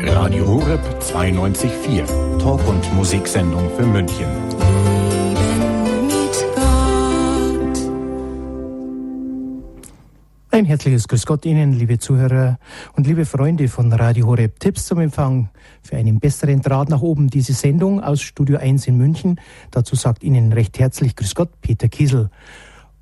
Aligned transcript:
Radio 0.00 0.46
Horeb 0.46 0.80
92.4. 1.00 2.38
Talk- 2.38 2.66
und 2.68 2.94
Musiksendung 2.94 3.68
für 3.76 3.84
München. 3.84 4.26
Ein 10.50 10.64
herzliches 10.64 11.08
Grüß 11.08 11.26
Gott 11.26 11.44
Ihnen, 11.44 11.72
liebe 11.72 11.98
Zuhörer 11.98 12.58
und 12.94 13.06
liebe 13.06 13.26
Freunde 13.26 13.68
von 13.68 13.92
Radio 13.92 14.26
Horeb. 14.26 14.60
Tipps 14.60 14.86
zum 14.86 15.00
Empfang 15.00 15.50
für 15.82 15.96
einen 15.96 16.20
besseren 16.20 16.62
Draht 16.62 16.88
nach 16.88 17.02
oben. 17.02 17.28
Diese 17.28 17.52
Sendung 17.52 18.00
aus 18.00 18.22
Studio 18.22 18.58
1 18.58 18.86
in 18.86 18.96
München. 18.96 19.40
Dazu 19.70 19.96
sagt 19.96 20.22
Ihnen 20.22 20.52
recht 20.52 20.78
herzlich 20.78 21.16
Grüß 21.16 21.34
Gott, 21.34 21.50
Peter 21.60 21.88
Kiesel. 21.88 22.30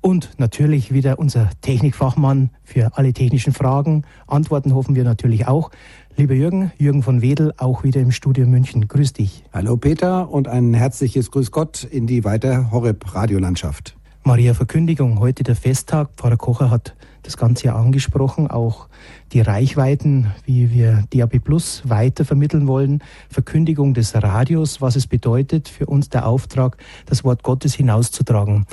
Und 0.07 0.29
natürlich 0.37 0.93
wieder 0.93 1.19
unser 1.19 1.49
Technikfachmann 1.59 2.51
für 2.63 2.97
alle 2.97 3.11
technischen 3.11 3.51
Fragen. 3.51 4.03
Antworten 4.25 4.73
hoffen 4.73 4.95
wir 4.95 5.03
natürlich 5.03 5.49
auch. 5.49 5.69
Lieber 6.15 6.33
Jürgen, 6.33 6.71
Jürgen 6.77 7.03
von 7.03 7.21
Wedel, 7.21 7.53
auch 7.57 7.83
wieder 7.83 7.99
im 7.99 8.11
Studio 8.11 8.47
München. 8.47 8.87
Grüß 8.87 9.11
dich. 9.11 9.43
Hallo 9.51 9.75
Peter 9.75 10.29
und 10.29 10.47
ein 10.47 10.73
herzliches 10.73 11.29
Grüß 11.29 11.51
Gott 11.51 11.83
in 11.83 12.07
die 12.07 12.23
weite 12.23 12.71
Horeb 12.71 13.13
Radiolandschaft. 13.13 13.97
Maria 14.23 14.53
Verkündigung, 14.53 15.19
heute 15.19 15.43
der 15.43 15.57
Festtag. 15.57 16.11
Pfarrer 16.15 16.37
Kocher 16.37 16.71
hat 16.71 16.95
das 17.23 17.35
Ganze 17.35 17.65
ja 17.65 17.75
angesprochen, 17.75 18.49
auch 18.49 18.87
die 19.33 19.41
Reichweiten, 19.41 20.31
wie 20.45 20.71
wir 20.71 21.03
DAB 21.09 21.39
Plus 21.39 21.81
weiter 21.83 22.23
vermitteln 22.23 22.65
wollen, 22.65 23.03
Verkündigung 23.29 23.93
des 23.93 24.15
Radios, 24.15 24.79
was 24.79 24.95
es 24.95 25.05
bedeutet 25.05 25.67
für 25.67 25.87
uns 25.87 26.07
der 26.07 26.27
Auftrag, 26.27 26.77
das 27.07 27.25
Wort 27.25 27.43
Gottes 27.43 27.73
hinauszutragen. 27.73 28.65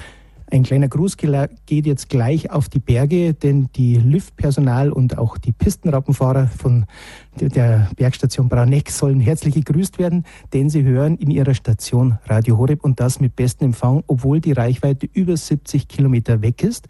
Ein 0.55 0.63
kleiner 0.63 0.87
Gruß 0.87 1.17
geht 1.17 1.85
jetzt 1.85 2.09
gleich 2.09 2.53
auf 2.53 2.69
die 2.69 2.79
Berge, 2.79 3.35
denn 3.35 3.71
die 3.75 3.97
Liftpersonal 3.97 4.93
und 4.93 5.19
auch 5.19 5.37
die 5.37 5.51
Pistenrappenfahrer 5.51 6.47
von 6.47 6.87
der 7.41 7.91
Bergstation 7.97 8.49
Brauneck 8.49 8.89
sollen 8.91 9.19
herzlich 9.19 9.57
gegrüßt 9.57 9.99
werden, 9.99 10.25
denn 10.53 10.71
sie 10.71 10.85
hören 10.85 11.17
in 11.17 11.33
ihrer 11.33 11.55
Station 11.55 12.21
Radio 12.27 12.57
Horeb 12.57 12.85
und 12.85 13.01
das 13.01 13.19
mit 13.19 13.35
bestem 13.35 13.71
Empfang, 13.71 14.05
obwohl 14.07 14.41
die 14.41 14.53
Reichweite 14.53 15.09
über 15.13 15.37
70 15.37 15.89
Kilometer 15.89 16.41
weg 16.41 16.63
ist. 16.63 16.87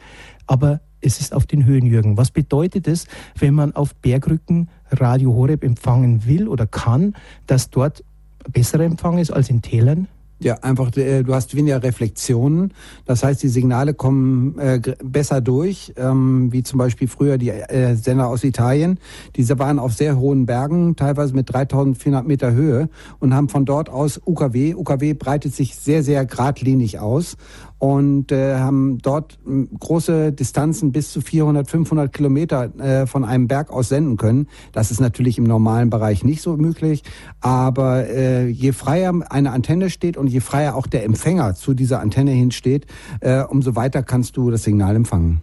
Aber 0.46 0.82
es 1.00 1.18
ist 1.18 1.32
auf 1.32 1.46
den 1.46 1.64
Höhen, 1.64 1.86
Jürgen. 1.86 2.18
Was 2.18 2.32
bedeutet 2.32 2.86
es, 2.86 3.06
wenn 3.38 3.54
man 3.54 3.74
auf 3.74 3.94
Bergrücken 3.94 4.68
Radio 4.90 5.32
Horeb 5.32 5.64
empfangen 5.64 6.26
will 6.26 6.48
oder 6.48 6.66
kann, 6.66 7.14
dass 7.46 7.70
dort 7.70 8.04
besserer 8.46 8.84
Empfang 8.84 9.16
ist 9.16 9.30
als 9.30 9.48
in 9.48 9.62
Tälern? 9.62 10.06
Ja, 10.44 10.56
einfach, 10.60 10.94
äh, 10.98 11.22
du 11.22 11.34
hast 11.34 11.56
weniger 11.56 11.82
Reflexionen. 11.82 12.74
Das 13.06 13.24
heißt, 13.24 13.42
die 13.42 13.48
Signale 13.48 13.94
kommen 13.94 14.58
äh, 14.58 14.78
besser 15.02 15.40
durch, 15.40 15.94
ähm, 15.96 16.52
wie 16.52 16.62
zum 16.62 16.78
Beispiel 16.78 17.08
früher 17.08 17.38
die 17.38 17.48
äh, 17.48 17.94
Sender 17.96 18.28
aus 18.28 18.44
Italien. 18.44 18.98
Diese 19.36 19.58
waren 19.58 19.78
auf 19.78 19.94
sehr 19.94 20.18
hohen 20.18 20.44
Bergen, 20.44 20.96
teilweise 20.96 21.34
mit 21.34 21.50
3400 21.50 22.26
Meter 22.26 22.52
Höhe 22.52 22.90
und 23.20 23.32
haben 23.32 23.48
von 23.48 23.64
dort 23.64 23.88
aus 23.88 24.20
UKW. 24.22 24.74
UKW 24.74 25.14
breitet 25.14 25.54
sich 25.54 25.76
sehr, 25.76 26.02
sehr 26.02 26.26
geradlinig 26.26 26.98
aus 26.98 27.38
und 27.84 28.32
äh, 28.32 28.56
haben 28.56 28.96
dort 29.02 29.38
äh, 29.46 29.66
große 29.78 30.32
Distanzen 30.32 30.90
bis 30.90 31.12
zu 31.12 31.20
400, 31.20 31.68
500 31.68 32.10
Kilometer 32.14 32.74
äh, 32.78 33.06
von 33.06 33.26
einem 33.26 33.46
Berg 33.46 33.70
aus 33.70 33.90
senden 33.90 34.16
können. 34.16 34.48
Das 34.72 34.90
ist 34.90 35.02
natürlich 35.02 35.36
im 35.36 35.44
normalen 35.44 35.90
Bereich 35.90 36.24
nicht 36.24 36.40
so 36.40 36.56
möglich, 36.56 37.02
aber 37.42 38.08
äh, 38.08 38.48
je 38.48 38.72
freier 38.72 39.12
eine 39.28 39.50
Antenne 39.50 39.90
steht 39.90 40.16
und 40.16 40.28
je 40.28 40.40
freier 40.40 40.76
auch 40.76 40.86
der 40.86 41.04
Empfänger 41.04 41.56
zu 41.56 41.74
dieser 41.74 42.00
Antenne 42.00 42.30
hinsteht, 42.30 42.86
äh, 43.20 43.42
umso 43.42 43.76
weiter 43.76 44.02
kannst 44.02 44.38
du 44.38 44.50
das 44.50 44.62
Signal 44.62 44.96
empfangen. 44.96 45.42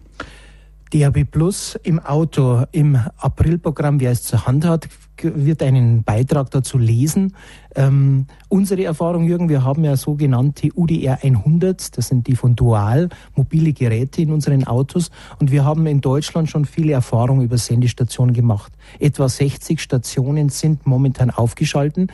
DAB 0.92 1.24
Plus 1.30 1.78
im 1.84 2.00
Auto 2.00 2.64
im 2.72 2.98
Aprilprogramm, 3.18 4.00
wer 4.00 4.10
es 4.10 4.24
zur 4.24 4.46
Hand 4.46 4.66
hat, 4.66 4.88
wird 5.22 5.62
einen 5.62 6.02
Beitrag 6.04 6.50
dazu 6.50 6.78
lesen. 6.78 7.34
Ähm, 7.74 8.26
unsere 8.48 8.84
Erfahrung, 8.84 9.24
Jürgen, 9.24 9.48
wir 9.48 9.64
haben 9.64 9.84
ja 9.84 9.96
sogenannte 9.96 10.70
UDR 10.74 11.18
100, 11.22 11.96
das 11.96 12.08
sind 12.08 12.26
die 12.26 12.36
von 12.36 12.56
Dual, 12.56 13.08
mobile 13.34 13.72
Geräte 13.72 14.22
in 14.22 14.30
unseren 14.30 14.64
Autos 14.64 15.10
und 15.38 15.50
wir 15.50 15.64
haben 15.64 15.86
in 15.86 16.00
Deutschland 16.00 16.50
schon 16.50 16.64
viele 16.64 16.92
Erfahrungen 16.92 17.42
über 17.42 17.58
Sendestationen 17.58 18.34
gemacht. 18.34 18.72
Etwa 18.98 19.28
60 19.28 19.80
Stationen 19.80 20.48
sind 20.48 20.86
momentan 20.86 21.30
aufgeschalten. 21.30 22.10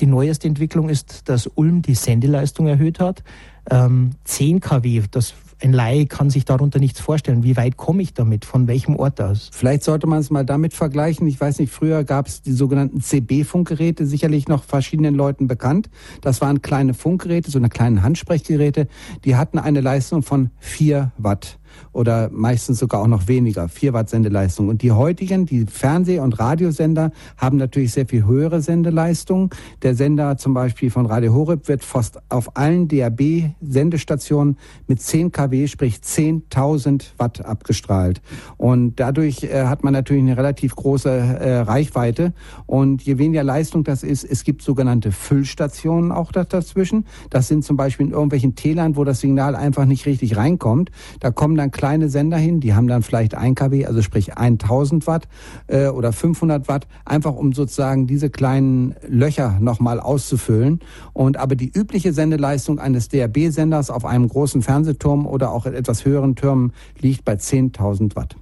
Die 0.00 0.06
neueste 0.06 0.46
Entwicklung 0.46 0.88
ist, 0.88 1.28
dass 1.28 1.46
Ulm 1.46 1.82
die 1.82 1.94
Sendeleistung 1.94 2.68
erhöht 2.68 3.00
hat. 3.00 3.24
Ähm, 3.70 4.10
10 4.24 4.60
kW, 4.60 5.02
das 5.10 5.34
ein 5.60 5.72
Laie 5.72 6.06
kann 6.06 6.30
sich 6.30 6.44
darunter 6.44 6.78
nichts 6.78 7.00
vorstellen. 7.00 7.42
Wie 7.42 7.56
weit 7.56 7.76
komme 7.76 8.02
ich 8.02 8.14
damit? 8.14 8.44
Von 8.44 8.68
welchem 8.68 8.96
Ort 8.96 9.20
aus? 9.20 9.50
Vielleicht 9.52 9.82
sollte 9.82 10.06
man 10.06 10.20
es 10.20 10.30
mal 10.30 10.44
damit 10.44 10.72
vergleichen. 10.72 11.26
Ich 11.26 11.40
weiß 11.40 11.58
nicht, 11.58 11.72
früher 11.72 12.04
gab 12.04 12.28
es 12.28 12.42
die 12.42 12.52
sogenannten 12.52 13.00
CB-Funkgeräte, 13.00 14.06
sicherlich 14.06 14.48
noch 14.48 14.62
verschiedenen 14.62 15.14
Leuten 15.14 15.48
bekannt. 15.48 15.90
Das 16.20 16.40
waren 16.40 16.62
kleine 16.62 16.94
Funkgeräte, 16.94 17.50
so 17.50 17.58
eine 17.58 17.68
kleinen 17.68 18.02
Handsprechgeräte. 18.02 18.88
Die 19.24 19.36
hatten 19.36 19.58
eine 19.58 19.80
Leistung 19.80 20.22
von 20.22 20.50
4 20.60 21.12
Watt 21.18 21.58
oder 21.92 22.30
meistens 22.30 22.78
sogar 22.78 23.02
auch 23.02 23.06
noch 23.06 23.28
weniger, 23.28 23.68
4 23.68 23.92
Watt 23.92 24.10
Sendeleistung. 24.10 24.68
Und 24.68 24.82
die 24.82 24.92
heutigen, 24.92 25.46
die 25.46 25.66
Fernseh- 25.66 26.20
und 26.20 26.38
Radiosender, 26.38 27.12
haben 27.36 27.56
natürlich 27.56 27.92
sehr 27.92 28.06
viel 28.06 28.24
höhere 28.24 28.60
Sendeleistung. 28.60 29.54
Der 29.82 29.94
Sender 29.94 30.36
zum 30.36 30.54
Beispiel 30.54 30.90
von 30.90 31.06
Radio 31.06 31.34
Horeb 31.34 31.68
wird 31.68 31.84
fast 31.84 32.18
auf 32.28 32.56
allen 32.56 32.88
DAB-Sendestationen 32.88 34.56
mit 34.86 35.00
10 35.00 35.32
kW, 35.32 35.66
sprich 35.68 35.96
10.000 35.96 37.04
Watt 37.18 37.44
abgestrahlt. 37.44 38.20
Und 38.56 38.96
dadurch 39.00 39.44
äh, 39.44 39.64
hat 39.64 39.84
man 39.84 39.92
natürlich 39.92 40.22
eine 40.22 40.36
relativ 40.36 40.76
große 40.76 41.10
äh, 41.10 41.58
Reichweite. 41.60 42.32
Und 42.66 43.02
je 43.02 43.18
weniger 43.18 43.44
Leistung 43.44 43.84
das 43.84 44.02
ist, 44.02 44.24
es 44.24 44.44
gibt 44.44 44.62
sogenannte 44.62 45.12
Füllstationen 45.12 46.12
auch 46.12 46.32
dazwischen. 46.32 47.06
Das 47.30 47.48
sind 47.48 47.64
zum 47.64 47.76
Beispiel 47.76 48.06
in 48.06 48.12
irgendwelchen 48.12 48.54
Tälern, 48.54 48.96
wo 48.96 49.04
das 49.04 49.20
Signal 49.20 49.54
einfach 49.54 49.84
nicht 49.84 50.06
richtig 50.06 50.36
reinkommt. 50.36 50.90
Da 51.20 51.30
kommen 51.30 51.56
dann 51.56 51.67
kleine 51.70 52.08
Sender 52.08 52.36
hin, 52.36 52.60
die 52.60 52.74
haben 52.74 52.86
dann 52.86 53.02
vielleicht 53.02 53.34
1 53.34 53.54
kW, 53.56 53.86
also 53.86 54.02
sprich 54.02 54.36
1000 54.36 55.06
Watt 55.06 55.28
äh, 55.66 55.88
oder 55.88 56.12
500 56.12 56.68
Watt, 56.68 56.86
einfach 57.04 57.34
um 57.34 57.52
sozusagen 57.52 58.06
diese 58.06 58.30
kleinen 58.30 58.94
Löcher 59.06 59.58
nochmal 59.60 60.00
auszufüllen. 60.00 60.80
Und 61.12 61.36
aber 61.36 61.56
die 61.56 61.70
übliche 61.72 62.12
Sendeleistung 62.12 62.78
eines 62.78 63.08
DRB-Senders 63.08 63.90
auf 63.90 64.04
einem 64.04 64.28
großen 64.28 64.62
Fernsehturm 64.62 65.26
oder 65.26 65.52
auch 65.52 65.66
etwas 65.66 66.04
höheren 66.04 66.36
Türmen 66.36 66.72
liegt 67.00 67.24
bei 67.24 67.34
10.000 67.34 68.16
Watt. 68.16 68.36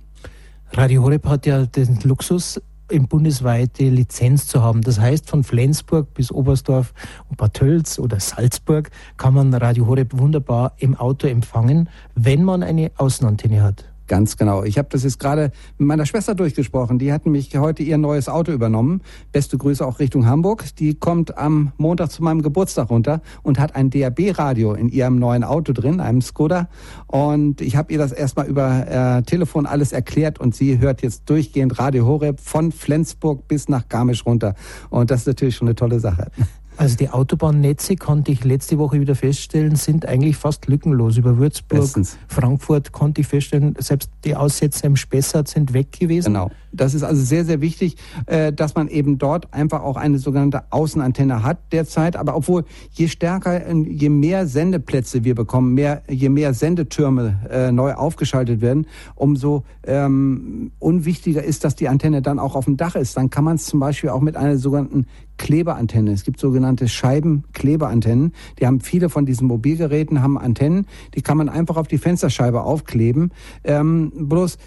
Radio 0.72 1.02
Horeb 1.02 1.26
hat 1.26 1.46
ja 1.46 1.64
den 1.64 1.98
Luxus, 2.02 2.60
im 2.90 3.08
bundesweite 3.08 3.84
Lizenz 3.84 4.46
zu 4.46 4.62
haben. 4.62 4.82
Das 4.82 5.00
heißt, 5.00 5.28
von 5.28 5.44
Flensburg 5.44 6.14
bis 6.14 6.30
Oberstdorf 6.30 6.94
und 7.28 7.36
Bad 7.36 7.54
Tölz 7.54 7.98
oder 7.98 8.20
Salzburg 8.20 8.90
kann 9.16 9.34
man 9.34 9.52
Radio 9.54 9.86
Horeb 9.86 10.18
wunderbar 10.18 10.74
im 10.78 10.96
Auto 10.96 11.26
empfangen, 11.26 11.88
wenn 12.14 12.44
man 12.44 12.62
eine 12.62 12.92
Außenantenne 12.96 13.62
hat. 13.62 13.95
Ganz 14.06 14.36
genau. 14.36 14.62
Ich 14.62 14.78
habe 14.78 14.88
das 14.90 15.02
jetzt 15.02 15.18
gerade 15.18 15.50
mit 15.78 15.88
meiner 15.88 16.06
Schwester 16.06 16.34
durchgesprochen. 16.34 16.98
Die 16.98 17.12
hatten 17.12 17.32
mich 17.32 17.56
heute 17.56 17.82
ihr 17.82 17.98
neues 17.98 18.28
Auto 18.28 18.52
übernommen. 18.52 19.02
Beste 19.32 19.58
Grüße 19.58 19.84
auch 19.84 19.98
Richtung 19.98 20.26
Hamburg. 20.26 20.64
Die 20.76 20.94
kommt 20.94 21.36
am 21.36 21.72
Montag 21.76 22.12
zu 22.12 22.22
meinem 22.22 22.42
Geburtstag 22.42 22.90
runter 22.90 23.20
und 23.42 23.58
hat 23.58 23.74
ein 23.74 23.90
DAB-Radio 23.90 24.74
in 24.74 24.88
ihrem 24.88 25.18
neuen 25.18 25.42
Auto 25.42 25.72
drin, 25.72 26.00
einem 26.00 26.20
Skoda. 26.20 26.68
Und 27.06 27.60
ich 27.60 27.76
habe 27.76 27.92
ihr 27.92 27.98
das 27.98 28.12
erstmal 28.12 28.46
über 28.46 28.86
äh, 28.86 29.22
Telefon 29.22 29.66
alles 29.66 29.92
erklärt 29.92 30.38
und 30.38 30.54
sie 30.54 30.78
hört 30.78 31.02
jetzt 31.02 31.28
durchgehend 31.28 31.78
Radio 31.78 32.06
Horeb 32.06 32.40
von 32.40 32.70
Flensburg 32.70 33.48
bis 33.48 33.68
nach 33.68 33.88
Garmisch 33.88 34.24
runter. 34.24 34.54
Und 34.90 35.10
das 35.10 35.20
ist 35.20 35.26
natürlich 35.26 35.56
schon 35.56 35.68
eine 35.68 35.74
tolle 35.74 35.98
Sache. 35.98 36.30
Also 36.76 36.96
die 36.96 37.08
Autobahnnetze 37.08 37.96
konnte 37.96 38.32
ich 38.32 38.44
letzte 38.44 38.78
Woche 38.78 39.00
wieder 39.00 39.14
feststellen, 39.14 39.76
sind 39.76 40.06
eigentlich 40.06 40.36
fast 40.36 40.66
lückenlos. 40.66 41.16
Über 41.16 41.38
Würzburg, 41.38 41.80
Bestens. 41.80 42.18
Frankfurt 42.28 42.92
konnte 42.92 43.22
ich 43.22 43.26
feststellen, 43.26 43.74
selbst 43.78 44.10
die 44.24 44.34
Aussätze 44.34 44.86
im 44.86 44.96
Spessart 44.96 45.48
sind 45.48 45.72
weg 45.72 45.92
gewesen. 45.92 46.34
Genau. 46.34 46.50
Das 46.76 46.94
ist 46.94 47.02
also 47.02 47.22
sehr, 47.22 47.44
sehr 47.44 47.60
wichtig, 47.60 47.96
äh, 48.26 48.52
dass 48.52 48.74
man 48.74 48.88
eben 48.88 49.18
dort 49.18 49.52
einfach 49.52 49.82
auch 49.82 49.96
eine 49.96 50.18
sogenannte 50.18 50.64
Außenantenne 50.70 51.42
hat 51.42 51.58
derzeit. 51.72 52.16
Aber 52.16 52.36
obwohl 52.36 52.64
je 52.92 53.08
stärker, 53.08 53.72
je 53.72 54.08
mehr 54.08 54.46
Sendeplätze 54.46 55.24
wir 55.24 55.34
bekommen, 55.34 55.74
mehr, 55.74 56.02
je 56.08 56.28
mehr 56.28 56.54
Sendetürme 56.54 57.40
äh, 57.50 57.72
neu 57.72 57.94
aufgeschaltet 57.94 58.60
werden, 58.60 58.86
umso 59.14 59.64
ähm, 59.84 60.72
unwichtiger 60.78 61.42
ist, 61.42 61.64
dass 61.64 61.76
die 61.76 61.88
Antenne 61.88 62.22
dann 62.22 62.38
auch 62.38 62.54
auf 62.54 62.66
dem 62.66 62.76
Dach 62.76 62.96
ist. 62.96 63.16
Dann 63.16 63.30
kann 63.30 63.44
man 63.44 63.56
es 63.56 63.66
zum 63.66 63.80
Beispiel 63.80 64.10
auch 64.10 64.20
mit 64.20 64.36
einer 64.36 64.58
sogenannten 64.58 65.06
Klebeantenne. 65.38 66.12
Es 66.12 66.24
gibt 66.24 66.40
sogenannte 66.40 66.88
Scheibenklebeantennen. 66.88 68.32
Die 68.58 68.66
haben 68.66 68.80
viele 68.80 69.08
von 69.08 69.26
diesen 69.26 69.46
Mobilgeräten 69.46 70.22
haben 70.22 70.38
Antennen. 70.38 70.86
Die 71.14 71.22
kann 71.22 71.36
man 71.36 71.48
einfach 71.48 71.76
auf 71.76 71.88
die 71.88 71.98
Fensterscheibe 71.98 72.62
aufkleben. 72.62 73.32
Ähm, 73.64 74.12
bloß 74.14 74.58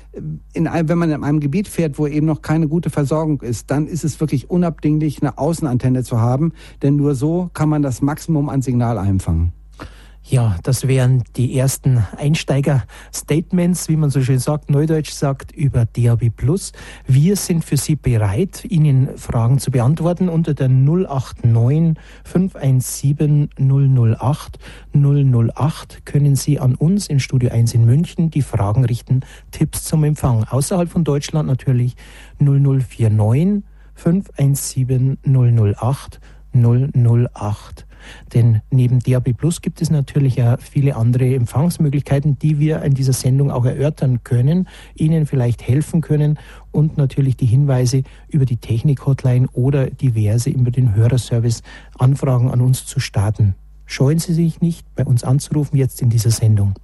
in 0.54 0.66
wenn 0.66 0.98
man 0.98 1.12
in 1.12 1.24
einem 1.24 1.40
Gebiet 1.40 1.68
fährt, 1.68 1.98
wo 2.00 2.08
eben 2.08 2.26
noch 2.26 2.42
keine 2.42 2.68
gute 2.68 2.90
Versorgung 2.90 3.42
ist, 3.42 3.70
dann 3.70 3.86
ist 3.88 4.04
es 4.04 4.20
wirklich 4.20 4.50
unabdinglich, 4.50 5.22
eine 5.22 5.38
Außenantenne 5.38 6.04
zu 6.04 6.20
haben, 6.20 6.54
denn 6.82 6.96
nur 6.96 7.14
so 7.14 7.50
kann 7.54 7.70
man 7.70 7.82
das 7.82 8.02
Maximum 8.02 8.50
an 8.50 8.62
Signal 8.62 8.98
einfangen. 8.98 9.54
Ja, 10.30 10.58
das 10.62 10.88
wären 10.88 11.24
die 11.38 11.58
ersten 11.58 12.06
Einsteiger-Statements, 12.16 13.90
wie 13.90 13.96
man 13.96 14.12
so 14.12 14.22
schön 14.22 14.38
sagt, 14.38 14.70
neudeutsch 14.70 15.10
sagt, 15.10 15.52
über 15.52 15.86
DAB+. 15.86 16.30
Wir 17.08 17.36
sind 17.36 17.66
für 17.66 17.78
Sie 17.78 17.96
bereit, 17.96 18.64
Ihnen 18.64 19.18
Fragen 19.18 19.58
zu 19.58 19.72
beantworten 19.72 20.30
unter 20.30 20.54
der 20.54 20.70
089 20.70 21.98
517 22.24 23.50
008 23.58 24.60
008 24.94 26.06
können 26.06 26.36
Sie 26.36 26.60
an 26.60 26.76
uns 26.76 27.08
in 27.08 27.20
Studio 27.20 27.50
1 27.50 27.74
in 27.74 27.86
München 27.86 28.30
die 28.30 28.44
Fragen 28.44 28.86
richten, 28.86 29.22
Tipps 29.50 29.84
zum 29.84 30.04
Empfang. 30.04 30.44
Außerhalb 30.44 30.90
von 30.90 31.04
Deutschland 31.04 31.48
natürlich 31.48 31.96
0049 32.38 33.64
517 33.96 35.18
008 35.26 36.20
008. 36.54 37.89
Denn 38.34 38.62
neben 38.72 39.00
DAB 39.00 39.34
Plus 39.34 39.62
gibt 39.62 39.82
es 39.82 39.90
natürlich 39.90 40.36
ja 40.36 40.58
viele 40.58 40.96
andere 40.96 41.34
Empfangsmöglichkeiten, 41.36 42.38
die 42.40 42.60
wir 42.60 42.82
in 42.82 42.94
dieser 42.94 43.14
Sendung 43.14 43.52
auch 43.52 43.66
erörtern 43.66 44.24
können, 44.24 44.68
Ihnen 44.96 45.26
vielleicht 45.26 45.68
helfen 45.68 46.02
können 46.02 46.40
und 46.72 46.98
natürlich 46.98 47.38
die 47.38 47.46
Hinweise 47.46 48.04
über 48.28 48.46
die 48.46 48.58
Technik-Hotline 48.58 49.48
oder 49.54 49.90
diverse 49.90 50.50
über 50.50 50.72
den 50.72 50.96
Hörerservice 50.96 51.62
Anfragen 51.98 52.52
an 52.52 52.62
uns 52.62 52.86
zu 52.86 53.00
starten. 53.00 53.56
Scheuen 53.86 54.20
Sie 54.20 54.34
sich 54.34 54.62
nicht, 54.62 54.86
bei 54.96 55.04
uns 55.04 55.24
anzurufen 55.24 55.78
jetzt 55.78 56.02
in 56.02 56.10
dieser 56.10 56.32
Sendung. 56.32 56.76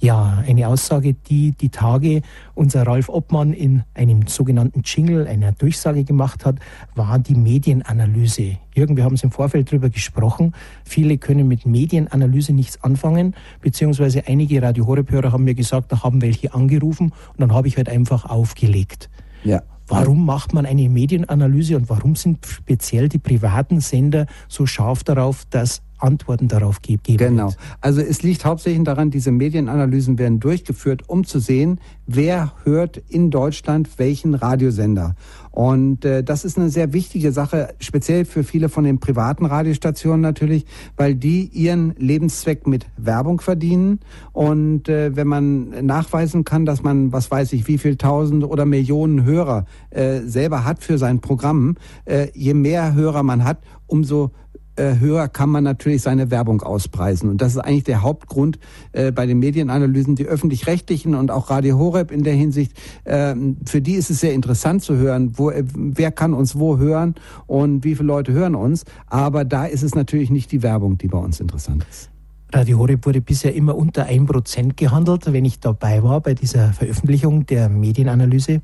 Ja, 0.00 0.44
eine 0.46 0.68
Aussage, 0.68 1.14
die 1.14 1.52
die 1.52 1.70
Tage 1.70 2.22
unser 2.54 2.86
Ralf 2.86 3.08
Obmann 3.08 3.52
in 3.52 3.82
einem 3.94 4.28
sogenannten 4.28 4.82
Jingle, 4.84 5.26
einer 5.26 5.50
Durchsage 5.50 6.04
gemacht 6.04 6.44
hat, 6.44 6.60
war 6.94 7.18
die 7.18 7.34
Medienanalyse. 7.34 8.58
Jürgen, 8.74 8.96
wir 8.96 9.02
haben 9.02 9.14
es 9.14 9.24
im 9.24 9.32
Vorfeld 9.32 9.72
darüber 9.72 9.90
gesprochen. 9.90 10.52
Viele 10.84 11.18
können 11.18 11.48
mit 11.48 11.66
Medienanalyse 11.66 12.52
nichts 12.52 12.82
anfangen, 12.84 13.34
beziehungsweise 13.60 14.28
einige 14.28 14.62
Radio 14.62 14.86
Horeb-Hörer 14.86 15.32
haben 15.32 15.42
mir 15.42 15.54
gesagt, 15.54 15.90
da 15.90 16.04
haben 16.04 16.22
welche 16.22 16.54
angerufen 16.54 17.12
und 17.32 17.40
dann 17.40 17.52
habe 17.52 17.66
ich 17.66 17.76
halt 17.76 17.88
einfach 17.88 18.24
aufgelegt. 18.24 19.10
Ja. 19.42 19.62
Warum 19.88 20.26
macht 20.26 20.52
man 20.52 20.66
eine 20.66 20.88
Medienanalyse 20.88 21.74
und 21.74 21.88
warum 21.88 22.14
sind 22.14 22.44
speziell 22.46 23.08
die 23.08 23.18
privaten 23.18 23.80
Sender 23.80 24.26
so 24.46 24.66
scharf 24.66 25.02
darauf, 25.02 25.44
dass 25.46 25.82
Antworten 25.98 26.48
darauf 26.48 26.82
geben. 26.82 27.02
Genau. 27.16 27.52
Also 27.80 28.00
es 28.00 28.22
liegt 28.22 28.44
hauptsächlich 28.44 28.82
daran, 28.84 29.10
diese 29.10 29.32
Medienanalysen 29.32 30.18
werden 30.18 30.40
durchgeführt, 30.40 31.08
um 31.08 31.24
zu 31.24 31.38
sehen, 31.38 31.80
wer 32.06 32.52
hört 32.64 32.96
in 33.08 33.30
Deutschland 33.30 33.98
welchen 33.98 34.34
Radiosender. 34.34 35.14
Und 35.50 36.04
äh, 36.04 36.22
das 36.22 36.44
ist 36.44 36.56
eine 36.56 36.70
sehr 36.70 36.92
wichtige 36.92 37.32
Sache, 37.32 37.74
speziell 37.80 38.24
für 38.24 38.44
viele 38.44 38.68
von 38.68 38.84
den 38.84 39.00
privaten 39.00 39.44
Radiostationen 39.44 40.20
natürlich, 40.20 40.66
weil 40.96 41.16
die 41.16 41.46
ihren 41.46 41.94
Lebenszweck 41.96 42.66
mit 42.66 42.86
Werbung 42.96 43.40
verdienen. 43.40 43.98
Und 44.32 44.88
äh, 44.88 45.16
wenn 45.16 45.26
man 45.26 45.84
nachweisen 45.84 46.44
kann, 46.44 46.64
dass 46.64 46.84
man, 46.84 47.12
was 47.12 47.30
weiß 47.30 47.52
ich, 47.54 47.66
wie 47.66 47.78
viel 47.78 47.96
tausend 47.96 48.44
oder 48.44 48.66
Millionen 48.66 49.24
Hörer 49.24 49.66
äh, 49.90 50.20
selber 50.20 50.64
hat 50.64 50.82
für 50.84 50.96
sein 50.96 51.20
Programm, 51.20 51.74
äh, 52.04 52.28
je 52.34 52.54
mehr 52.54 52.94
Hörer 52.94 53.24
man 53.24 53.42
hat, 53.42 53.58
umso 53.88 54.30
höher 54.78 55.28
kann 55.28 55.50
man 55.50 55.64
natürlich 55.64 56.02
seine 56.02 56.30
Werbung 56.30 56.62
auspreisen. 56.62 57.28
Und 57.28 57.40
das 57.40 57.52
ist 57.52 57.58
eigentlich 57.58 57.84
der 57.84 58.02
Hauptgrund 58.02 58.58
äh, 58.92 59.12
bei 59.12 59.26
den 59.26 59.38
Medienanalysen. 59.38 60.16
Die 60.16 60.26
öffentlich-rechtlichen 60.26 61.14
und 61.14 61.30
auch 61.30 61.50
Radio 61.50 61.78
Horeb 61.78 62.10
in 62.10 62.22
der 62.22 62.34
Hinsicht, 62.34 62.72
äh, 63.04 63.34
für 63.66 63.80
die 63.80 63.94
ist 63.94 64.10
es 64.10 64.20
sehr 64.20 64.32
interessant 64.32 64.82
zu 64.82 64.96
hören, 64.96 65.32
wo, 65.36 65.50
äh, 65.50 65.64
wer 65.74 66.12
kann 66.12 66.34
uns 66.34 66.58
wo 66.58 66.78
hören 66.78 67.14
und 67.46 67.84
wie 67.84 67.94
viele 67.94 68.06
Leute 68.08 68.32
hören 68.32 68.54
uns. 68.54 68.84
Aber 69.06 69.44
da 69.44 69.64
ist 69.66 69.82
es 69.82 69.94
natürlich 69.94 70.30
nicht 70.30 70.52
die 70.52 70.62
Werbung, 70.62 70.98
die 70.98 71.08
bei 71.08 71.18
uns 71.18 71.40
interessant 71.40 71.84
ist. 71.90 72.10
Radio 72.52 72.78
Horeb 72.78 73.04
wurde 73.04 73.20
bisher 73.20 73.54
immer 73.54 73.76
unter 73.76 74.06
1% 74.06 74.74
gehandelt, 74.74 75.30
wenn 75.32 75.44
ich 75.44 75.60
dabei 75.60 76.02
war 76.02 76.20
bei 76.22 76.32
dieser 76.32 76.72
Veröffentlichung 76.72 77.44
der 77.44 77.68
Medienanalyse. 77.68 78.62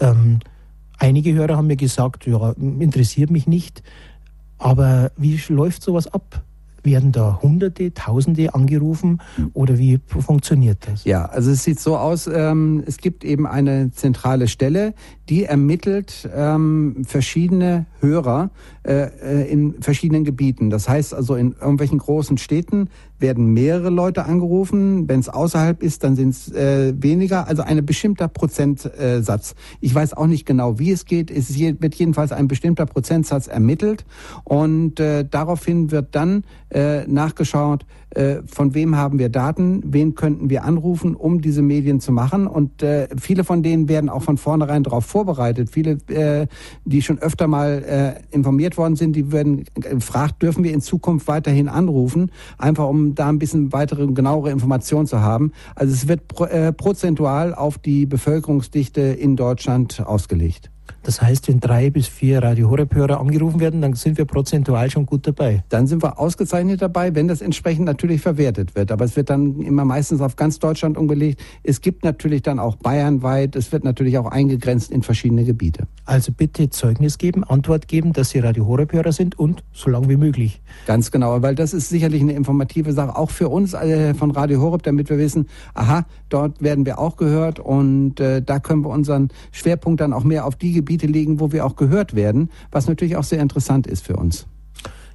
Ähm, 0.00 0.38
einige 0.98 1.34
Hörer 1.34 1.58
haben 1.58 1.66
mir 1.66 1.76
gesagt, 1.76 2.26
ja, 2.26 2.52
interessiert 2.52 3.30
mich 3.30 3.46
nicht. 3.46 3.82
Aber 4.58 5.12
wie 5.16 5.40
läuft 5.48 5.82
sowas 5.82 6.06
ab? 6.06 6.42
Werden 6.84 7.10
da 7.12 7.40
Hunderte, 7.42 7.92
Tausende 7.92 8.54
angerufen 8.54 9.20
oder 9.52 9.78
wie 9.78 10.00
funktioniert 10.06 10.78
das? 10.86 11.04
Ja, 11.04 11.26
also 11.26 11.50
es 11.50 11.64
sieht 11.64 11.80
so 11.80 11.96
aus, 11.96 12.28
ähm, 12.32 12.84
es 12.86 12.98
gibt 12.98 13.24
eben 13.24 13.46
eine 13.46 13.90
zentrale 13.90 14.46
Stelle, 14.46 14.94
die 15.28 15.44
ermittelt 15.44 16.28
ähm, 16.34 17.02
verschiedene 17.04 17.86
Hörer 18.00 18.50
äh, 18.84 19.08
äh, 19.08 19.50
in 19.50 19.82
verschiedenen 19.82 20.24
Gebieten. 20.24 20.70
Das 20.70 20.88
heißt 20.88 21.14
also 21.14 21.34
in 21.34 21.52
irgendwelchen 21.60 21.98
großen 21.98 22.38
Städten 22.38 22.88
werden 23.18 23.52
mehrere 23.52 23.90
Leute 23.90 24.24
angerufen. 24.24 25.08
Wenn 25.08 25.20
es 25.20 25.28
außerhalb 25.28 25.82
ist, 25.82 26.04
dann 26.04 26.16
sind 26.16 26.30
es 26.30 26.52
äh, 26.52 26.94
weniger. 26.96 27.48
Also 27.48 27.62
ein 27.62 27.84
bestimmter 27.84 28.28
Prozentsatz. 28.28 29.54
Ich 29.80 29.94
weiß 29.94 30.14
auch 30.14 30.26
nicht 30.26 30.46
genau, 30.46 30.78
wie 30.78 30.92
es 30.92 31.04
geht. 31.04 31.30
Es 31.30 31.58
wird 31.58 31.94
jedenfalls 31.94 32.32
ein 32.32 32.48
bestimmter 32.48 32.86
Prozentsatz 32.86 33.46
ermittelt 33.46 34.04
und 34.44 35.00
äh, 35.00 35.24
daraufhin 35.28 35.90
wird 35.90 36.14
dann 36.14 36.44
äh, 36.70 37.06
nachgeschaut, 37.06 37.84
von 38.46 38.74
wem 38.74 38.96
haben 38.96 39.18
wir 39.18 39.28
Daten, 39.28 39.82
wen 39.84 40.14
könnten 40.14 40.50
wir 40.50 40.64
anrufen, 40.64 41.14
um 41.14 41.40
diese 41.40 41.62
Medien 41.62 42.00
zu 42.00 42.10
machen. 42.12 42.46
Und 42.46 42.82
äh, 42.82 43.08
viele 43.20 43.44
von 43.44 43.62
denen 43.62 43.88
werden 43.88 44.08
auch 44.08 44.22
von 44.22 44.38
vornherein 44.38 44.82
darauf 44.82 45.04
vorbereitet. 45.04 45.70
Viele, 45.70 45.98
äh, 46.08 46.46
die 46.84 47.02
schon 47.02 47.18
öfter 47.18 47.46
mal 47.46 47.84
äh, 47.84 48.34
informiert 48.34 48.76
worden 48.76 48.96
sind, 48.96 49.14
die 49.14 49.30
werden 49.30 49.64
gefragt, 49.74 50.42
dürfen 50.42 50.64
wir 50.64 50.72
in 50.72 50.80
Zukunft 50.80 51.28
weiterhin 51.28 51.68
anrufen, 51.68 52.30
einfach 52.56 52.88
um 52.88 53.14
da 53.14 53.28
ein 53.28 53.38
bisschen 53.38 53.72
weitere, 53.72 54.06
genauere 54.06 54.50
Informationen 54.50 55.06
zu 55.06 55.20
haben. 55.20 55.52
Also 55.74 55.92
es 55.92 56.08
wird 56.08 56.28
pro, 56.28 56.44
äh, 56.44 56.72
prozentual 56.72 57.54
auf 57.54 57.78
die 57.78 58.06
Bevölkerungsdichte 58.06 59.00
in 59.00 59.36
Deutschland 59.36 60.00
ausgelegt. 60.04 60.70
Das 61.08 61.22
heißt, 61.22 61.48
wenn 61.48 61.58
drei 61.58 61.88
bis 61.88 62.06
vier 62.06 62.42
Radio 62.42 62.68
Horeb-Hörer 62.68 63.18
angerufen 63.18 63.60
werden, 63.60 63.80
dann 63.80 63.94
sind 63.94 64.18
wir 64.18 64.26
prozentual 64.26 64.90
schon 64.90 65.06
gut 65.06 65.26
dabei. 65.26 65.64
Dann 65.70 65.86
sind 65.86 66.02
wir 66.02 66.18
ausgezeichnet 66.18 66.82
dabei, 66.82 67.14
wenn 67.14 67.28
das 67.28 67.40
entsprechend 67.40 67.86
natürlich 67.86 68.20
verwertet 68.20 68.74
wird. 68.76 68.92
Aber 68.92 69.06
es 69.06 69.16
wird 69.16 69.30
dann 69.30 69.58
immer 69.62 69.86
meistens 69.86 70.20
auf 70.20 70.36
ganz 70.36 70.58
Deutschland 70.58 70.98
umgelegt. 70.98 71.40
Es 71.62 71.80
gibt 71.80 72.04
natürlich 72.04 72.42
dann 72.42 72.58
auch 72.58 72.76
bayernweit. 72.76 73.56
Es 73.56 73.72
wird 73.72 73.84
natürlich 73.84 74.18
auch 74.18 74.26
eingegrenzt 74.26 74.90
in 74.90 75.02
verschiedene 75.02 75.44
Gebiete. 75.44 75.86
Also 76.04 76.30
bitte 76.30 76.68
Zeugnis 76.68 77.16
geben, 77.16 77.42
Antwort 77.42 77.88
geben, 77.88 78.12
dass 78.12 78.28
Sie 78.28 78.40
Radio 78.40 78.66
Horeb-Hörer 78.66 79.12
sind 79.12 79.38
und 79.38 79.64
so 79.72 79.88
lange 79.88 80.10
wie 80.10 80.18
möglich. 80.18 80.60
Ganz 80.86 81.10
genau, 81.10 81.40
weil 81.40 81.54
das 81.54 81.72
ist 81.72 81.88
sicherlich 81.88 82.20
eine 82.20 82.32
informative 82.32 82.92
Sache, 82.92 83.16
auch 83.16 83.30
für 83.30 83.48
uns 83.48 83.72
äh, 83.72 84.12
von 84.12 84.30
Radio 84.30 84.60
Horeb, 84.60 84.82
damit 84.82 85.08
wir 85.08 85.16
wissen, 85.16 85.46
aha, 85.72 86.04
dort 86.28 86.60
werden 86.60 86.84
wir 86.84 86.98
auch 86.98 87.16
gehört 87.16 87.60
und 87.60 88.20
äh, 88.20 88.42
da 88.42 88.58
können 88.58 88.84
wir 88.84 88.90
unseren 88.90 89.28
Schwerpunkt 89.52 90.02
dann 90.02 90.12
auch 90.12 90.24
mehr 90.24 90.44
auf 90.44 90.56
die 90.56 90.72
Gebiete 90.72 90.97
Gebiete 90.98 91.12
legen, 91.12 91.40
wo 91.40 91.52
wir 91.52 91.64
auch 91.64 91.76
gehört 91.76 92.14
werden, 92.14 92.50
was 92.70 92.88
natürlich 92.88 93.16
auch 93.16 93.24
sehr 93.24 93.40
interessant 93.40 93.86
ist 93.86 94.04
für 94.04 94.16
uns. 94.16 94.46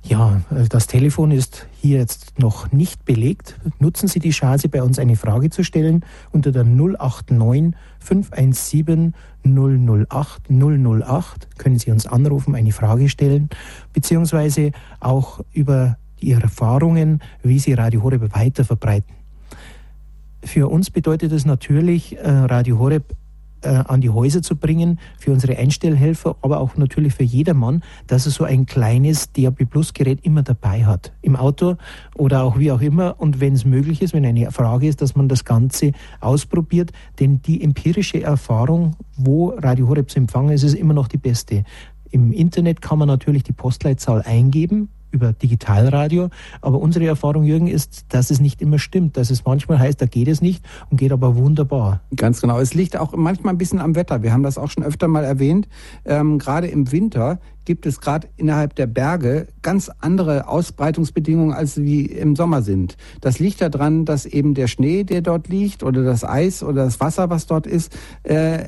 Ja, 0.06 0.42
äh, 0.52 0.68
das 0.68 0.88
Telefon 0.88 1.32
ist 1.32 1.68
hier 1.80 2.00
jetzt 2.00 2.40
noch 2.40 2.72
nicht 2.72 3.06
belegt. 3.06 3.60
Nutzen 3.80 4.08
Sie 4.08 4.20
die 4.20 4.32
Chance, 4.32 4.70
bei 4.70 4.82
uns 4.82 5.00
eine 5.00 5.16
Frage 5.16 5.50
zu 5.50 5.64
stellen 5.64 6.04
unter 6.32 6.52
der 6.52 6.66
089 6.66 7.74
517 8.00 9.14
008 9.46 10.50
008. 10.50 11.58
Können 11.58 11.80
Sie 11.80 11.92
uns 11.92 12.06
anrufen, 12.06 12.56
eine 12.56 12.72
Frage 12.72 13.08
stellen, 13.08 13.50
beziehungsweise 13.94 14.72
auch 15.00 15.42
über 15.54 15.98
Ihre 16.20 16.44
Erfahrungen, 16.44 17.22
wie 17.44 17.60
Sie 17.60 17.74
Radio 17.74 18.04
Horeb 18.04 18.34
weiter 18.36 18.66
verbreiten. 18.66 19.14
Für 20.44 20.68
uns 20.68 20.90
bedeutet 20.92 21.32
es 21.32 21.46
natürlich, 21.46 22.18
äh, 22.18 22.30
Radio 22.30 22.78
Horeb 22.78 23.16
äh, 23.64 23.84
an 23.88 24.02
die 24.02 24.10
Häuser 24.10 24.42
zu 24.42 24.56
bringen, 24.56 25.00
für 25.18 25.32
unsere 25.32 25.58
Einstellhelfer, 25.58 26.36
aber 26.42 26.60
auch 26.60 26.78
natürlich 26.78 27.14
für 27.14 27.24
jedermann, 27.24 27.84
dass 28.08 28.26
er 28.26 28.32
so 28.32 28.44
ein 28.44 28.66
kleines 28.66 29.32
DAB 29.32 29.66
Plus 29.70 29.94
Gerät 29.94 30.20
immer 30.24 30.44
dabei 30.44 30.86
hat. 30.86 31.14
Im 31.22 31.36
Auto 31.36 31.76
oder 32.16 32.44
auch 32.44 32.58
wie 32.60 32.72
auch 32.72 32.82
immer. 32.82 33.16
Und 33.20 33.40
wenn 33.40 33.54
es 33.54 33.66
möglich 33.66 34.02
ist, 34.02 34.14
wenn 34.14 34.26
eine 34.26 34.52
Frage 34.52 34.88
ist, 34.88 35.02
dass 35.02 35.16
man 35.16 35.28
das 35.28 35.46
Ganze 35.46 35.92
ausprobiert. 36.20 36.92
Denn 37.20 37.42
die 37.42 37.64
empirische 37.64 38.22
Erfahrung, 38.22 38.96
wo 39.18 39.50
Radio 39.50 39.88
Horeb 39.88 40.10
zu 40.10 40.20
empfangen 40.20 40.52
ist, 40.52 40.64
ist 40.64 40.76
immer 40.76 40.94
noch 40.94 41.08
die 41.08 41.18
beste. 41.18 41.64
Im 42.12 42.32
Internet 42.32 42.82
kann 42.82 43.00
man 43.00 43.08
natürlich 43.08 43.44
die 43.44 43.54
Postleitzahl 43.54 44.22
eingeben, 44.22 44.90
über 45.14 45.32
Digitalradio. 45.32 46.30
Aber 46.62 46.80
unsere 46.80 47.06
Erfahrung, 47.06 47.44
Jürgen, 47.44 47.68
ist, 47.68 48.06
dass 48.10 48.32
es 48.32 48.40
nicht 48.40 48.62
immer 48.62 48.80
stimmt. 48.80 49.16
Dass 49.16 49.30
es 49.30 49.46
manchmal 49.46 49.80
heißt, 49.80 50.02
da 50.02 50.06
geht 50.06 50.28
es 50.28 50.42
nicht 50.42 50.66
und 50.90 50.98
geht 50.98 51.12
aber 51.12 51.36
wunderbar. 51.36 52.02
Ganz 52.16 52.42
genau. 52.42 52.60
Es 52.60 52.74
liegt 52.74 52.98
auch 52.98 53.14
manchmal 53.16 53.54
ein 53.54 53.58
bisschen 53.58 53.80
am 53.80 53.96
Wetter. 53.96 54.24
Wir 54.24 54.34
haben 54.34 54.44
das 54.44 54.58
auch 54.58 54.70
schon 54.70 54.84
öfter 54.84 55.08
mal 55.08 55.24
erwähnt. 55.24 55.68
Ähm, 56.06 56.40
gerade 56.40 56.68
im 56.68 56.92
Winter 56.92 57.40
gibt 57.66 57.86
es 57.86 58.02
gerade 58.02 58.28
innerhalb 58.38 58.76
der 58.76 58.88
Berge 58.88 59.48
ganz 59.62 59.90
andere 60.00 60.48
Ausbreitungsbedingungen, 60.48 61.54
als 61.54 61.82
wie 61.82 62.06
im 62.06 62.36
Sommer 62.36 62.62
sind. 62.62 62.98
Das 63.22 63.40
liegt 63.40 63.62
daran, 63.62 64.06
dass 64.06 64.26
eben 64.26 64.54
der 64.54 64.68
Schnee, 64.68 65.04
der 65.04 65.22
dort 65.22 65.48
liegt, 65.48 65.84
oder 65.84 66.04
das 66.04 66.24
Eis 66.24 66.64
oder 66.64 66.86
das 66.86 67.00
Wasser, 67.00 67.30
was 67.30 67.48
dort 67.48 67.66
ist, 67.68 67.98
äh, 68.24 68.66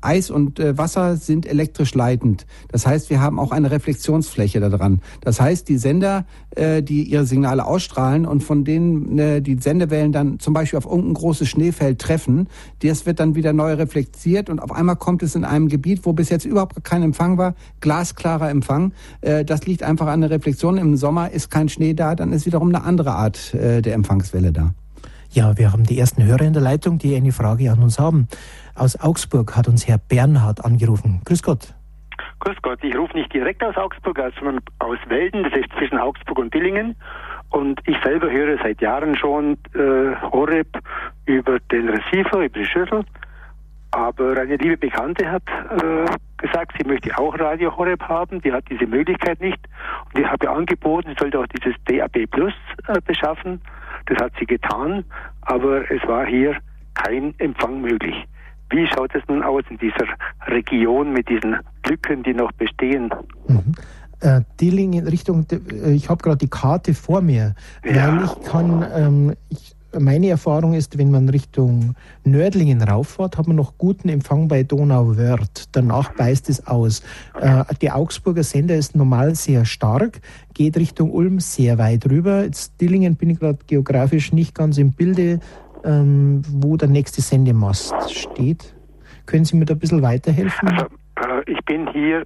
Eis 0.00 0.30
und 0.30 0.58
äh, 0.58 0.76
Wasser 0.78 1.16
sind 1.16 1.46
elektrisch 1.46 1.94
leitend. 1.94 2.46
Das 2.68 2.86
heißt, 2.86 3.10
wir 3.10 3.20
haben 3.20 3.38
auch 3.38 3.52
eine 3.52 3.70
Reflexionsfläche 3.70 4.60
daran. 4.60 5.00
Das 5.20 5.40
heißt, 5.40 5.68
die 5.68 5.78
Sender, 5.78 6.24
äh, 6.56 6.82
die 6.82 7.04
ihre 7.04 7.26
Signale 7.26 7.64
ausstrahlen 7.64 8.26
und 8.26 8.42
von 8.42 8.64
denen 8.64 9.18
äh, 9.18 9.42
die 9.42 9.58
Sendewellen 9.58 10.12
dann 10.12 10.38
zum 10.38 10.54
Beispiel 10.54 10.78
auf 10.78 10.86
irgendein 10.86 11.14
großes 11.14 11.48
Schneefeld 11.48 11.98
treffen, 11.98 12.48
das 12.82 13.06
wird 13.06 13.20
dann 13.20 13.34
wieder 13.34 13.52
neu 13.52 13.74
reflektiert 13.74 14.48
und 14.48 14.60
auf 14.60 14.72
einmal 14.72 14.96
kommt 14.96 15.22
es 15.22 15.34
in 15.34 15.44
einem 15.44 15.68
Gebiet, 15.68 16.00
wo 16.04 16.12
bis 16.12 16.30
jetzt 16.30 16.44
überhaupt 16.44 16.82
kein 16.84 17.02
Empfang 17.02 17.38
war, 17.38 17.54
glasklarer 18.30 18.50
Empfang. 18.50 18.92
Äh, 19.20 19.44
das 19.44 19.66
liegt 19.66 19.82
einfach 19.82 20.06
an 20.06 20.20
der 20.20 20.30
Reflexion. 20.30 20.78
Im 20.78 20.96
Sommer 20.96 21.30
ist 21.30 21.50
kein 21.50 21.68
Schnee 21.68 21.94
da, 21.94 22.14
dann 22.14 22.32
ist 22.32 22.46
wiederum 22.46 22.68
eine 22.68 22.84
andere 22.84 23.12
Art 23.12 23.54
äh, 23.54 23.82
der 23.82 23.94
Empfangswelle 23.94 24.52
da. 24.52 24.74
Ja, 25.30 25.56
wir 25.58 25.72
haben 25.72 25.84
die 25.84 25.98
ersten 25.98 26.24
Hörer 26.24 26.42
in 26.42 26.52
der 26.52 26.62
Leitung, 26.62 26.98
die 26.98 27.14
eine 27.14 27.32
Frage 27.32 27.70
an 27.70 27.80
uns 27.82 27.98
haben. 27.98 28.26
Aus 28.74 29.00
Augsburg 29.00 29.56
hat 29.56 29.68
uns 29.68 29.86
Herr 29.86 29.98
Bernhard 29.98 30.64
angerufen. 30.64 31.20
Grüß 31.24 31.42
Gott. 31.42 31.74
Grüß 32.40 32.56
Gott, 32.62 32.78
ich 32.82 32.96
rufe 32.96 33.16
nicht 33.16 33.32
direkt 33.32 33.62
aus 33.62 33.76
Augsburg, 33.76 34.18
sondern 34.38 34.60
aus 34.78 34.98
Welden, 35.08 35.44
das 35.44 35.52
ist 35.52 35.70
zwischen 35.78 35.98
Augsburg 35.98 36.38
und 36.38 36.52
Dillingen. 36.52 36.96
Und 37.50 37.80
ich 37.86 37.96
selber 38.02 38.30
höre 38.30 38.56
seit 38.62 38.80
Jahren 38.80 39.16
schon 39.16 39.58
äh, 39.74 40.14
Horeb 40.32 40.68
über 41.26 41.58
den 41.70 41.88
Receiver, 41.88 42.38
über 42.38 42.58
die 42.58 42.64
Schüssel. 42.64 43.04
Aber 43.92 44.36
eine 44.38 44.56
liebe 44.56 44.76
Bekannte 44.76 45.30
hat 45.30 45.42
äh, 45.48 46.06
gesagt, 46.36 46.74
sie 46.78 46.86
möchte 46.86 47.16
auch 47.18 47.36
Radio 47.38 47.76
Horeb 47.76 48.02
haben. 48.02 48.40
Die 48.40 48.52
hat 48.52 48.64
diese 48.70 48.86
Möglichkeit 48.86 49.40
nicht. 49.40 49.58
Und 50.12 50.20
ich 50.20 50.26
habe 50.26 50.48
angeboten, 50.48 51.10
sie 51.10 51.16
sollte 51.18 51.40
auch 51.40 51.46
dieses 51.48 51.74
DAB 51.86 52.30
Plus 52.30 52.52
äh, 52.86 53.00
beschaffen. 53.04 53.60
Das 54.06 54.18
hat 54.18 54.32
sie 54.38 54.46
getan. 54.46 55.04
Aber 55.42 55.90
es 55.90 56.06
war 56.06 56.24
hier 56.24 56.56
kein 56.94 57.34
Empfang 57.38 57.80
möglich. 57.80 58.14
Wie 58.70 58.86
schaut 58.86 59.12
es 59.14 59.22
nun 59.28 59.42
aus 59.42 59.64
in 59.68 59.78
dieser 59.78 60.06
Region 60.46 61.12
mit 61.12 61.28
diesen 61.28 61.56
Lücken, 61.86 62.22
die 62.22 62.34
noch 62.34 62.52
bestehen? 62.52 63.12
Mhm. 63.48 63.74
Äh, 64.20 64.42
Dillingen 64.60 65.08
Richtung, 65.08 65.46
äh, 65.50 65.92
ich 65.92 66.08
habe 66.08 66.22
gerade 66.22 66.38
die 66.38 66.48
Karte 66.48 66.94
vor 66.94 67.22
mir, 67.22 67.54
ja. 67.84 68.16
weil 68.16 68.24
ich 68.24 68.48
kann, 68.48 68.86
ähm, 68.94 69.34
ich, 69.48 69.74
meine 69.98 70.28
Erfahrung 70.28 70.74
ist, 70.74 70.98
wenn 70.98 71.10
man 71.10 71.28
Richtung 71.28 71.94
Nördlingen 72.24 72.82
rauffährt, 72.82 73.38
hat 73.38 73.46
man 73.46 73.56
noch 73.56 73.76
guten 73.78 74.08
Empfang 74.08 74.48
bei 74.48 74.62
Donauwörth. 74.62 75.68
Danach 75.72 76.12
beißt 76.14 76.48
es 76.48 76.66
aus. 76.66 77.02
Äh, 77.40 77.64
der 77.80 77.96
Augsburger 77.96 78.42
Sender 78.42 78.76
ist 78.76 78.94
normal 78.94 79.34
sehr 79.34 79.64
stark, 79.64 80.20
geht 80.54 80.76
Richtung 80.76 81.10
Ulm 81.10 81.40
sehr 81.40 81.78
weit 81.78 82.08
rüber. 82.08 82.44
Jetzt 82.44 82.80
Dillingen 82.80 83.16
bin 83.16 83.30
ich 83.30 83.40
gerade 83.40 83.58
geografisch 83.66 84.32
nicht 84.32 84.54
ganz 84.54 84.78
im 84.78 84.92
Bilde, 84.92 85.40
ähm, 85.84 86.42
wo 86.50 86.76
der 86.76 86.88
nächste 86.88 87.22
Sendemast 87.22 87.94
steht. 88.10 88.74
Können 89.26 89.44
Sie 89.44 89.56
mir 89.56 89.64
da 89.64 89.74
ein 89.74 89.78
bisschen 89.78 90.02
weiterhelfen? 90.02 90.68
Also, 90.68 90.86
äh, 91.16 91.50
ich 91.50 91.64
bin 91.64 91.88
hier 91.92 92.24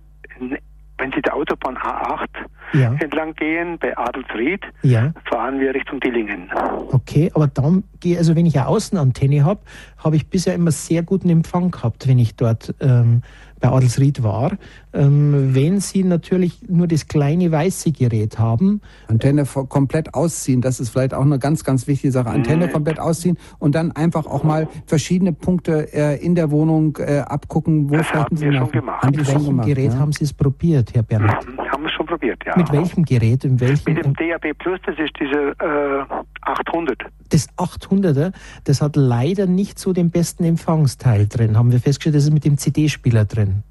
wenn 0.98 1.12
Sie 1.12 1.20
der 1.22 1.34
Autobahn 1.34 1.76
A8 1.76 2.28
ja. 2.72 2.94
entlang 3.00 3.34
gehen, 3.34 3.78
bei 3.78 3.96
Adelsried, 3.96 4.62
ja. 4.82 5.12
fahren 5.28 5.60
wir 5.60 5.74
Richtung 5.74 6.00
Dillingen. 6.00 6.50
Okay, 6.92 7.30
aber 7.34 7.46
dann 7.46 7.84
gehe, 8.00 8.18
also 8.18 8.36
wenn 8.36 8.46
ich 8.46 8.58
eine 8.58 8.68
Außenantenne 8.68 9.44
habe, 9.44 9.60
habe 9.98 10.16
ich 10.16 10.28
bisher 10.28 10.54
immer 10.54 10.70
sehr 10.70 11.02
guten 11.02 11.30
Empfang 11.30 11.70
gehabt, 11.70 12.08
wenn 12.08 12.18
ich 12.18 12.36
dort 12.36 12.74
ähm, 12.80 13.22
bei 13.60 13.68
Adelsried 13.68 14.22
war. 14.22 14.52
Ähm, 14.94 15.54
wenn 15.54 15.80
Sie 15.80 16.04
natürlich 16.04 16.60
nur 16.68 16.86
das 16.86 17.08
kleine 17.08 17.50
weiße 17.50 17.90
Gerät 17.92 18.38
haben. 18.38 18.80
Antenne 19.08 19.44
komplett 19.44 20.14
ausziehen, 20.14 20.60
das 20.60 20.78
ist 20.78 20.90
vielleicht 20.90 21.14
auch 21.14 21.22
eine 21.22 21.38
ganz, 21.38 21.64
ganz 21.64 21.88
wichtige 21.88 22.12
Sache. 22.12 22.30
Antenne 22.30 22.68
mhm. 22.68 22.72
komplett 22.72 23.00
ausziehen 23.00 23.36
und 23.58 23.74
dann 23.74 23.90
einfach 23.92 24.26
auch 24.26 24.44
mal 24.44 24.68
verschiedene 24.86 25.32
Punkte 25.32 25.92
äh, 25.92 26.24
in 26.24 26.34
der 26.34 26.50
Wohnung 26.50 26.96
äh, 27.00 27.18
abgucken, 27.18 27.90
wo 27.90 27.96
das 27.96 28.12
haben 28.14 28.36
Sie 28.36 28.52
schon 28.52 28.70
gemacht. 28.70 29.04
Mit 29.04 29.16
welchem 29.16 29.44
gemacht, 29.44 29.66
Gerät 29.66 29.92
ja? 29.92 29.98
haben 29.98 30.12
Sie 30.12 30.24
es 30.24 30.32
probiert, 30.32 30.94
Herr 30.94 31.02
Bernhard? 31.02 31.44
Mhm, 31.46 31.58
haben 31.60 31.82
wir 31.82 31.90
schon 31.90 32.06
probiert, 32.06 32.40
ja. 32.46 32.56
Mit 32.56 32.70
welchem 32.70 33.04
Gerät? 33.04 33.44
In 33.44 33.58
welchem, 33.60 33.94
Mit 33.94 34.04
dem 34.04 34.14
DAB 34.14 34.56
Plus, 34.58 34.78
das 34.86 34.96
ist 34.98 35.12
diese 35.18 35.54
äh, 35.58 36.04
800. 36.42 36.98
Das 37.30 37.48
800er, 37.56 38.32
das 38.64 38.80
hat 38.80 38.94
leider 38.94 39.46
nicht 39.46 39.78
so 39.78 39.92
den 39.92 40.10
besten 40.10 40.44
Empfangsteil 40.44 41.26
drin. 41.26 41.58
Haben 41.58 41.72
wir 41.72 41.80
festgestellt, 41.80 42.14
das 42.14 42.24
ist 42.24 42.32
mit 42.32 42.44
dem 42.44 42.58
CD-Spieler 42.58 43.24
drin. 43.24 43.64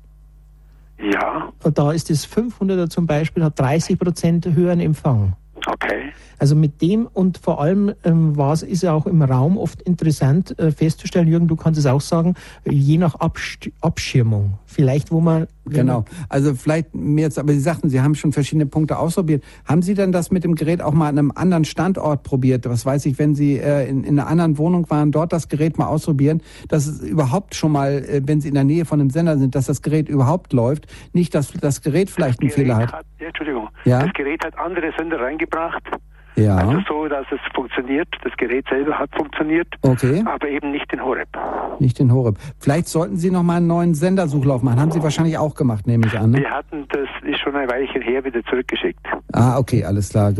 Ja. 1.11 1.51
Da 1.73 1.91
ist 1.91 2.09
das 2.09 2.27
500er 2.27 2.89
zum 2.89 3.05
Beispiel, 3.05 3.43
hat 3.43 3.59
30 3.59 3.99
Prozent 3.99 4.45
höheren 4.45 4.79
Empfang. 4.79 5.35
Okay. 5.65 6.11
Also 6.39 6.55
mit 6.55 6.81
dem 6.81 7.07
und 7.07 7.37
vor 7.37 7.61
allem 7.61 7.93
ähm, 8.03 8.35
war 8.35 8.53
es, 8.53 8.63
ist 8.63 8.83
ja 8.83 8.93
auch 8.93 9.05
im 9.05 9.21
Raum 9.21 9.57
oft 9.57 9.81
interessant 9.83 10.57
äh, 10.59 10.71
festzustellen, 10.71 11.27
Jürgen, 11.27 11.47
du 11.47 11.55
kannst 11.55 11.79
es 11.79 11.85
auch 11.85 12.01
sagen, 12.01 12.35
je 12.69 12.97
nach 12.97 13.15
Absch 13.15 13.69
Abschirmung. 13.81 14.57
Vielleicht, 14.65 15.11
wo 15.11 15.21
man. 15.21 15.47
Genau. 15.65 16.03
Also 16.27 16.55
vielleicht 16.55 16.93
mehr 16.93 17.25
jetzt, 17.25 17.39
aber 17.39 17.53
Sie 17.53 17.59
sagten, 17.59 17.87
Sie 17.87 18.01
haben 18.01 18.15
schon 18.15 18.33
verschiedene 18.33 18.65
Punkte 18.65 18.97
ausprobiert. 18.97 19.43
Haben 19.65 19.81
Sie 19.81 19.93
denn 19.93 20.11
das 20.11 20.31
mit 20.31 20.43
dem 20.43 20.55
Gerät 20.55 20.81
auch 20.81 20.91
mal 20.91 21.07
an 21.07 21.17
einem 21.17 21.31
anderen 21.33 21.63
Standort 21.63 22.23
probiert? 22.23 22.67
Was 22.67 22.85
weiß 22.85 23.05
ich, 23.05 23.17
wenn 23.17 23.35
Sie 23.35 23.59
äh, 23.59 23.87
in, 23.87 24.03
in 24.03 24.19
einer 24.19 24.27
anderen 24.27 24.57
Wohnung 24.57 24.89
waren, 24.89 25.11
dort 25.11 25.31
das 25.31 25.47
Gerät 25.47 25.77
mal 25.77 25.85
ausprobieren, 25.85 26.41
dass 26.67 26.87
es 26.87 27.01
überhaupt 27.01 27.55
schon 27.55 27.71
mal, 27.71 28.03
äh, 28.03 28.21
wenn 28.25 28.41
Sie 28.41 28.49
in 28.49 28.55
der 28.55 28.65
Nähe 28.65 28.83
von 28.83 28.99
einem 28.99 29.11
Sender 29.11 29.37
sind, 29.37 29.55
dass 29.55 29.67
das 29.67 29.81
Gerät 29.81 30.09
überhaupt 30.09 30.51
läuft. 30.51 30.87
Nicht, 31.13 31.33
dass 31.35 31.53
das 31.53 31.81
Gerät 31.81 32.09
vielleicht 32.09 32.41
einen 32.41 32.49
Fehler 32.49 32.77
hat. 32.77 32.91
hat 32.91 33.05
ja, 33.19 33.27
Entschuldigung. 33.27 33.69
Ja? 33.85 34.03
Das 34.03 34.13
Gerät 34.13 34.43
hat 34.43 34.57
andere 34.57 34.91
Sender 34.97 35.21
reingebracht. 35.53 35.83
Ja. 36.35 36.55
Also 36.55 36.79
so, 36.87 37.07
dass 37.07 37.27
es 37.31 37.39
funktioniert. 37.53 38.07
Das 38.23 38.33
Gerät 38.37 38.65
selber 38.67 38.97
hat 38.97 39.11
funktioniert. 39.15 39.67
Okay. 39.83 40.23
Aber 40.25 40.47
eben 40.49 40.71
nicht 40.71 40.91
in 40.91 41.03
Horeb. 41.03 41.27
Nicht 41.79 41.99
in 41.99 42.11
Horeb. 42.11 42.37
Vielleicht 42.57 42.87
sollten 42.87 43.17
Sie 43.17 43.29
noch 43.29 43.43
mal 43.43 43.57
einen 43.57 43.67
neuen 43.67 43.93
Sendersuchlauf 43.93 44.63
machen. 44.63 44.79
Haben 44.79 44.91
Sie 44.91 45.03
wahrscheinlich 45.03 45.37
auch 45.37 45.53
gemacht, 45.53 45.85
nehme 45.85 46.07
ich 46.07 46.17
an. 46.17 46.31
Ne? 46.31 46.39
Wir 46.39 46.49
hatten 46.49 46.87
das 46.89 47.07
ist 47.23 47.39
schon 47.39 47.55
ein 47.55 47.69
Weilchen 47.69 48.01
her 48.01 48.23
wieder 48.25 48.43
zurückgeschickt. 48.45 49.05
Ah, 49.31 49.59
okay, 49.59 49.85
alles 49.85 50.09
klar. 50.09 50.33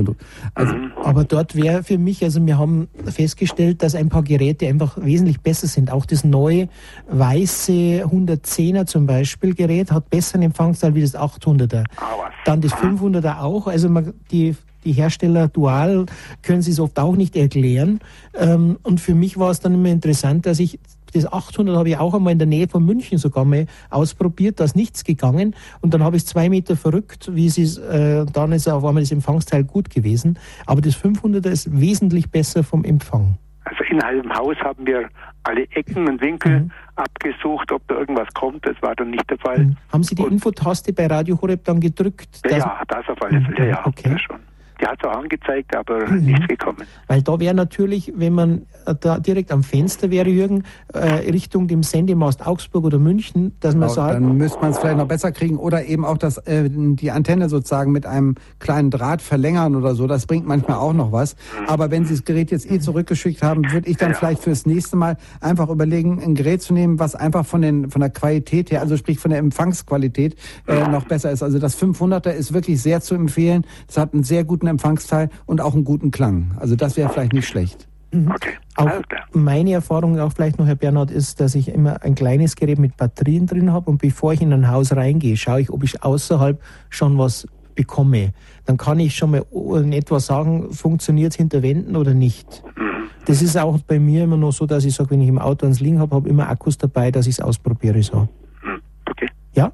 Also, 0.56 0.76
mhm. 0.76 0.92
Aber 1.04 1.26
dort 1.26 1.56
wäre 1.56 1.84
für 1.84 2.00
mich, 2.00 2.24
also 2.24 2.44
wir 2.44 2.58
haben 2.58 2.88
festgestellt, 3.06 3.84
dass 3.84 3.94
ein 3.94 4.10
paar 4.10 4.24
Geräte 4.24 4.68
einfach 4.68 4.98
wesentlich 4.98 5.42
besser 5.42 5.68
sind. 5.68 5.92
Auch 5.92 6.08
das 6.08 6.24
neue 6.24 6.70
weiße 7.08 8.06
110er 8.06 8.86
zum 8.88 9.06
Beispiel 9.06 9.54
Gerät 9.54 9.92
hat 9.92 10.10
besseren 10.10 10.42
Empfangsteil 10.42 10.96
wie 10.96 11.02
das 11.02 11.16
800er. 11.16 11.84
Ah, 11.98 12.32
Dann 12.46 12.62
das 12.62 12.74
500er 12.74 13.42
auch. 13.42 13.68
Also 13.68 13.90
man, 13.90 14.14
die 14.32 14.56
die 14.86 14.92
Hersteller 14.92 15.48
dual 15.48 16.06
können 16.42 16.62
sie 16.62 16.72
es 16.72 16.80
oft 16.80 17.00
auch 17.00 17.16
nicht 17.16 17.36
erklären. 17.36 18.00
Ähm, 18.34 18.78
und 18.84 19.00
für 19.00 19.16
mich 19.16 19.38
war 19.38 19.52
es 19.52 19.60
dann 19.60 19.74
immer 19.74 19.90
interessant, 19.90 20.46
dass 20.46 20.60
ich 20.60 20.80
das 21.14 21.32
800 21.32 21.76
habe 21.76 21.90
ich 21.90 21.98
auch 21.98 22.14
einmal 22.14 22.34
in 22.34 22.40
der 22.40 22.48
Nähe 22.48 22.68
von 22.68 22.84
München 22.84 23.18
sogar 23.18 23.46
mal 23.46 23.68
ausprobiert, 23.90 24.60
da 24.60 24.64
ist 24.64 24.76
nichts 24.76 25.04
gegangen 25.04 25.56
und 25.82 25.94
dann 25.94 26.04
habe 26.04 26.16
ich 26.16 26.24
es 26.24 26.28
zwei 26.28 26.50
Meter 26.50 26.76
verrückt, 26.76 27.30
wie 27.34 27.46
es 27.46 27.58
ist, 27.58 27.78
äh, 27.78 28.26
dann 28.26 28.52
ist 28.52 28.68
auf 28.68 28.84
einmal 28.84 29.04
das 29.04 29.12
Empfangsteil 29.12 29.64
gut 29.64 29.90
gewesen, 29.90 30.40
aber 30.66 30.82
das 30.82 30.96
500er 30.96 31.50
ist 31.50 31.80
wesentlich 31.80 32.32
besser 32.32 32.64
vom 32.64 32.84
Empfang. 32.84 33.38
Also 33.66 33.84
innerhalb 33.90 34.26
im 34.26 34.34
Haus 34.34 34.58
haben 34.58 34.86
wir 34.86 35.08
alle 35.44 35.64
Ecken 35.72 36.08
und 36.08 36.22
Winkel 36.22 36.62
mhm. 36.62 36.72
abgesucht, 36.96 37.72
ob 37.72 37.88
da 37.88 37.96
irgendwas 37.96 38.28
kommt. 38.34 38.66
Das 38.66 38.76
war 38.82 38.96
dann 38.96 39.12
nicht 39.12 39.30
der 39.30 39.38
Fall. 39.38 39.60
Mhm. 39.60 39.78
Haben 39.92 40.04
Sie 40.04 40.16
die 40.16 40.24
Infotaste 40.24 40.92
bei 40.92 41.08
Radio 41.08 41.40
Horeb 41.42 41.64
dann 41.64 41.80
gedrückt? 41.80 42.42
Ja, 42.50 42.58
ja 42.58 42.82
das 42.88 43.08
auf 43.08 43.22
alle 43.22 43.42
Fälle, 43.42 43.70
ja. 43.70 43.86
Okay. 43.86 44.18
schon. 44.20 44.40
Die 44.84 44.88
hat 44.88 45.00
es 45.02 45.10
auch 45.10 45.16
angezeigt, 45.16 45.74
aber 45.78 46.10
mhm. 46.10 46.26
nichts 46.26 46.48
gekommen. 46.48 46.80
Weil 47.08 47.22
da 47.22 47.40
wäre 47.40 47.54
natürlich, 47.54 48.12
wenn 48.18 48.34
man 48.34 48.64
äh, 48.86 48.94
da 49.00 49.18
direkt 49.18 49.52
am 49.52 49.64
Fenster 49.64 50.12
wäre, 50.12 50.30
Jürgen, 50.30 50.64
äh, 50.94 51.00
Richtung 51.32 51.70
dem 51.70 51.84
Sendemast 51.84 52.46
Augsburg 52.46 52.84
oder 52.84 53.00
München, 53.00 53.56
dass 53.62 53.76
man 53.76 53.84
genau, 53.84 53.94
sagt. 53.94 54.16
Dann 54.16 54.38
müsste 54.38 54.60
man 54.60 54.72
es 54.72 54.80
vielleicht 54.80 54.98
noch 54.98 55.08
besser 55.08 55.32
kriegen 55.32 55.58
oder 55.58 55.86
eben 55.86 56.04
auch 56.04 56.18
das, 56.18 56.38
äh, 56.40 56.70
die 56.70 57.12
Antenne 57.12 57.48
sozusagen 57.48 57.94
mit 57.94 58.06
einem 58.06 58.36
kleinen 58.60 58.92
Draht 58.92 59.22
verlängern 59.22 59.78
oder 59.78 59.96
so. 59.96 60.06
Das 60.06 60.26
bringt 60.26 60.48
manchmal 60.48 60.78
auch 60.80 60.92
noch 60.92 61.14
was. 61.14 61.36
Mhm. 61.36 61.70
Aber 61.70 61.90
wenn 61.90 62.04
Sie 62.04 62.16
das 62.16 62.26
Gerät 62.26 62.52
jetzt 62.52 62.70
eh 62.70 62.80
zurückgeschickt 62.82 63.42
haben, 63.42 63.72
würde 63.72 63.90
ich 63.90 63.96
dann 63.96 64.12
ja. 64.12 64.18
vielleicht 64.18 64.44
fürs 64.44 64.66
nächste 64.66 64.98
Mal 64.98 65.16
einfach 65.40 65.70
überlegen, 65.70 66.22
ein 66.22 66.36
Gerät 66.36 66.62
zu 66.62 66.74
nehmen, 66.74 67.00
was 67.00 67.16
einfach 67.16 67.46
von, 67.46 67.62
den, 67.62 67.90
von 67.90 68.02
der 68.02 68.10
Qualität 68.10 68.70
her, 68.70 68.82
also 68.82 68.98
sprich 68.98 69.20
von 69.20 69.32
der 69.32 69.40
Empfangsqualität, 69.40 70.36
äh, 70.68 70.90
noch 70.90 71.06
besser 71.06 71.32
ist. 71.32 71.42
Also 71.42 71.58
das 71.58 71.82
500er 71.82 72.32
ist 72.32 72.54
wirklich 72.54 72.82
sehr 72.82 73.00
zu 73.00 73.16
empfehlen. 73.16 73.66
Es 73.88 73.98
hat 73.98 74.14
einen 74.14 74.24
sehr 74.24 74.44
guten 74.44 74.73
Empfangsteil 74.74 75.30
und 75.46 75.62
auch 75.62 75.74
einen 75.74 75.84
guten 75.84 76.12
Klang. 76.12 76.56
Also 76.60 76.76
das 76.76 76.98
wäre 76.98 77.10
vielleicht 77.10 77.34
nicht 77.34 77.48
schlecht. 77.48 77.88
Mhm. 78.12 78.32
Okay. 78.32 78.54
Auch 78.76 78.90
meine 79.34 79.74
Erfahrung 79.74 80.20
auch 80.20 80.32
vielleicht 80.34 80.60
noch, 80.60 80.68
Herr 80.68 80.76
Bernhard, 80.76 81.12
ist, 81.12 81.40
dass 81.40 81.56
ich 81.56 81.68
immer 81.68 82.04
ein 82.04 82.16
kleines 82.16 82.56
Gerät 82.56 82.80
mit 82.80 82.98
Batterien 82.98 83.46
drin 83.46 83.72
habe 83.72 83.90
und 83.90 84.00
bevor 84.00 84.34
ich 84.34 84.42
in 84.42 84.54
ein 84.54 84.70
Haus 84.70 84.96
reingehe, 84.96 85.38
schaue 85.38 85.62
ich, 85.62 85.70
ob 85.70 85.84
ich 85.84 86.04
außerhalb 86.04 86.62
schon 86.90 87.18
was 87.18 87.48
bekomme. 87.76 88.34
Dann 88.66 88.78
kann 88.78 89.00
ich 89.00 89.16
schon 89.16 89.32
mal 89.32 89.46
in 89.52 89.94
etwa 89.94 90.20
sagen, 90.20 90.72
funktioniert 90.72 91.32
es 91.32 91.38
hinter 91.38 91.64
Wänden 91.64 91.96
oder 91.96 92.14
nicht. 92.14 92.64
Mhm. 92.78 93.10
Das 93.26 93.42
ist 93.42 93.58
auch 93.58 93.80
bei 93.80 94.00
mir 94.00 94.26
immer 94.26 94.38
noch 94.38 94.52
so, 94.52 94.66
dass 94.66 94.86
ich 94.86 94.94
sage, 94.94 95.12
wenn 95.12 95.22
ich 95.22 95.30
im 95.30 95.40
Auto 95.40 95.66
ans 95.66 95.80
Liegen 95.80 96.00
habe, 96.00 96.16
habe 96.16 96.30
immer 96.30 96.50
Akkus 96.50 96.78
dabei, 96.78 97.10
dass 97.10 97.26
ich 97.26 97.36
es 97.36 97.42
ausprobiere. 97.42 98.02
So. 98.04 98.28
Mhm. 98.64 98.82
Okay. 99.10 99.30
Ja? 99.54 99.72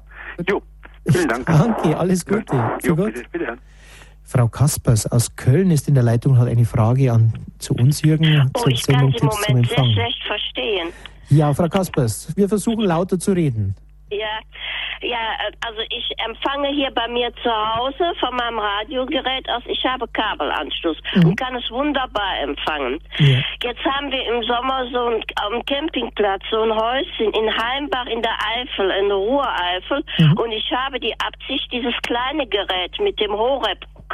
Jo. 0.48 0.62
Vielen 1.06 1.28
Dank. 1.28 1.46
Danke, 1.46 1.96
alles 1.96 2.24
Gute. 2.24 2.56
Jo, 2.82 2.94
bitte, 2.94 3.22
bitte. 3.32 3.56
Frau 4.30 4.46
Kaspers 4.46 5.10
aus 5.10 5.34
Köln 5.34 5.72
ist 5.72 5.88
in 5.88 5.94
der 5.94 6.04
Leitung, 6.04 6.38
hat 6.38 6.46
eine 6.46 6.64
Frage 6.64 7.10
an 7.10 7.32
zu 7.58 7.74
uns, 7.74 8.00
Jürgen, 8.02 8.48
Oh, 8.56 8.68
ich 8.68 8.86
kann 8.86 9.10
Sendung 9.10 9.10
Sie 9.10 9.18
im 9.18 9.26
Moment 9.26 9.68
sehr 9.68 9.84
schlecht 9.92 10.22
verstehen. 10.22 10.88
Ja, 11.30 11.52
Frau 11.52 11.68
Kaspers, 11.68 12.32
wir 12.36 12.48
versuchen 12.48 12.84
lauter 12.84 13.18
zu 13.18 13.32
reden. 13.32 13.74
Ja, 14.12 14.38
ja, 15.02 15.18
also 15.66 15.80
ich 15.88 16.04
empfange 16.24 16.68
hier 16.68 16.92
bei 16.92 17.08
mir 17.08 17.32
zu 17.42 17.50
Hause 17.50 18.12
von 18.20 18.36
meinem 18.36 18.60
Radiogerät 18.60 19.48
aus. 19.48 19.62
Ich 19.66 19.84
habe 19.84 20.06
Kabelanschluss 20.08 20.98
und 21.16 21.36
kann 21.36 21.56
es 21.56 21.68
wunderbar 21.70 22.38
empfangen. 22.40 23.00
Ja. 23.18 23.38
Jetzt 23.64 23.84
haben 23.84 24.12
wir 24.12 24.22
im 24.32 24.44
Sommer 24.44 24.86
so 24.92 25.06
ein, 25.06 25.24
am 25.42 25.64
Campingplatz 25.64 26.42
so 26.50 26.62
ein 26.62 26.72
Häuschen 26.72 27.32
in 27.32 27.50
Heimbach 27.56 28.06
in 28.06 28.22
der 28.22 28.36
Eifel, 28.58 28.90
in 28.90 29.08
der 29.08 29.16
Ruhreifel. 29.16 30.04
Und 30.36 30.52
ich 30.52 30.70
habe 30.70 31.00
die 31.00 31.14
Absicht, 31.18 31.72
dieses 31.72 31.94
kleine 32.02 32.46
Gerät 32.46 32.94
mit 33.00 33.18
dem 33.18 33.32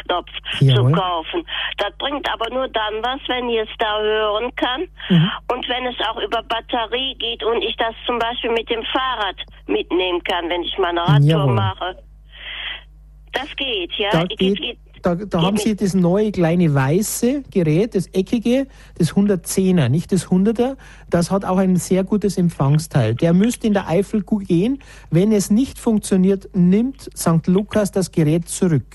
Horeb-Knopf 0.09 0.61
Jawohl. 0.61 0.93
zu 0.93 1.01
kaufen. 1.01 1.47
Das 1.79 1.93
bringt 1.99 2.29
aber 2.33 2.49
nur 2.55 2.69
dann 2.69 2.95
was, 3.03 3.21
wenn 3.29 3.49
ich 3.49 3.59
es 3.61 3.69
da 3.79 4.01
hören 4.01 4.53
kann 4.57 4.83
und 5.53 5.69
wenn 5.69 5.87
es 5.87 5.97
auch 6.09 6.21
über 6.23 6.43
Batterie 6.43 7.15
geht 7.19 7.43
und 7.45 7.63
ich 7.63 7.77
das 7.77 7.95
zum 8.07 8.19
Beispiel 8.19 8.51
mit 8.53 8.69
dem 8.71 8.83
Fahrrad 8.85 9.37
mitnehmen 9.67 10.23
kann, 10.25 10.49
wenn 10.49 10.63
ich 10.63 10.77
meine 10.79 11.01
Radtour 11.01 11.25
Jawohl. 11.27 11.55
mache. 11.55 11.97
Das 13.33 13.49
geht, 13.57 13.93
ja. 13.99 14.11
Da, 14.13 14.25
Geht- 14.25 14.39
geht, 14.39 14.57
geht- 14.59 14.79
da, 15.03 15.15
da 15.15 15.43
haben 15.43 15.57
Sie 15.59 15.77
das 15.77 15.95
neue 15.95 16.33
kleine 16.33 16.75
weiße 16.75 17.45
Gerät, 17.53 17.95
das 17.95 18.09
eckige, 18.09 18.67
das 18.99 19.13
110er, 19.15 19.89
nicht 19.89 20.11
das 20.11 20.27
100er. 20.31 20.77
Das 21.11 21.31
hat 21.31 21.45
auch 21.45 21.59
ein 21.59 21.77
sehr 21.77 22.03
gutes 22.03 22.39
Empfangsteil. 22.39 23.15
Der 23.15 23.33
müsste 23.33 23.69
in 23.69 23.75
der 23.75 23.87
Eifel 23.89 24.25
gehen. 24.25 24.83
Wenn 25.11 25.31
es 25.31 25.51
nicht 25.51 25.79
funktioniert, 25.79 26.49
nimmt 26.55 27.03
St. 27.17 27.47
Lukas 27.47 27.93
das 27.93 28.11
Gerät 28.11 28.49
zurück. 28.49 28.87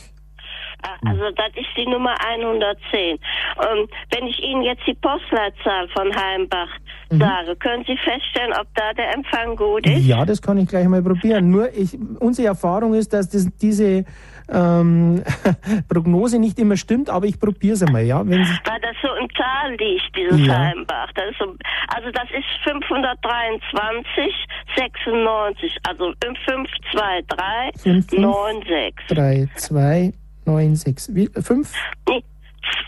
Ah, 0.84 0.98
Also 1.08 1.24
das 1.36 1.50
ist 1.56 1.68
die 1.78 1.86
Nummer 1.88 2.16
110. 2.28 3.18
Ähm, 3.18 3.88
wenn 4.14 4.28
ich 4.28 4.40
Ihnen 4.40 4.62
jetzt 4.64 4.86
die 4.88 4.94
Postleitzahl 4.96 5.88
von 5.90 6.16
Heimbach 6.16 6.70
Mhm. 7.12 7.20
sage, 7.20 7.56
können 7.58 7.84
Sie 7.86 7.98
feststellen, 7.98 8.54
ob 8.54 8.68
da 8.76 8.94
der 8.94 9.14
Empfang 9.14 9.56
gut 9.58 9.86
ist? 9.86 10.06
Ja, 10.06 10.24
das 10.24 10.42
kann 10.42 10.58
ich 10.58 10.68
gleich 10.70 10.88
mal 10.88 11.02
probieren. 11.04 11.50
Nur 11.50 11.68
ich, 11.76 11.98
unsere 12.20 12.48
Erfahrung 12.48 12.94
ist, 12.94 13.12
dass 13.12 13.28
das, 13.28 13.48
diese 13.62 14.06
ähm, 14.50 15.22
Prognose 15.90 16.40
nicht 16.40 16.58
immer 16.58 16.78
stimmt, 16.78 17.10
aber 17.10 17.26
ich 17.26 17.38
probiere 17.40 17.74
es 17.74 17.84
einmal. 17.84 18.04
Ja? 18.04 18.22
Wenn 18.26 18.46
Sie, 18.46 18.54
Weil 18.64 18.80
das 18.80 18.96
so 19.02 19.10
im 19.22 19.28
Tal 19.30 19.72
liegt, 19.76 20.16
dieses 20.16 20.40
Ja. 20.48 20.58
Heimbach. 20.58 21.12
Das 21.16 21.36
so, 21.38 21.54
also 21.94 22.10
das 22.12 22.30
ist 22.32 22.46
523, 22.64 24.34
96, 24.78 25.78
also 25.88 26.14
523, 26.24 27.82
Fünf, 27.82 28.10
fünf. 28.10 28.22
96. 28.36 28.94
3, 29.10 29.48
2, 29.56 30.12
9, 30.46 30.76
6, 30.76 31.12
5. 31.42 31.74
Nee, 32.10 32.24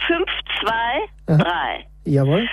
523 0.08 1.88
Jawohl. 2.06 2.48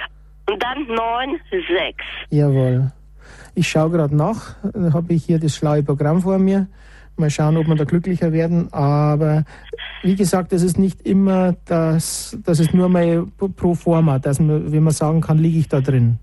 und 0.48 0.62
dann 0.62 0.86
96. 0.86 1.94
Jawohl. 2.30 2.92
Ich 3.54 3.68
schaue 3.68 3.90
gerade 3.90 4.16
nach. 4.16 4.56
Da 4.72 4.92
habe 4.92 5.12
ich 5.12 5.24
hier 5.24 5.38
das 5.38 5.56
schlaue 5.56 5.82
Programm 5.82 6.22
vor 6.22 6.38
mir. 6.38 6.68
Mal 7.16 7.30
schauen, 7.30 7.56
ob 7.56 7.66
wir 7.66 7.74
da 7.74 7.84
glücklicher 7.84 8.32
werden. 8.32 8.72
Aber 8.72 9.44
wie 10.02 10.14
gesagt, 10.14 10.52
es 10.52 10.62
ist 10.62 10.78
nicht 10.78 11.02
immer 11.02 11.54
das, 11.66 12.38
das 12.44 12.60
ist 12.60 12.72
nur 12.72 12.88
mal 12.88 13.26
pro 13.56 13.74
forma, 13.74 14.18
dass 14.18 14.40
man, 14.40 14.72
wenn 14.72 14.82
man 14.82 14.92
sagen 14.92 15.20
kann, 15.20 15.38
liege 15.38 15.58
ich 15.58 15.68
da 15.68 15.80
drin. 15.80 16.18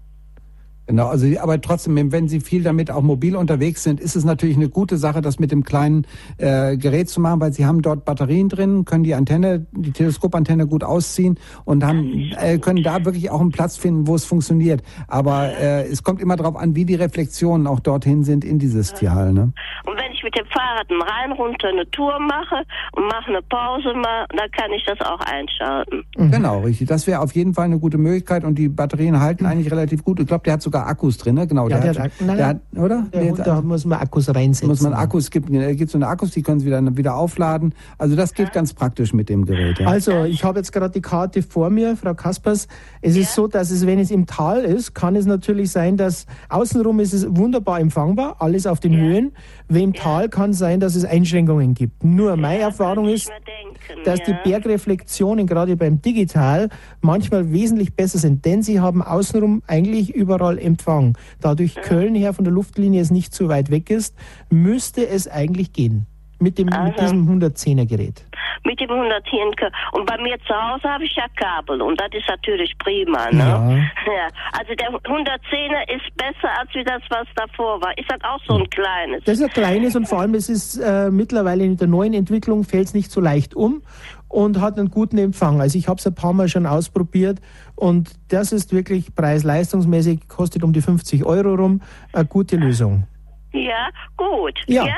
Genau, 0.87 1.07
also 1.07 1.27
aber 1.39 1.59
trotzdem, 1.59 2.11
wenn 2.13 2.29
Sie 2.29 2.39
viel 2.39 2.63
damit 2.63 2.89
auch 2.89 3.01
mobil 3.01 3.35
unterwegs 3.35 3.83
sind, 3.83 3.99
ist 3.99 4.15
es 4.15 4.23
natürlich 4.23 4.55
eine 4.55 4.69
gute 4.69 4.95
Sache, 4.95 5.21
das 5.21 5.37
mit 5.37 5.51
dem 5.51 5.63
kleinen 5.63 6.07
äh, 6.37 6.77
Gerät 6.77 7.09
zu 7.09 7.19
machen, 7.19 7.41
weil 7.41 7.51
Sie 7.51 7.65
haben 7.65 7.81
dort 7.81 8.05
Batterien 8.05 8.47
drin, 8.47 8.85
können 8.85 9.03
die 9.03 9.13
Antenne, 9.13 9.65
die 9.73 9.91
Teleskopantenne 9.91 10.65
gut 10.65 10.85
ausziehen 10.85 11.37
und 11.65 11.85
haben, 11.85 12.31
äh, 12.39 12.57
können 12.57 12.83
da 12.83 13.03
wirklich 13.03 13.29
auch 13.29 13.41
einen 13.41 13.51
Platz 13.51 13.75
finden, 13.75 14.07
wo 14.07 14.15
es 14.15 14.23
funktioniert. 14.23 14.81
Aber 15.09 15.49
äh, 15.49 15.85
es 15.87 16.03
kommt 16.03 16.21
immer 16.21 16.37
darauf 16.37 16.55
an, 16.55 16.73
wie 16.75 16.85
die 16.85 16.95
Reflexionen 16.95 17.67
auch 17.67 17.81
dorthin 17.81 18.23
sind 18.23 18.45
in 18.45 18.57
dieses 18.57 18.93
Tierhall. 18.93 19.33
Ne? 19.33 19.51
Und 19.85 19.97
wenn 19.97 20.11
ich 20.13 20.23
mit 20.23 20.37
dem 20.37 20.45
Fahrrad 20.45 20.89
einen 20.89 21.01
rein 21.01 21.31
runter 21.33 21.67
eine 21.67 21.89
Tour 21.91 22.17
mache 22.19 22.63
und 22.93 23.07
mache 23.07 23.27
eine 23.27 23.41
Pause 23.41 23.93
mal, 23.93 24.25
dann 24.29 24.49
kann 24.51 24.71
ich 24.71 24.85
das 24.85 25.01
auch 25.01 25.19
einschalten. 25.19 26.05
Genau, 26.15 26.61
richtig. 26.61 26.87
Das 26.87 27.07
wäre 27.07 27.19
auf 27.19 27.33
jeden 27.33 27.53
Fall 27.53 27.65
eine 27.65 27.79
gute 27.79 27.97
Möglichkeit 27.97 28.45
und 28.45 28.55
die 28.55 28.69
Batterien 28.69 29.19
halten 29.19 29.45
eigentlich 29.45 29.71
relativ 29.71 30.05
gut. 30.05 30.19
Ich 30.19 30.27
glaube, 30.27 30.43
der 30.45 30.53
hat 30.53 30.61
sogar 30.61 30.76
Akkus 30.85 31.17
drin, 31.17 31.35
ne? 31.35 31.47
Genau. 31.47 31.67
Ja, 31.69 31.79
der, 31.79 31.93
der 31.93 32.03
hat, 32.03 32.11
nein, 32.19 32.37
der 32.37 32.47
hat, 32.47 32.59
oder? 32.75 33.05
Der 33.13 33.21
Nee, 33.21 33.29
Hund, 33.31 33.39
da 33.45 33.61
muss 33.61 33.85
man 33.85 33.99
Akkus 33.99 34.29
reinsetzen. 34.33 34.67
muss 34.67 34.81
man 34.81 34.93
Akkus, 34.93 35.31
gibt, 35.31 35.49
äh, 35.49 35.75
gibt 35.75 35.91
so 35.91 35.97
eine 35.97 36.07
Akkus, 36.07 36.31
die 36.31 36.41
können 36.41 36.59
Sie 36.59 36.69
dann 36.69 36.95
wieder 36.97 37.15
aufladen. 37.15 37.73
Also 37.97 38.15
das 38.15 38.33
geht 38.33 38.53
ganz 38.53 38.73
praktisch 38.73 39.13
mit 39.13 39.29
dem 39.29 39.45
Gerät. 39.45 39.79
Ja. 39.79 39.87
Also, 39.87 40.23
ich 40.25 40.43
habe 40.43 40.59
jetzt 40.59 40.71
gerade 40.71 40.91
die 40.93 41.01
Karte 41.01 41.41
vor 41.41 41.69
mir, 41.69 41.95
Frau 41.97 42.13
Kaspers. 42.13 42.67
Es 43.01 43.15
ist 43.15 43.33
so, 43.33 43.47
dass 43.47 43.71
es, 43.71 43.85
wenn 43.85 43.99
es 43.99 44.11
im 44.11 44.25
Tal 44.25 44.63
ist, 44.63 44.93
kann 44.93 45.15
es 45.15 45.25
natürlich 45.25 45.71
sein, 45.71 45.97
dass 45.97 46.25
außenrum 46.49 46.99
ist 46.99 47.13
es 47.13 47.25
wunderbar 47.29 47.79
empfangbar, 47.79 48.35
alles 48.39 48.67
auf 48.67 48.79
den 48.79 48.95
Höhen. 48.95 49.31
Wenn 49.67 49.83
im 49.83 49.93
Tal 49.93 50.29
kann 50.29 50.53
sein, 50.53 50.79
dass 50.79 50.95
es 50.95 51.05
Einschränkungen 51.05 51.73
gibt. 51.73 52.03
Nur 52.03 52.35
meine 52.37 52.61
Erfahrung 52.61 53.07
ist, 53.07 53.27
denken, 53.29 54.03
dass 54.05 54.19
ja. 54.19 54.25
die 54.25 54.49
Bergreflexionen 54.49 55.47
gerade 55.47 55.75
beim 55.75 56.01
Digital 56.01 56.69
manchmal 57.01 57.51
wesentlich 57.51 57.95
besser 57.95 58.17
sind, 58.17 58.45
denn 58.45 58.63
sie 58.63 58.79
haben 58.79 59.01
außenrum 59.01 59.61
eigentlich 59.67 60.13
überall 60.13 60.57
Empfang. 60.67 61.17
Da 61.41 61.55
durch 61.55 61.75
Köln 61.75 62.13
her 62.13 62.33
von 62.33 62.45
der 62.45 62.53
Luftlinie 62.53 63.01
es 63.01 63.09
nicht 63.09 63.33
so 63.33 63.47
weit 63.47 63.71
weg 63.71 63.89
ist, 63.89 64.13
müsste 64.49 65.07
es 65.07 65.27
eigentlich 65.27 65.73
gehen. 65.73 66.05
Mit, 66.39 66.57
dem, 66.57 66.65
mit 66.67 66.75
Aha. 66.75 66.89
diesem 66.91 67.27
110er 67.27 67.85
Gerät. 67.87 68.23
Mit 68.63 68.79
dem 68.79 68.89
110 68.91 69.55
K- 69.55 69.71
Und 69.93 70.05
bei 70.05 70.17
mir 70.21 70.37
zu 70.45 70.53
Hause 70.53 70.83
habe 70.89 71.03
ich 71.05 71.15
ja 71.15 71.25
Kabel 71.35 71.81
und 71.81 71.99
das 71.99 72.09
ist 72.11 72.27
natürlich 72.27 72.77
prima, 72.77 73.29
ne? 73.31 73.39
Ja. 73.39 73.67
Ja, 74.17 74.27
also 74.53 74.73
der 74.75 74.89
110er 74.89 75.95
ist 75.95 76.15
besser 76.15 76.49
als 76.59 76.69
wie 76.73 76.83
das, 76.83 77.01
was 77.09 77.27
davor 77.35 77.81
war. 77.81 77.97
Ist 77.97 78.09
das 78.09 78.19
auch 78.23 78.39
so 78.47 78.55
ein 78.57 78.69
kleines? 78.69 79.23
Das 79.25 79.37
ist 79.39 79.43
ein 79.43 79.49
kleines 79.51 79.95
und 79.95 80.07
vor 80.07 80.19
allem 80.21 80.33
es 80.35 80.47
ist 80.49 80.77
äh, 80.77 81.09
mittlerweile 81.11 81.63
in 81.65 81.75
der 81.77 81.87
neuen 81.87 82.13
Entwicklung 82.13 82.63
fällt 82.63 82.85
es 82.87 82.93
nicht 82.93 83.11
so 83.11 83.19
leicht 83.21 83.53
um 83.55 83.81
und 84.29 84.59
hat 84.61 84.77
einen 84.77 84.89
guten 84.89 85.17
Empfang. 85.17 85.59
Also 85.61 85.77
ich 85.77 85.87
habe 85.87 85.97
es 85.99 86.07
ein 86.07 86.15
paar 86.15 86.33
Mal 86.33 86.47
schon 86.47 86.65
ausprobiert 86.65 87.39
und 87.75 88.11
das 88.29 88.51
ist 88.51 88.71
wirklich 88.73 89.13
preis-leistungsmäßig, 89.15 90.27
kostet 90.27 90.63
um 90.63 90.71
die 90.73 90.81
50 90.81 91.25
Euro 91.25 91.55
rum, 91.55 91.81
eine 92.13 92.25
gute 92.25 92.55
Lösung. 92.57 93.07
Ja, 93.53 93.89
gut. 94.15 94.59
Ja. 94.67 94.83
Hm, 94.83 94.91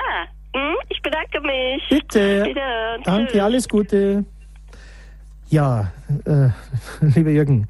ich 0.89 1.01
bedanke 1.01 1.41
mich. 1.41 1.83
Bitte. 1.89 2.53
Danke, 3.03 3.43
alles 3.43 3.67
Gute. 3.67 4.25
Ja, 5.49 5.91
äh, 6.25 6.49
lieber 7.15 7.31
Jürgen, 7.31 7.67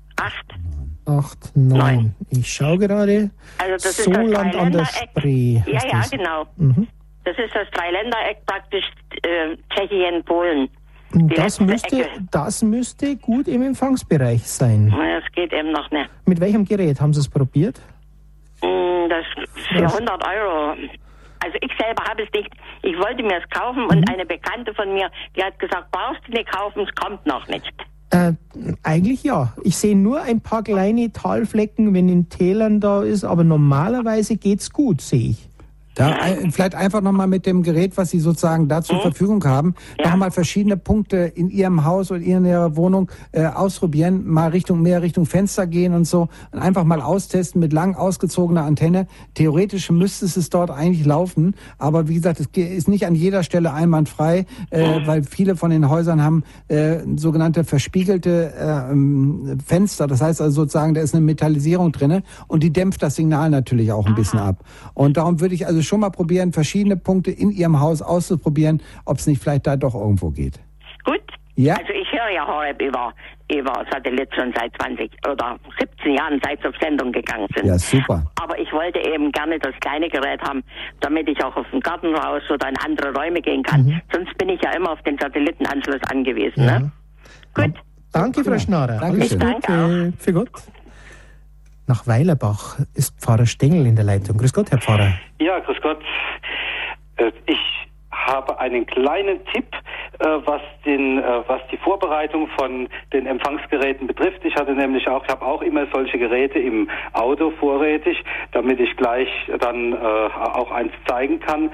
8, 1.05 1.55
9. 1.55 2.15
Ich 2.29 2.51
schaue 2.53 2.77
gerade. 2.77 3.31
Also 3.57 3.71
das 3.73 3.85
ist 3.85 4.03
Soland 4.03 4.53
das 4.53 4.61
an 4.61 4.71
der. 4.73 4.85
Spree. 4.85 5.61
Ja, 5.65 5.73
ja, 5.73 5.91
das. 5.91 6.11
genau. 6.11 6.45
Mhm. 6.57 6.87
Das 7.23 7.37
ist 7.37 7.53
das 7.55 7.67
Dreiländereck 7.71 8.45
praktisch 8.45 8.83
äh, 9.23 9.55
Tschechien, 9.73 10.23
Polen. 10.25 10.67
Die 11.13 11.27
Das 11.35 11.59
müsste, 11.59 12.01
Ecke. 12.03 12.09
das 12.31 12.61
müsste 12.63 13.15
gut 13.17 13.47
im 13.47 13.61
Empfangsbereich 13.61 14.43
sein. 14.47 14.89
Das 14.91 15.31
geht 15.33 15.51
eben 15.53 15.71
noch 15.71 15.89
nicht. 15.91 16.09
Mit 16.25 16.39
welchem 16.39 16.65
Gerät 16.65 16.99
haben 17.01 17.13
Sie 17.13 17.19
es 17.19 17.29
probiert? 17.29 17.79
Mm, 18.61 19.09
Das 19.09 19.25
für 19.69 19.85
100 19.85 20.23
Euro. 20.25 20.75
Also 21.43 21.57
ich 21.61 21.71
selber 21.79 22.03
habe 22.03 22.23
es 22.23 22.29
nicht. 22.33 22.51
Ich 22.83 22.97
wollte 22.97 23.23
mir 23.23 23.37
es 23.37 23.49
kaufen 23.49 23.85
und 23.85 24.09
eine 24.09 24.25
Bekannte 24.25 24.73
von 24.73 24.93
mir, 24.93 25.09
die 25.35 25.43
hat 25.43 25.57
gesagt, 25.59 25.91
brauchst 25.91 26.21
du 26.27 26.31
nicht 26.31 26.51
kaufen, 26.51 26.81
es 26.87 26.95
kommt 26.95 27.25
noch 27.25 27.47
nicht. 27.47 27.73
Äh, 28.11 28.33
eigentlich 28.83 29.23
ja. 29.23 29.53
Ich 29.63 29.77
sehe 29.77 29.95
nur 29.95 30.21
ein 30.21 30.41
paar 30.41 30.63
kleine 30.63 31.11
Talflecken, 31.11 31.93
wenn 31.93 32.09
in 32.09 32.29
Tälern 32.29 32.81
da 32.81 33.03
ist, 33.03 33.23
aber 33.23 33.43
normalerweise 33.43 34.37
geht's 34.37 34.71
gut, 34.71 35.01
sehe 35.01 35.29
ich. 35.31 35.49
Da, 35.95 36.11
ein- 36.13 36.51
vielleicht 36.51 36.73
einfach 36.73 37.01
nochmal 37.01 37.27
mit 37.27 37.45
dem 37.45 37.63
Gerät, 37.63 37.97
was 37.97 38.11
Sie 38.11 38.19
sozusagen 38.19 38.69
da 38.69 38.81
zur 38.81 39.01
Verfügung 39.01 39.43
haben, 39.43 39.75
Ja. 39.99 40.11
nochmal 40.11 40.31
verschiedene 40.31 40.77
Punkte 40.77 41.17
in 41.17 41.49
Ihrem 41.49 41.83
Haus 41.83 42.11
oder 42.11 42.21
in 42.21 42.45
Ihrer 42.45 42.77
Wohnung 42.77 43.11
äh, 43.33 43.45
ausprobieren, 43.45 44.25
mal 44.25 44.49
Richtung 44.51 44.81
mehr 44.81 45.01
Richtung 45.01 45.25
Fenster 45.25 45.67
gehen 45.67 45.93
und 45.93 46.05
so 46.05 46.29
und 46.51 46.59
einfach 46.59 46.85
mal 46.85 47.01
austesten 47.01 47.59
mit 47.59 47.73
lang 47.73 47.95
ausgezogener 47.95 48.63
Antenne. 48.63 49.07
Theoretisch 49.33 49.91
müsste 49.91 50.25
es 50.25 50.49
dort 50.49 50.71
eigentlich 50.71 51.05
laufen, 51.05 51.55
aber 51.77 52.07
wie 52.07 52.15
gesagt, 52.15 52.39
es 52.39 52.47
ist 52.55 52.87
nicht 52.87 53.05
an 53.05 53.13
jeder 53.15 53.43
Stelle 53.43 53.73
einwandfrei, 53.73 54.45
äh, 54.69 54.99
weil 55.05 55.23
viele 55.23 55.57
von 55.57 55.71
den 55.71 55.89
Häusern 55.89 56.23
haben 56.23 56.43
äh, 56.69 56.99
sogenannte 57.17 57.63
verspiegelte 57.65 58.53
äh, 58.57 58.91
ähm, 58.91 59.57
Fenster. 59.65 60.07
Das 60.07 60.21
heißt 60.21 60.39
also 60.41 60.61
sozusagen, 60.61 60.93
da 60.93 61.01
ist 61.01 61.13
eine 61.13 61.23
Metallisierung 61.25 61.91
drinne 61.91 62.23
und 62.47 62.63
die 62.63 62.71
dämpft 62.71 63.03
das 63.03 63.15
Signal 63.17 63.49
natürlich 63.49 63.91
auch 63.91 64.05
ein 64.05 64.15
bisschen 64.15 64.39
ab. 64.39 64.63
Und 64.93 65.17
darum 65.17 65.41
würde 65.41 65.53
ich 65.55 65.67
also 65.67 65.80
schon 65.83 66.01
mal 66.01 66.09
probieren, 66.09 66.53
verschiedene 66.53 66.97
Punkte 66.97 67.31
in 67.31 67.51
Ihrem 67.51 67.79
Haus 67.79 68.01
auszuprobieren, 68.01 68.81
ob 69.05 69.17
es 69.17 69.27
nicht 69.27 69.41
vielleicht 69.41 69.67
da 69.67 69.75
doch 69.75 69.95
irgendwo 69.95 70.29
geht. 70.29 70.59
Gut? 71.03 71.21
Ja. 71.55 71.75
Also 71.75 71.91
ich 71.93 72.11
höre 72.11 72.29
ja 72.33 72.47
Horeb 72.47 72.81
über, 72.81 73.13
über 73.51 73.85
Satellit 73.91 74.33
schon 74.33 74.53
seit 74.55 74.71
20 74.81 75.11
oder 75.29 75.57
17 75.79 76.15
Jahren, 76.15 76.39
seit 76.43 76.61
sie 76.61 76.67
auf 76.67 76.75
Sendung 76.81 77.11
gegangen 77.11 77.47
sind. 77.55 77.67
Ja, 77.67 77.77
super. 77.77 78.25
Aber 78.41 78.57
ich 78.57 78.71
wollte 78.71 78.99
eben 78.99 79.31
gerne 79.31 79.59
das 79.59 79.73
kleine 79.81 80.09
Gerät 80.09 80.41
haben, 80.41 80.63
damit 81.01 81.27
ich 81.29 81.43
auch 81.43 81.55
auf 81.55 81.69
dem 81.71 81.81
Garten 81.81 82.15
raus 82.15 82.41
oder 82.49 82.69
in 82.69 82.77
andere 82.77 83.13
Räume 83.13 83.41
gehen 83.41 83.63
kann. 83.63 84.01
Sonst 84.13 84.35
bin 84.37 84.49
ich 84.49 84.61
ja 84.63 84.71
immer 84.71 84.91
auf 84.91 85.01
den 85.03 85.17
Satellitenanschluss 85.17 86.01
angewiesen. 86.09 86.65
Ne? 86.65 86.91
Gut. 87.53 87.73
Danke, 88.13 88.43
Frau 88.43 88.57
Schnarrer. 88.57 88.99
Dankeschön. 88.99 89.41
Alles 89.41 89.55
Gute. 89.55 90.13
Für 90.17 90.33
Gott. 90.33 90.49
Nach 91.91 92.07
Weilerbach 92.07 92.79
ist 92.95 93.19
Pfarrer 93.19 93.45
Stengel 93.45 93.85
in 93.85 93.97
der 93.97 94.05
Leitung. 94.05 94.37
Grüß 94.37 94.53
Gott, 94.53 94.71
Herr 94.71 94.77
Pfarrer. 94.77 95.11
Ja, 95.41 95.59
grüß 95.59 95.75
Gott. 95.81 95.99
Äh, 97.17 97.33
Ich 97.47 97.59
habe 98.09 98.57
einen 98.61 98.85
kleinen 98.85 99.43
Tipp, 99.51 99.65
äh, 100.19 100.25
was 100.45 100.61
den, 100.85 101.17
äh, 101.17 101.23
was 101.47 101.59
die 101.69 101.75
Vorbereitung 101.75 102.47
von 102.57 102.87
den 103.11 103.25
Empfangsgeräten 103.25 104.07
betrifft. 104.07 104.39
Ich 104.45 104.55
hatte 104.55 104.73
nämlich 104.73 105.05
auch, 105.09 105.25
ich 105.25 105.29
habe 105.29 105.45
auch 105.45 105.61
immer 105.61 105.85
solche 105.91 106.17
Geräte 106.17 106.59
im 106.59 106.89
Auto 107.11 107.51
vorrätig, 107.59 108.23
damit 108.53 108.79
ich 108.79 108.95
gleich 108.95 109.27
dann 109.59 109.93
auch 109.93 110.71
eins 110.71 110.93
zeigen 111.09 111.41
kann. 111.41 111.71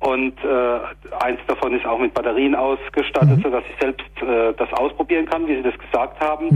Und 0.00 0.32
äh, 0.42 1.14
eins 1.22 1.40
davon 1.46 1.74
ist 1.74 1.84
auch 1.84 1.98
mit 1.98 2.14
Batterien 2.14 2.54
ausgestattet, 2.54 3.40
sodass 3.42 3.62
ich 3.68 3.78
selbst 3.78 4.06
äh, 4.22 4.54
das 4.56 4.72
ausprobieren 4.72 5.26
kann, 5.26 5.46
wie 5.46 5.56
Sie 5.56 5.62
das 5.62 5.78
gesagt 5.78 6.18
haben. 6.20 6.48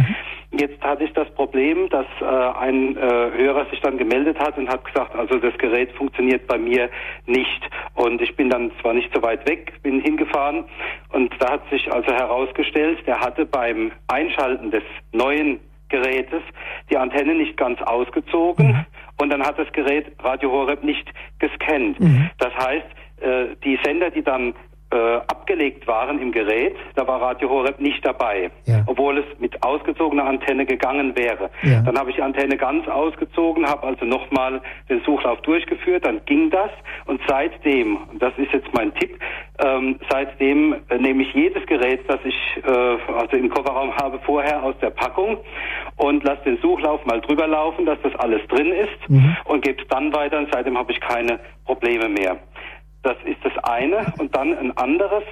Jetzt 0.51 0.83
hatte 0.83 1.05
ich 1.05 1.13
das 1.13 1.29
Problem, 1.35 1.91
dass 1.91 2.07
äh, 2.23 2.25
ein 2.25 2.97
äh, 2.97 3.01
Hörer 3.01 3.67
sich 3.67 3.81
dann 3.81 3.99
gemeldet 3.99 4.39
hat 4.39 4.57
und 4.57 4.69
hat 4.71 4.83
gesagt, 4.87 5.15
also 5.15 5.39
das 5.39 5.57
Gerät 5.59 5.93
funktioniert 5.93 6.47
bei 6.47 6.57
mir 6.57 6.89
nicht. 7.27 7.69
Und 7.95 8.23
ich 8.23 8.35
bin 8.35 8.49
dann 8.49 8.73
zwar 8.81 8.95
nicht 8.95 9.11
so 9.15 9.23
weit 9.23 9.47
weg, 9.47 9.75
bin 9.83 10.01
hingefahren 10.01 10.65
und 11.13 11.35
da 11.39 11.53
hat 11.53 11.69
sich 11.71 11.93
also 11.93 12.11
herausgestellt, 12.13 13.07
der 13.07 13.21
hatte 13.21 13.45
beim 13.45 13.93
Einschalten 14.09 14.71
des 14.71 14.85
neuen 15.13 15.61
Gerätes 15.91 16.43
die 16.91 16.97
Antenne 16.97 17.35
nicht 17.35 17.57
ganz 17.57 17.81
ausgezogen 17.83 18.87
und 19.21 19.31
dann 19.31 19.43
hat 19.43 19.59
das 19.59 19.71
Gerät 19.73 20.07
Radio 20.21 20.51
Horeb 20.51 20.83
nicht 20.83 21.07
gescannt. 21.39 21.99
Das 22.39 22.55
heißt, 22.57 22.87
äh, 23.21 23.55
die 23.65 23.79
Sender, 23.85 24.11
die 24.11 24.23
dann 24.23 24.55
äh, 24.93 24.97
abgelegt 25.27 25.89
waren 25.89 26.21
im 26.21 26.31
Gerät, 26.31 26.77
da 26.95 27.07
war 27.09 27.21
Radio 27.21 27.49
Horeb 27.49 27.81
nicht 27.81 28.05
dabei, 28.07 28.51
Ja. 28.67 28.85
obwohl 28.87 29.19
es 29.19 29.25
mit 29.41 29.61
ausgezogener 29.65 30.25
Antenne 30.25 30.67
gegangen 30.67 31.17
wäre. 31.17 31.51
Ja. 31.63 31.81
Dann 31.81 31.99
habe 31.99 32.11
ich 32.11 32.17
die 32.17 32.23
Antenne 32.23 32.57
ganz 32.57 32.87
ausgezogen, 32.87 33.67
habe 33.67 33.85
also 33.89 34.05
nochmal 34.05 34.61
den 34.89 35.01
Suchlauf 35.03 35.41
durchgeführt, 35.41 36.07
dann 36.07 36.21
ging 36.27 36.49
das 36.51 36.71
und 37.07 37.21
seitdem, 37.27 37.99
das 38.21 38.33
ist 38.37 38.53
jetzt 38.53 38.69
mein 38.73 38.95
Tipp, 38.95 39.19
ähm, 39.65 39.99
seitdem 40.11 40.77
äh, 40.89 40.99
nehme 40.99 41.23
ich 41.25 41.33
jedes 41.35 41.67
Gerät, 41.67 42.01
das 42.07 42.21
ich 42.25 42.37
äh, 42.65 42.71
also 43.19 43.37
im 43.37 43.49
Kofferraum 43.49 43.97
habe, 43.97 44.21
vorher 44.25 44.63
aus 44.63 44.75
der 44.81 44.91
Packung 44.91 45.39
und 45.97 46.23
lasse 46.23 46.43
den 46.45 46.59
Suchlauf 46.59 47.05
mal 47.07 47.21
drüber 47.21 47.49
laufen, 47.49 47.85
dass 47.87 47.99
das 48.03 48.15
alles 48.17 48.47
drin 48.49 48.71
ist 48.71 49.09
und 49.47 49.65
gebe 49.65 49.81
es 49.83 49.89
dann 49.89 50.15
weiter 50.15 50.39
und 50.39 50.49
seitdem 50.53 50.79
habe 50.79 50.93
ich 50.93 51.01
keine 51.01 51.41
Probleme 51.65 52.09
mehr. 52.09 52.37
Das 53.05 53.17
ist 53.25 53.39
das 53.45 53.53
eine. 53.65 54.13
Und 54.19 54.35
dann 54.35 54.57
ein 54.59 54.77
anderes. 54.77 55.23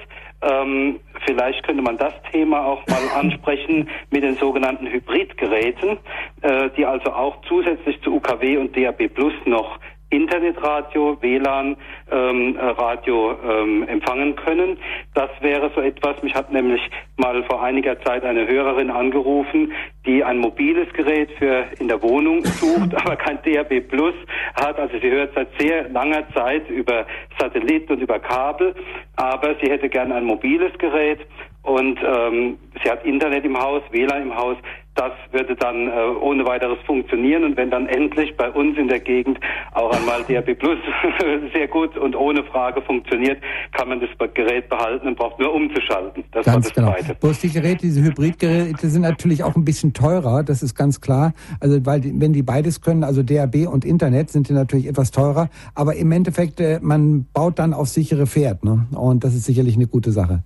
Ähm, 0.41 0.99
vielleicht 1.25 1.63
könnte 1.63 1.81
man 1.81 1.97
das 1.97 2.13
Thema 2.31 2.65
auch 2.65 2.85
mal 2.87 3.01
ansprechen 3.19 3.89
mit 4.11 4.23
den 4.23 4.35
sogenannten 4.35 4.87
Hybridgeräten, 4.87 5.97
äh, 6.41 6.69
die 6.77 6.85
also 6.85 7.11
auch 7.11 7.41
zusätzlich 7.47 8.01
zu 8.01 8.13
UKW 8.15 8.57
und 8.57 8.77
DAB 8.77 9.07
Plus 9.07 9.33
noch 9.45 9.79
Internetradio, 10.13 11.17
WLAN, 11.21 11.75
ähm, 12.11 12.55
äh, 12.55 12.65
Radio 12.65 13.35
ähm, 13.43 13.87
empfangen 13.87 14.35
können. 14.35 14.77
Das 15.15 15.29
wäre 15.41 15.71
so 15.75 15.81
etwas. 15.81 16.21
Mich 16.21 16.35
hat 16.35 16.51
nämlich 16.51 16.81
mal 17.17 17.43
vor 17.43 17.63
einiger 17.63 17.99
Zeit 18.03 18.23
eine 18.23 18.47
Hörerin 18.47 18.91
angerufen, 18.91 19.71
die 20.05 20.23
ein 20.23 20.37
mobiles 20.37 20.91
Gerät 20.93 21.31
für 21.39 21.65
in 21.79 21.87
der 21.87 22.01
Wohnung 22.01 22.43
sucht, 22.45 22.93
aber 22.95 23.15
kein 23.15 23.39
DAB 23.43 23.81
Plus 23.81 24.15
hat. 24.55 24.77
Also 24.79 24.99
sie 24.99 25.09
hört 25.09 25.33
seit 25.33 25.47
sehr 25.59 25.89
langer 25.89 26.23
Zeit 26.33 26.69
über 26.69 27.05
Satellit 27.39 27.89
und 27.89 28.01
über 28.01 28.19
Kabel, 28.19 28.75
aber 29.15 29.55
sie 29.61 29.71
hätte 29.71 29.89
gern 29.89 30.11
ein 30.11 30.25
mobiles 30.25 30.77
Gerät 30.77 31.19
und 31.63 31.97
ähm, 32.03 32.57
sie 32.83 32.91
hat 32.91 33.05
Internet 33.05 33.45
im 33.45 33.57
Haus, 33.57 33.81
WLAN 33.91 34.23
im 34.23 34.35
Haus. 34.35 34.57
Das 34.95 35.11
würde 35.31 35.55
dann 35.55 35.87
äh, 35.87 35.91
ohne 36.21 36.45
weiteres 36.45 36.77
funktionieren 36.85 37.43
und 37.43 37.57
wenn 37.57 37.71
dann 37.71 37.87
endlich 37.87 38.35
bei 38.37 38.49
uns 38.51 38.77
in 38.77 38.87
der 38.87 38.99
Gegend 38.99 39.39
auch 39.73 39.91
einmal 39.91 40.23
DRB 40.23 40.57
Plus 40.57 40.77
sehr 41.53 41.67
gut 41.67 41.97
und 41.97 42.15
ohne 42.15 42.43
Frage 42.43 42.81
funktioniert, 42.81 43.41
kann 43.71 43.89
man 43.89 43.99
das 43.99 44.09
Gerät 44.33 44.69
behalten 44.69 45.07
und 45.07 45.17
braucht 45.17 45.39
nur 45.39 45.53
umzuschalten. 45.53 46.23
Das 46.31 46.45
Ganz 46.45 46.55
war 46.55 46.61
das 46.61 46.73
genau. 46.73 46.91
Zweite. 46.91 47.15
Bloß 47.15 47.39
die 47.39 47.49
Geräte, 47.49 47.81
diese 47.81 48.03
Hybridgeräte 48.03 48.87
sind 48.87 49.01
natürlich 49.01 49.43
auch 49.43 49.55
ein 49.55 49.65
bisschen 49.65 49.93
teurer, 49.93 50.43
das 50.43 50.61
ist 50.61 50.75
ganz 50.75 51.01
klar. 51.01 51.33
Also 51.59 51.83
weil 51.85 52.01
die, 52.01 52.13
wenn 52.19 52.33
die 52.33 52.43
beides 52.43 52.81
können, 52.81 53.03
also 53.03 53.23
DAB 53.23 53.67
und 53.67 53.85
Internet, 53.85 54.29
sind 54.29 54.49
die 54.49 54.53
natürlich 54.53 54.87
etwas 54.87 55.11
teurer. 55.11 55.49
Aber 55.73 55.95
im 55.95 56.11
Endeffekt, 56.11 56.59
äh, 56.59 56.79
man 56.81 57.25
baut 57.33 57.59
dann 57.59 57.73
auf 57.73 57.87
sichere 57.87 58.27
Pferd. 58.27 58.63
Ne? 58.63 58.85
Und 58.95 59.23
das 59.23 59.33
ist 59.33 59.45
sicherlich 59.45 59.75
eine 59.75 59.87
gute 59.87 60.11
Sache. 60.11 60.43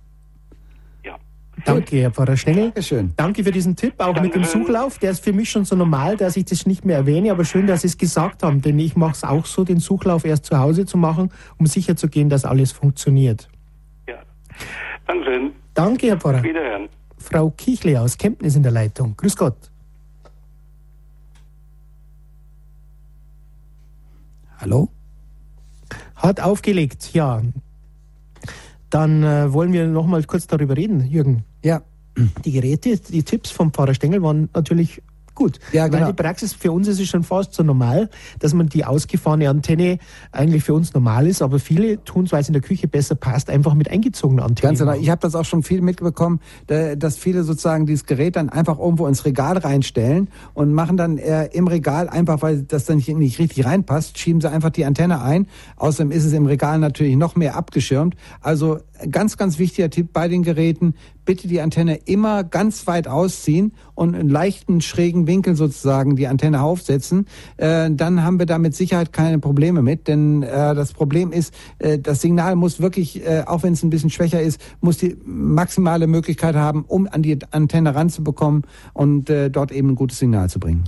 Danke, 1.74 1.96
Herr 2.00 2.10
Pfarrer 2.10 2.36
Stengel. 2.36 2.64
Dankeschön. 2.64 3.12
Danke 3.16 3.44
für 3.44 3.50
diesen 3.50 3.76
Tipp, 3.76 3.94
auch 3.98 4.20
mit 4.20 4.34
dem. 4.34 4.44
Suchlauf. 4.44 4.98
Der 4.98 5.10
ist 5.10 5.22
für 5.22 5.32
mich 5.32 5.50
schon 5.50 5.64
so 5.64 5.76
normal, 5.76 6.16
dass 6.16 6.36
ich 6.36 6.44
das 6.46 6.66
nicht 6.66 6.84
mehr 6.84 6.96
erwähne, 6.96 7.30
aber 7.30 7.44
schön, 7.44 7.66
dass 7.66 7.82
Sie 7.82 7.88
es 7.88 7.98
gesagt 7.98 8.42
haben, 8.42 8.62
denn 8.62 8.78
ich 8.78 8.96
mache 8.96 9.12
es 9.12 9.24
auch 9.24 9.44
so, 9.46 9.64
den 9.64 9.78
Suchlauf 9.78 10.24
erst 10.24 10.46
zu 10.46 10.58
Hause 10.58 10.86
zu 10.86 10.96
machen, 10.96 11.30
um 11.58 11.66
sicherzugehen, 11.66 12.28
dass 12.28 12.44
alles 12.44 12.72
funktioniert. 12.72 13.48
ja. 14.08 14.16
Dankeschön. 15.06 15.52
Danke, 15.74 16.08
Herr 16.08 16.16
Pfarrer. 16.18 16.42
Wiederhören. 16.42 16.88
Frau 17.18 17.50
Kichle 17.50 18.00
aus 18.00 18.16
Kempten 18.16 18.46
ist 18.46 18.56
in 18.56 18.62
der 18.62 18.72
Leitung. 18.72 19.16
Grüß 19.16 19.36
Gott. 19.36 19.56
Hallo? 24.58 24.88
Hat 26.16 26.40
aufgelegt, 26.40 27.12
ja. 27.12 27.42
Dann 28.90 29.22
äh, 29.22 29.52
wollen 29.52 29.72
wir 29.72 29.86
noch 29.86 30.06
mal 30.06 30.24
kurz 30.24 30.46
darüber 30.46 30.76
reden, 30.76 31.06
Jürgen. 31.06 31.44
Ja. 31.62 31.82
Die 32.44 32.52
Geräte, 32.52 32.98
die 32.98 33.22
Tipps 33.22 33.50
vom 33.50 33.72
Pfarrer 33.72 33.94
Stengel 33.94 34.22
waren 34.22 34.48
natürlich 34.54 35.02
gut. 35.36 35.60
Ja, 35.72 35.84
Weil 35.84 35.90
genau. 35.90 36.06
die 36.08 36.14
Praxis 36.14 36.52
für 36.52 36.72
uns 36.72 36.88
ist 36.88 36.98
es 36.98 37.06
schon 37.06 37.22
fast 37.22 37.54
so 37.54 37.62
normal, 37.62 38.10
dass 38.40 38.54
man 38.54 38.68
die 38.68 38.84
ausgefahrene 38.84 39.48
Antenne 39.48 39.98
eigentlich 40.32 40.64
für 40.64 40.74
uns 40.74 40.92
normal 40.94 41.28
ist, 41.28 41.42
aber 41.42 41.60
viele 41.60 42.02
tun 42.02 42.24
es, 42.24 42.32
weil 42.32 42.40
es 42.40 42.48
in 42.48 42.54
der 42.54 42.62
Küche 42.62 42.88
besser 42.88 43.14
passt, 43.14 43.48
einfach 43.48 43.74
mit 43.74 43.88
eingezogener 43.88 44.42
Antenne. 44.44 44.70
Ganz 44.70 44.80
genau. 44.80 44.94
Ich 44.94 45.10
habe 45.10 45.20
das 45.20 45.36
auch 45.36 45.44
schon 45.44 45.62
viel 45.62 45.80
mitbekommen, 45.80 46.40
da- 46.66 46.96
dass 46.96 47.16
viele 47.18 47.44
sozusagen 47.44 47.86
dieses 47.86 48.04
Gerät 48.04 48.34
dann 48.34 48.48
einfach 48.48 48.80
irgendwo 48.80 49.06
ins 49.06 49.24
Regal 49.24 49.58
reinstellen 49.58 50.28
und 50.54 50.72
machen 50.72 50.96
dann 50.96 51.18
äh, 51.18 51.44
im 51.52 51.68
Regal 51.68 52.08
einfach, 52.08 52.42
weil 52.42 52.64
das 52.64 52.86
dann 52.86 52.96
nicht, 52.96 53.08
nicht 53.16 53.38
richtig 53.38 53.64
reinpasst, 53.64 54.18
schieben 54.18 54.40
sie 54.40 54.50
einfach 54.50 54.70
die 54.70 54.86
Antenne 54.86 55.22
ein. 55.22 55.46
Außerdem 55.76 56.10
ist 56.10 56.24
es 56.24 56.32
im 56.32 56.46
Regal 56.46 56.80
natürlich 56.80 57.14
noch 57.14 57.36
mehr 57.36 57.54
abgeschirmt. 57.54 58.16
Also 58.40 58.80
ganz, 59.08 59.36
ganz 59.36 59.60
wichtiger 59.60 59.88
Tipp 59.88 60.12
bei 60.12 60.26
den 60.26 60.42
Geräten, 60.42 60.94
bitte 61.28 61.46
die 61.46 61.60
Antenne 61.60 61.96
immer 62.06 62.42
ganz 62.42 62.86
weit 62.86 63.06
ausziehen 63.06 63.74
und 63.94 64.14
in 64.14 64.30
leichten 64.30 64.80
schrägen 64.80 65.26
Winkel 65.26 65.56
sozusagen 65.56 66.16
die 66.16 66.26
Antenne 66.26 66.62
aufsetzen. 66.62 67.26
Äh, 67.58 67.90
dann 67.92 68.24
haben 68.24 68.38
wir 68.38 68.46
da 68.46 68.56
mit 68.56 68.74
Sicherheit 68.74 69.12
keine 69.12 69.38
Probleme 69.38 69.82
mit, 69.82 70.08
denn 70.08 70.42
äh, 70.42 70.74
das 70.74 70.94
Problem 70.94 71.30
ist, 71.30 71.52
äh, 71.80 71.98
das 71.98 72.22
Signal 72.22 72.56
muss 72.56 72.80
wirklich, 72.80 73.26
äh, 73.26 73.44
auch 73.46 73.62
wenn 73.62 73.74
es 73.74 73.82
ein 73.82 73.90
bisschen 73.90 74.08
schwächer 74.08 74.40
ist, 74.40 74.58
muss 74.80 74.96
die 74.96 75.18
maximale 75.26 76.06
Möglichkeit 76.06 76.54
haben, 76.54 76.86
um 76.88 77.06
an 77.06 77.20
die 77.20 77.38
Antenne 77.50 77.94
ranzubekommen 77.94 78.62
und 78.94 79.28
äh, 79.28 79.50
dort 79.50 79.70
eben 79.70 79.90
ein 79.90 79.96
gutes 79.96 80.20
Signal 80.20 80.48
zu 80.48 80.58
bringen. 80.58 80.84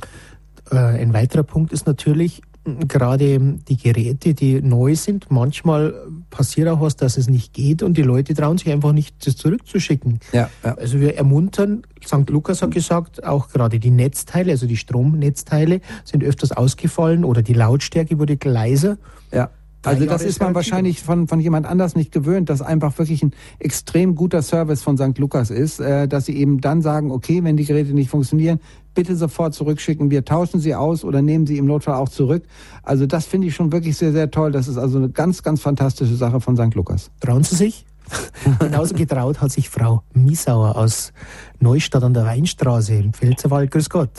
Äh, 0.71 0.77
ein 0.77 1.13
weiterer 1.13 1.43
Punkt 1.43 1.71
ist 1.71 1.87
natürlich, 1.87 2.41
gerade 2.65 3.41
die 3.69 3.77
Geräte, 3.77 4.35
die 4.35 4.61
neu 4.61 4.95
sind, 4.95 5.31
manchmal 5.31 5.95
passiert 6.29 6.69
auch 6.69 6.81
was, 6.81 6.97
dass 6.97 7.17
es 7.17 7.29
nicht 7.29 7.53
geht 7.53 7.83
und 7.83 7.97
die 7.97 8.03
Leute 8.03 8.35
trauen 8.35 8.59
sich 8.59 8.71
einfach 8.71 8.93
nicht, 8.93 9.27
das 9.27 9.37
zurückzuschicken. 9.37 10.21
Ja, 10.33 10.51
ja. 10.63 10.75
Also 10.75 11.01
wir 11.01 11.17
ermuntern, 11.17 11.83
St. 12.05 12.29
Lukas 12.29 12.63
hat 12.63 12.73
gesagt, 12.73 13.25
auch 13.25 13.49
gerade 13.49 13.79
die 13.79 13.91
Netzteile, 13.91 14.53
also 14.53 14.67
die 14.67 14.77
Stromnetzteile 14.77 15.81
sind 16.05 16.23
öfters 16.23 16.53
ausgefallen 16.53 17.25
oder 17.25 17.43
die 17.43 17.55
Lautstärke 17.55 18.19
wurde 18.19 18.39
leiser. 18.45 18.99
Ja. 19.33 19.51
Also 19.83 20.05
das 20.05 20.23
ist 20.23 20.41
man 20.41 20.55
wahrscheinlich 20.55 21.03
von, 21.03 21.27
von 21.27 21.41
jemand 21.41 21.67
anders 21.67 21.97
nicht 21.97 22.13
gewöhnt, 22.13 22.51
dass 22.51 22.61
einfach 22.61 22.99
wirklich 22.99 23.23
ein 23.23 23.33
extrem 23.59 24.15
guter 24.15 24.43
Service 24.43 24.83
von 24.83 24.99
St. 24.99 25.17
Lukas 25.19 25.51
ist, 25.51 25.81
äh, 25.81 26.07
dass 26.07 26.27
sie 26.27 26.37
eben 26.37 26.61
dann 26.61 26.83
sagen, 26.83 27.11
okay, 27.11 27.43
wenn 27.45 27.57
die 27.57 27.65
Geräte 27.65 27.95
nicht 27.95 28.11
funktionieren, 28.11 28.61
bitte 28.95 29.17
sofort 29.17 29.55
zurückschicken. 29.55 30.11
Wir 30.11 30.25
tauschen 30.25 30.61
sie 30.61 30.75
aus 30.75 31.05
oder 31.05 31.23
nehmen 31.23 31.47
sie 31.47 31.57
im 31.57 31.67
Notfall 31.67 31.95
auch 31.95 32.09
zurück. 32.09 32.45
Also 32.83 33.07
das 33.07 33.25
finde 33.27 33.47
ich 33.47 33.55
schon 33.55 33.73
wirklich 33.73 33.97
sehr, 33.97 34.13
sehr 34.13 34.31
toll. 34.31 34.53
Das 34.53 34.69
ist 34.69 34.77
also 34.77 34.99
eine 34.99 35.09
ganz, 35.09 35.43
ganz 35.43 35.61
fantastische 35.63 36.15
Sache 36.15 36.41
von 36.41 36.57
St. 36.57 36.75
Lukas. 36.75 37.11
Trauen 37.21 37.43
Sie 37.43 37.57
sich? 37.57 37.87
Genauso 38.59 38.95
getraut 38.95 39.41
hat 39.41 39.53
sich 39.53 39.71
Frau 39.71 40.03
Miesauer 40.13 40.77
aus 40.77 41.13
Neustadt 41.61 42.03
an 42.03 42.13
der 42.13 42.25
Weinstraße 42.25 42.95
im 42.95 43.13
Pfälzerwald. 43.13 43.71
Grüß 43.71 43.89
Gott. 43.89 44.11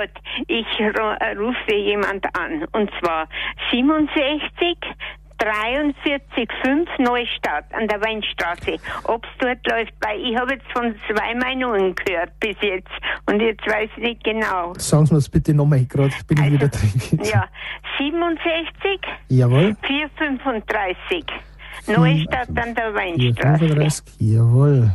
Gott, 0.00 0.10
ich 0.48 0.66
rufe 1.38 1.74
jemand 1.74 2.24
an 2.34 2.64
und 2.72 2.90
zwar 3.00 3.28
67 3.70 4.78
43,5 5.38 7.02
Neustadt 7.02 7.64
an 7.72 7.86
der 7.88 8.00
Weinstraße. 8.00 8.76
Ob 9.04 9.24
es 9.24 9.30
dort 9.38 9.66
läuft, 9.66 9.92
weil 10.00 10.20
ich 10.20 10.36
habe 10.38 10.54
jetzt 10.54 10.70
von 10.72 10.94
zwei 11.08 11.34
Meinungen 11.34 11.94
gehört 11.94 12.30
bis 12.40 12.56
jetzt 12.62 12.90
und 13.26 13.40
jetzt 13.40 13.66
weiß 13.66 13.90
ich 13.96 14.02
nicht 14.02 14.24
genau. 14.24 14.72
Sagen 14.78 15.06
Sie 15.06 15.14
mir 15.14 15.18
das 15.18 15.28
bitte 15.28 15.52
nochmal, 15.54 15.84
gerade 15.84 16.12
bin 16.26 16.38
ich 16.38 16.44
Also, 16.44 16.54
wieder 16.54 16.68
drin. 16.68 17.20
Ja, 17.24 17.44
67 17.98 19.00
Jawohl. 19.28 19.76
435 19.82 21.24
Neustadt 21.88 22.48
an 22.56 22.74
der 22.74 22.94
Weinstraße. 22.94 23.58
35, 23.68 24.14
jawohl. 24.18 24.90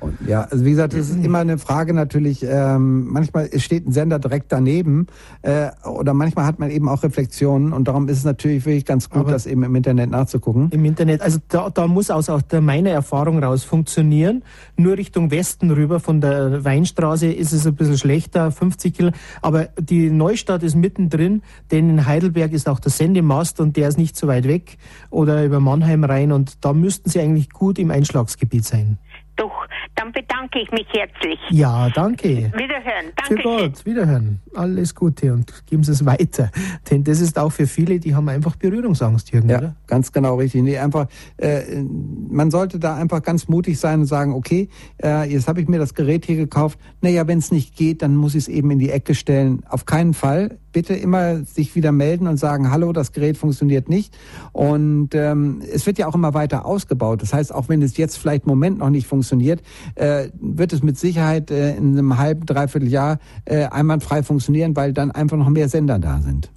Und 0.00 0.16
ja, 0.26 0.42
also 0.42 0.64
wie 0.64 0.70
gesagt, 0.70 0.94
es 0.94 1.10
ist 1.10 1.24
immer 1.24 1.38
eine 1.38 1.58
Frage 1.58 1.92
natürlich, 1.94 2.44
ähm, 2.44 3.06
manchmal 3.08 3.48
steht 3.58 3.86
ein 3.86 3.92
Sender 3.92 4.18
direkt 4.18 4.52
daneben 4.52 5.06
äh, 5.42 5.70
oder 5.84 6.14
manchmal 6.14 6.46
hat 6.46 6.58
man 6.58 6.70
eben 6.70 6.88
auch 6.88 7.02
Reflexionen 7.02 7.72
und 7.72 7.88
darum 7.88 8.08
ist 8.08 8.18
es 8.18 8.24
natürlich 8.24 8.64
wirklich 8.64 8.84
ganz 8.84 9.10
gut, 9.10 9.22
Aber- 9.22 9.32
das 9.32 9.46
eben 9.46 9.62
im 9.62 9.74
Internet 9.74 10.10
nachzugucken. 10.10 10.68
Im 10.70 10.84
Internet, 10.84 11.20
also 11.20 11.38
da, 11.48 11.70
da 11.70 11.86
muss 11.86 12.10
aus 12.10 12.28
auch 12.28 12.42
der, 12.42 12.60
meiner 12.60 12.90
Erfahrung 12.90 13.42
raus 13.42 13.64
funktionieren. 13.64 14.42
Nur 14.76 14.96
Richtung 14.96 15.30
Westen 15.30 15.70
rüber 15.70 16.00
von 16.00 16.20
der 16.20 16.64
Weinstraße 16.64 17.26
ist 17.32 17.52
es 17.52 17.66
ein 17.66 17.74
bisschen 17.74 17.98
schlechter, 17.98 18.50
50 18.52 18.94
Kilo. 18.94 19.10
Aber 19.42 19.68
die 19.80 20.10
Neustadt 20.10 20.62
ist 20.62 20.76
mittendrin, 20.76 21.42
denn 21.70 21.90
in 21.90 22.06
Heidelberg 22.06 22.52
ist 22.52 22.68
auch 22.68 22.80
der 22.80 22.92
Sendemast 22.92 23.60
und 23.60 23.76
der 23.76 23.88
ist 23.88 23.98
nicht 23.98 24.16
so 24.16 24.26
weit 24.26 24.46
weg 24.46 24.78
oder 25.10 25.44
über 25.44 25.60
Mannheim 25.60 26.04
rein 26.04 26.32
und 26.32 26.64
da 26.64 26.72
müssten 26.72 27.10
sie 27.10 27.20
eigentlich 27.20 27.50
gut 27.50 27.78
im 27.78 27.90
Einschlagsgebiet 27.90 28.64
sein. 28.64 28.98
Doch, 29.38 29.52
dann 29.94 30.10
bedanke 30.10 30.58
ich 30.60 30.70
mich 30.72 30.86
herzlich. 30.92 31.38
Ja, 31.50 31.88
danke. 31.90 32.28
Wiederhören. 32.28 33.06
Für 33.24 33.34
Danke. 33.36 33.42
Gott, 33.44 33.86
wiederhören. 33.86 34.40
Alles 34.52 34.94
Gute 34.96 35.32
und 35.32 35.64
geben 35.66 35.84
Sie 35.84 35.92
es 35.92 36.04
weiter. 36.04 36.50
Denn 36.90 37.04
das 37.04 37.20
ist 37.20 37.38
auch 37.38 37.50
für 37.52 37.68
viele, 37.68 38.00
die 38.00 38.16
haben 38.16 38.28
einfach 38.28 38.56
Berührungsangst, 38.56 39.30
Jürgen, 39.32 39.48
Ja, 39.48 39.58
oder? 39.58 39.76
ganz 39.86 40.10
genau 40.10 40.34
richtig. 40.34 40.62
Nee, 40.64 40.78
einfach, 40.78 41.06
äh, 41.36 41.62
man 42.28 42.50
sollte 42.50 42.80
da 42.80 42.96
einfach 42.96 43.22
ganz 43.22 43.46
mutig 43.46 43.78
sein 43.78 44.00
und 44.00 44.06
sagen, 44.06 44.32
okay, 44.34 44.68
äh, 45.02 45.30
jetzt 45.30 45.46
habe 45.46 45.60
ich 45.60 45.68
mir 45.68 45.78
das 45.78 45.94
Gerät 45.94 46.26
hier 46.26 46.36
gekauft. 46.36 46.78
Naja, 47.00 47.28
wenn 47.28 47.38
es 47.38 47.52
nicht 47.52 47.76
geht, 47.76 48.02
dann 48.02 48.16
muss 48.16 48.34
ich 48.34 48.42
es 48.42 48.48
eben 48.48 48.72
in 48.72 48.80
die 48.80 48.90
Ecke 48.90 49.14
stellen. 49.14 49.62
Auf 49.68 49.86
keinen 49.86 50.14
Fall. 50.14 50.58
Bitte 50.78 50.94
immer 50.94 51.42
sich 51.42 51.74
wieder 51.74 51.90
melden 51.90 52.28
und 52.28 52.36
sagen, 52.36 52.70
hallo, 52.70 52.92
das 52.92 53.10
Gerät 53.10 53.36
funktioniert 53.36 53.88
nicht. 53.88 54.16
Und 54.52 55.12
ähm, 55.12 55.60
es 55.72 55.86
wird 55.86 55.98
ja 55.98 56.06
auch 56.06 56.14
immer 56.14 56.34
weiter 56.34 56.64
ausgebaut. 56.64 57.20
Das 57.20 57.34
heißt, 57.34 57.52
auch 57.52 57.68
wenn 57.68 57.82
es 57.82 57.96
jetzt 57.96 58.16
vielleicht 58.16 58.44
im 58.44 58.50
Moment 58.50 58.78
noch 58.78 58.88
nicht 58.88 59.08
funktioniert, 59.08 59.60
äh, 59.96 60.28
wird 60.40 60.72
es 60.72 60.80
mit 60.80 60.96
Sicherheit 60.96 61.50
äh, 61.50 61.74
in 61.74 61.98
einem 61.98 62.16
halben, 62.16 62.46
dreiviertel 62.46 62.86
Jahr 62.86 63.18
äh, 63.44 63.64
einwandfrei 63.64 64.22
funktionieren, 64.22 64.76
weil 64.76 64.92
dann 64.92 65.10
einfach 65.10 65.36
noch 65.36 65.48
mehr 65.48 65.68
Sender 65.68 65.98
da 65.98 66.20
sind. 66.20 66.52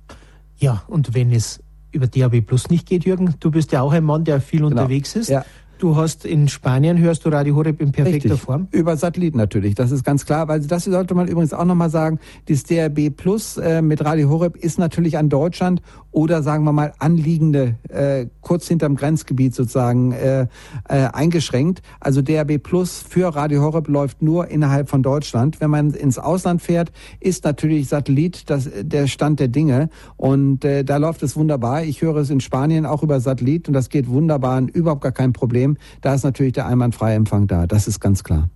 Ja, 0.60 0.84
und 0.86 1.16
wenn 1.16 1.32
es 1.32 1.64
über 1.92 2.06
DAB 2.06 2.42
Plus 2.42 2.70
nicht 2.70 2.88
geht, 2.88 3.04
Jürgen, 3.06 3.34
du 3.40 3.50
bist 3.50 3.72
ja 3.72 3.82
auch 3.82 3.92
ein 3.92 4.04
Mann, 4.04 4.24
der 4.24 4.40
viel 4.40 4.64
unterwegs 4.64 5.16
ist. 5.16 5.30
Ja. 5.30 5.46
Du 5.82 5.96
hast 5.96 6.26
in 6.26 6.48
Spanien, 6.48 7.00
hörst 7.00 7.26
du 7.26 7.30
Radio 7.30 7.56
Horeb 7.56 7.82
in 7.82 7.92
perfekter 7.92 8.30
Richtig. 8.30 8.42
Form. 8.42 8.68
Über 8.70 8.96
Satellit 8.98 9.34
natürlich, 9.34 9.74
das 9.74 9.90
ist 9.90 10.04
ganz 10.04 10.28
klar. 10.28 10.48
Weil 10.48 10.60
das 10.60 10.84
sollte 10.84 11.16
man 11.16 11.28
übrigens 11.28 11.54
auch 11.54 11.66
nochmal 11.66 11.90
sagen, 11.90 12.20
das 12.48 12.62
DRB 12.62 13.10
Plus 13.10 13.58
äh, 13.58 13.82
mit 13.82 14.06
Radio 14.06 14.30
Horeb 14.30 14.58
ist 14.58 14.78
natürlich 14.78 15.18
an 15.18 15.30
Deutschland 15.30 15.82
oder 16.12 16.44
sagen 16.44 16.66
wir 16.66 16.72
mal 16.72 16.94
anliegende, 17.00 17.78
äh, 17.90 18.28
kurz 18.42 18.68
hinterm 18.68 18.96
Grenzgebiet 18.96 19.56
sozusagen 19.56 20.12
äh, 20.12 20.42
äh, 20.88 21.08
eingeschränkt. 21.14 21.82
Also 22.00 22.22
DRB 22.22 22.62
Plus 22.62 23.04
für 23.08 23.34
Radio 23.36 23.64
Horeb 23.64 23.88
läuft 23.88 24.22
nur 24.22 24.50
innerhalb 24.50 24.88
von 24.88 25.02
Deutschland. 25.02 25.62
Wenn 25.62 25.72
man 25.72 25.96
ins 25.96 26.20
Ausland 26.20 26.62
fährt, 26.62 26.92
ist 27.20 27.44
natürlich 27.44 27.88
Satellit 27.88 28.52
das, 28.52 28.70
der 28.82 29.08
Stand 29.08 29.40
der 29.40 29.48
Dinge. 29.48 29.90
Und 30.16 30.64
äh, 30.64 30.84
da 30.84 30.98
läuft 30.98 31.24
es 31.24 31.36
wunderbar. 31.36 31.84
Ich 31.84 32.04
höre 32.04 32.18
es 32.18 32.30
in 32.30 32.40
Spanien 32.40 32.86
auch 32.86 33.02
über 33.02 33.20
Satellit 33.20 33.68
und 33.68 33.74
das 33.74 33.90
geht 33.90 34.08
wunderbar 34.08 34.58
und 34.58 34.70
überhaupt 34.70 35.02
gar 35.02 35.12
kein 35.12 35.34
Problem. 35.34 35.71
Da 36.02 36.14
ist 36.14 36.24
natürlich 36.24 36.54
der 36.54 36.66
einwandfreie 36.66 37.16
Empfang 37.16 37.48
da. 37.48 37.68
Das 37.68 37.88
ist 37.88 38.00
ganz 38.00 38.24
klar. 38.24 38.50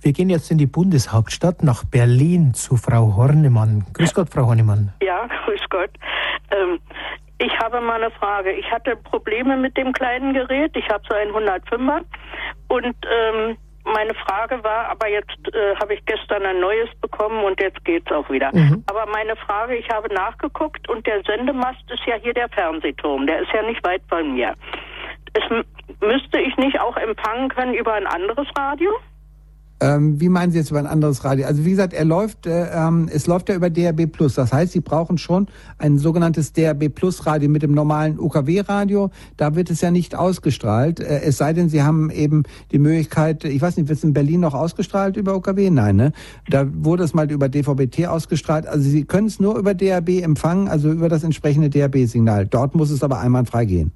Wir 0.00 0.12
gehen 0.12 0.30
jetzt 0.30 0.50
in 0.50 0.58
die 0.58 0.66
Bundeshauptstadt 0.66 1.62
nach 1.62 1.84
Berlin 1.84 2.54
zu 2.54 2.76
Frau 2.76 3.16
Hornemann. 3.16 3.86
Grüß 3.94 4.14
Gott, 4.14 4.28
Frau 4.30 4.46
Hornemann. 4.46 4.92
Ja, 5.02 5.26
grüß 5.44 5.62
Gott. 5.70 5.90
Ähm, 6.50 6.78
ich 7.38 7.52
habe 7.58 7.80
mal 7.80 8.02
eine 8.02 8.10
Frage. 8.12 8.52
Ich 8.52 8.70
hatte 8.70 8.96
Probleme 8.96 9.56
mit 9.56 9.76
dem 9.76 9.92
kleinen 9.92 10.32
Gerät. 10.32 10.76
Ich 10.76 10.88
habe 10.88 11.02
so 11.08 11.14
einen 11.14 11.32
105er. 11.32 12.02
Und 12.68 12.96
ähm, 13.04 13.56
meine 13.84 14.14
Frage 14.14 14.62
war, 14.64 14.88
aber 14.88 15.08
jetzt 15.08 15.36
äh, 15.52 15.76
habe 15.76 15.94
ich 15.94 16.04
gestern 16.06 16.44
ein 16.44 16.60
neues 16.60 16.88
bekommen 17.00 17.44
und 17.44 17.60
jetzt 17.60 17.84
geht's 17.84 18.10
auch 18.10 18.28
wieder. 18.30 18.50
Mhm. 18.52 18.82
Aber 18.86 19.06
meine 19.06 19.36
Frage, 19.36 19.76
ich 19.76 19.88
habe 19.90 20.12
nachgeguckt 20.12 20.88
und 20.88 21.06
der 21.06 21.22
Sendemast 21.22 21.82
ist 21.90 22.04
ja 22.06 22.16
hier 22.16 22.34
der 22.34 22.48
Fernsehturm. 22.48 23.26
Der 23.26 23.42
ist 23.42 23.52
ja 23.52 23.62
nicht 23.62 23.84
weit 23.86 24.02
von 24.08 24.34
mir. 24.34 24.54
Müsste 26.00 26.38
ich 26.38 26.56
nicht 26.56 26.80
auch 26.80 26.96
empfangen 26.96 27.48
können 27.48 27.74
über 27.74 27.94
ein 27.94 28.06
anderes 28.06 28.46
Radio? 28.56 28.90
Ähm, 29.78 30.18
wie 30.18 30.30
meinen 30.30 30.52
Sie 30.52 30.58
jetzt 30.58 30.70
über 30.70 30.78
ein 30.78 30.86
anderes 30.86 31.22
Radio? 31.22 31.44
Also 31.44 31.66
wie 31.66 31.70
gesagt, 31.70 31.92
er 31.92 32.06
läuft, 32.06 32.46
äh, 32.46 32.68
ähm, 32.72 33.10
es 33.12 33.26
läuft 33.26 33.50
ja 33.50 33.54
über 33.54 33.68
DRB 33.68 34.06
Plus. 34.10 34.34
Das 34.34 34.50
heißt, 34.50 34.72
Sie 34.72 34.80
brauchen 34.80 35.18
schon 35.18 35.48
ein 35.76 35.98
sogenanntes 35.98 36.54
DRB 36.54 36.88
Plus 36.88 37.26
Radio 37.26 37.50
mit 37.50 37.62
dem 37.62 37.72
normalen 37.72 38.18
UKW-Radio. 38.18 39.10
Da 39.36 39.54
wird 39.54 39.68
es 39.68 39.82
ja 39.82 39.90
nicht 39.90 40.14
ausgestrahlt. 40.14 41.00
Äh, 41.00 41.20
es 41.24 41.36
sei 41.36 41.52
denn, 41.52 41.68
Sie 41.68 41.82
haben 41.82 42.10
eben 42.10 42.44
die 42.72 42.78
Möglichkeit, 42.78 43.44
ich 43.44 43.60
weiß 43.60 43.76
nicht, 43.76 43.88
wird 43.88 43.98
es 43.98 44.04
in 44.04 44.14
Berlin 44.14 44.40
noch 44.40 44.54
ausgestrahlt 44.54 45.18
über 45.18 45.36
UKW? 45.36 45.68
Nein, 45.68 45.96
ne? 45.96 46.12
Da 46.48 46.66
wurde 46.72 47.04
es 47.04 47.12
mal 47.12 47.30
über 47.30 47.50
DVB-T 47.50 48.06
ausgestrahlt. 48.06 48.66
Also 48.66 48.88
Sie 48.88 49.04
können 49.04 49.26
es 49.26 49.40
nur 49.40 49.58
über 49.58 49.74
DRB 49.74 50.22
empfangen, 50.22 50.68
also 50.68 50.90
über 50.90 51.10
das 51.10 51.22
entsprechende 51.22 51.68
DRB-Signal. 51.68 52.46
Dort 52.46 52.74
muss 52.74 52.90
es 52.90 53.02
aber 53.02 53.20
einwandfrei 53.20 53.66
gehen. 53.66 53.92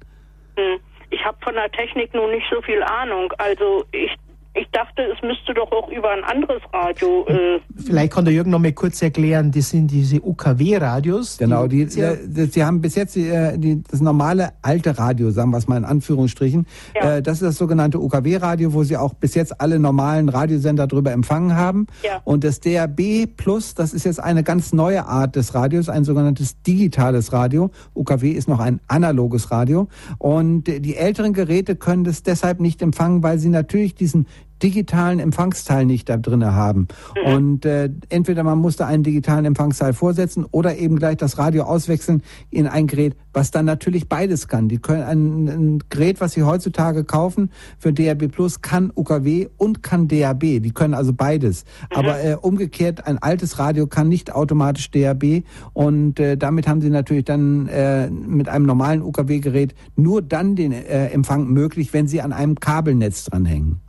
Hm. 0.57 0.79
Ich 1.11 1.23
habe 1.25 1.37
von 1.41 1.55
der 1.55 1.69
Technik 1.71 2.13
nun 2.13 2.31
nicht 2.31 2.47
so 2.49 2.61
viel 2.61 2.81
Ahnung. 2.83 3.31
Also 3.37 3.85
ich, 3.91 4.15
ich 4.53 4.67
dachte, 4.71 5.01
es 5.03 5.21
müsste 5.21 5.53
doch 5.53 5.71
auch 5.71 5.89
über 5.89 6.09
ein 6.11 6.23
anderes 6.23 6.61
Radio. 6.73 7.25
Äh, 7.27 7.59
Vielleicht 7.85 8.11
kann 8.13 8.25
der 8.25 8.33
Jürgen 8.33 8.51
noch 8.51 8.59
mal 8.59 8.73
kurz 8.73 9.01
erklären, 9.01 9.51
das 9.51 9.69
sind 9.69 9.87
diese 9.91 10.21
UKW-Radios. 10.21 11.37
Genau, 11.37 11.67
die, 11.67 11.85
sehr- 11.85 12.17
die, 12.17 12.45
sie 12.45 12.63
haben 12.63 12.81
bis 12.81 12.95
jetzt 12.95 13.15
die, 13.15 13.27
äh, 13.27 13.57
die, 13.57 13.81
das 13.89 14.01
normale 14.01 14.49
alte 14.61 14.97
Radio, 14.97 15.31
sagen 15.31 15.51
wir 15.51 15.57
es 15.57 15.67
mal 15.67 15.77
in 15.77 15.85
Anführungsstrichen. 15.85 16.65
Ja. 16.95 17.17
Äh, 17.17 17.21
das 17.21 17.35
ist 17.41 17.43
das 17.43 17.57
sogenannte 17.57 17.99
UKW-Radio, 18.01 18.73
wo 18.73 18.83
sie 18.83 18.97
auch 18.97 19.13
bis 19.13 19.35
jetzt 19.35 19.59
alle 19.61 19.79
normalen 19.79 20.29
Radiosender 20.29 20.87
drüber 20.87 21.11
empfangen 21.11 21.55
haben. 21.55 21.87
Ja. 22.03 22.21
Und 22.23 22.43
das 22.43 22.59
DRB 22.59 23.27
Plus, 23.37 23.73
das 23.73 23.93
ist 23.93 24.05
jetzt 24.05 24.19
eine 24.19 24.43
ganz 24.43 24.73
neue 24.73 25.05
Art 25.05 25.35
des 25.35 25.55
Radios, 25.55 25.89
ein 25.89 26.03
sogenanntes 26.03 26.61
digitales 26.61 27.33
Radio. 27.33 27.71
UKW 27.95 28.31
ist 28.31 28.47
noch 28.47 28.59
ein 28.59 28.79
analoges 28.87 29.51
Radio. 29.51 29.87
Und 30.17 30.67
äh, 30.67 30.79
die 30.79 30.95
älteren 30.97 31.33
Geräte 31.33 31.75
können 31.75 32.03
das 32.03 32.23
deshalb 32.23 32.59
nicht 32.59 32.81
empfangen, 32.81 33.23
weil 33.23 33.39
sie 33.39 33.49
natürlich 33.49 33.95
diesen 33.95 34.27
digitalen 34.63 35.19
Empfangsteil 35.19 35.85
nicht 35.85 36.09
da 36.09 36.17
drin 36.17 36.45
haben. 36.45 36.87
Mhm. 37.25 37.33
Und 37.33 37.65
äh, 37.65 37.89
entweder 38.09 38.43
man 38.43 38.57
musste 38.57 38.85
einen 38.85 39.03
digitalen 39.03 39.45
Empfangsteil 39.45 39.93
vorsetzen 39.93 40.45
oder 40.49 40.77
eben 40.77 40.97
gleich 40.97 41.17
das 41.17 41.37
Radio 41.37 41.63
auswechseln 41.63 42.21
in 42.49 42.67
ein 42.67 42.87
Gerät, 42.87 43.15
was 43.33 43.51
dann 43.51 43.65
natürlich 43.65 44.07
beides 44.07 44.47
kann. 44.47 44.69
Die 44.69 44.77
können 44.77 45.03
ein, 45.03 45.47
ein 45.47 45.83
Gerät, 45.89 46.21
was 46.21 46.33
Sie 46.33 46.43
heutzutage 46.43 47.03
kaufen 47.03 47.51
für 47.79 47.93
DAB 47.93 48.27
Plus, 48.27 48.61
kann 48.61 48.91
UKW 48.95 49.47
und 49.57 49.83
kann 49.83 50.07
DAB. 50.07 50.41
Die 50.41 50.71
können 50.71 50.93
also 50.93 51.13
beides. 51.13 51.65
Mhm. 51.91 51.97
Aber 51.97 52.23
äh, 52.23 52.35
umgekehrt, 52.35 53.07
ein 53.07 53.17
altes 53.17 53.59
Radio 53.59 53.87
kann 53.87 54.09
nicht 54.09 54.33
automatisch 54.33 54.91
DAB 54.91 55.43
und 55.73 56.19
äh, 56.19 56.37
damit 56.37 56.67
haben 56.67 56.81
Sie 56.81 56.89
natürlich 56.89 57.25
dann 57.25 57.67
äh, 57.67 58.09
mit 58.09 58.49
einem 58.49 58.65
normalen 58.65 59.01
UKW-Gerät 59.01 59.75
nur 59.95 60.21
dann 60.21 60.55
den 60.55 60.71
äh, 60.71 61.07
Empfang 61.07 61.47
möglich, 61.47 61.93
wenn 61.93 62.07
Sie 62.07 62.21
an 62.21 62.33
einem 62.33 62.59
Kabelnetz 62.59 63.25
dranhängen. 63.25 63.79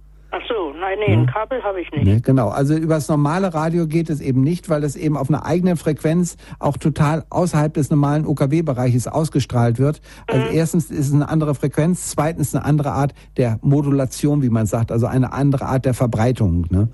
Nein, 0.96 1.08
nee, 1.08 1.14
ein 1.14 1.26
Kabel 1.26 1.62
habe 1.62 1.80
ich 1.80 1.90
nicht. 1.92 2.04
Ne, 2.04 2.20
genau, 2.20 2.48
also 2.48 2.74
über 2.74 2.94
das 2.94 3.08
normale 3.08 3.54
Radio 3.54 3.86
geht 3.86 4.10
es 4.10 4.20
eben 4.20 4.42
nicht, 4.42 4.68
weil 4.68 4.80
das 4.80 4.96
eben 4.96 5.16
auf 5.16 5.28
einer 5.28 5.46
eigenen 5.46 5.76
Frequenz 5.76 6.36
auch 6.58 6.76
total 6.76 7.24
außerhalb 7.30 7.72
des 7.72 7.90
normalen 7.90 8.26
UKW-Bereiches 8.26 9.08
ausgestrahlt 9.08 9.78
wird. 9.78 10.00
Also 10.26 10.46
erstens 10.48 10.90
ist 10.90 11.08
es 11.08 11.14
eine 11.14 11.28
andere 11.28 11.54
Frequenz, 11.54 12.10
zweitens 12.10 12.54
eine 12.54 12.64
andere 12.64 12.92
Art 12.92 13.14
der 13.36 13.58
Modulation, 13.62 14.42
wie 14.42 14.50
man 14.50 14.66
sagt, 14.66 14.92
also 14.92 15.06
eine 15.06 15.32
andere 15.32 15.66
Art 15.66 15.84
der 15.84 15.94
Verbreitung. 15.94 16.66
Ne? 16.70 16.88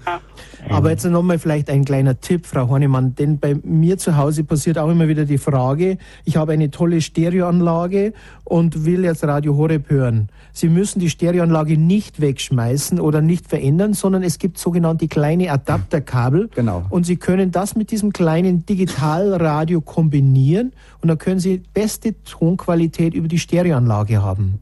Aber 0.71 0.91
jetzt 0.91 1.05
nochmal 1.05 1.39
vielleicht 1.39 1.71
ein 1.71 1.85
kleiner 1.85 2.21
Tipp, 2.21 2.47
Frau 2.47 2.69
Hornemann, 2.69 3.15
denn 3.15 3.39
bei 3.39 3.57
mir 3.63 3.99
zu 3.99 4.17
Hause 4.17 4.45
passiert 4.45 4.79
auch 4.79 4.91
immer 4.91 5.09
wieder 5.09 5.25
die 5.25 5.39
Frage, 5.39 5.99
ich 6.25 6.37
habe 6.37 6.53
eine 6.53 6.71
tolle 6.71 7.01
Stereoanlage 7.01 8.13
und 8.45 8.85
will 8.85 9.05
jetzt 9.05 9.25
Radio 9.25 9.57
Horeb 9.57 9.91
hören. 9.91 10.29
Sie 10.53 10.69
müssen 10.69 11.01
die 11.01 11.11
Stereoanlage 11.11 11.77
nicht 11.77 12.21
wegschmeißen 12.21 13.01
oder 13.01 13.21
nicht 13.21 13.49
verändern, 13.49 13.95
sondern 13.95 14.23
es 14.23 14.39
gibt 14.39 14.59
sogenannte 14.59 15.09
kleine 15.09 15.51
Adapterkabel. 15.51 16.49
Genau. 16.55 16.85
Und 16.91 17.05
Sie 17.05 17.17
können 17.17 17.51
das 17.51 17.77
mit 17.77 17.91
diesem 17.91 18.13
kleinen 18.13 18.67
Digitalradio 18.67 19.81
kombinieren 19.81 20.73
und 21.01 21.09
dann 21.09 21.19
können 21.19 21.41
Sie 21.41 21.63
beste 21.73 22.23
Tonqualität 22.25 23.15
über 23.15 23.29
die 23.29 23.39
Stereoanlage 23.39 24.23
haben. 24.23 24.61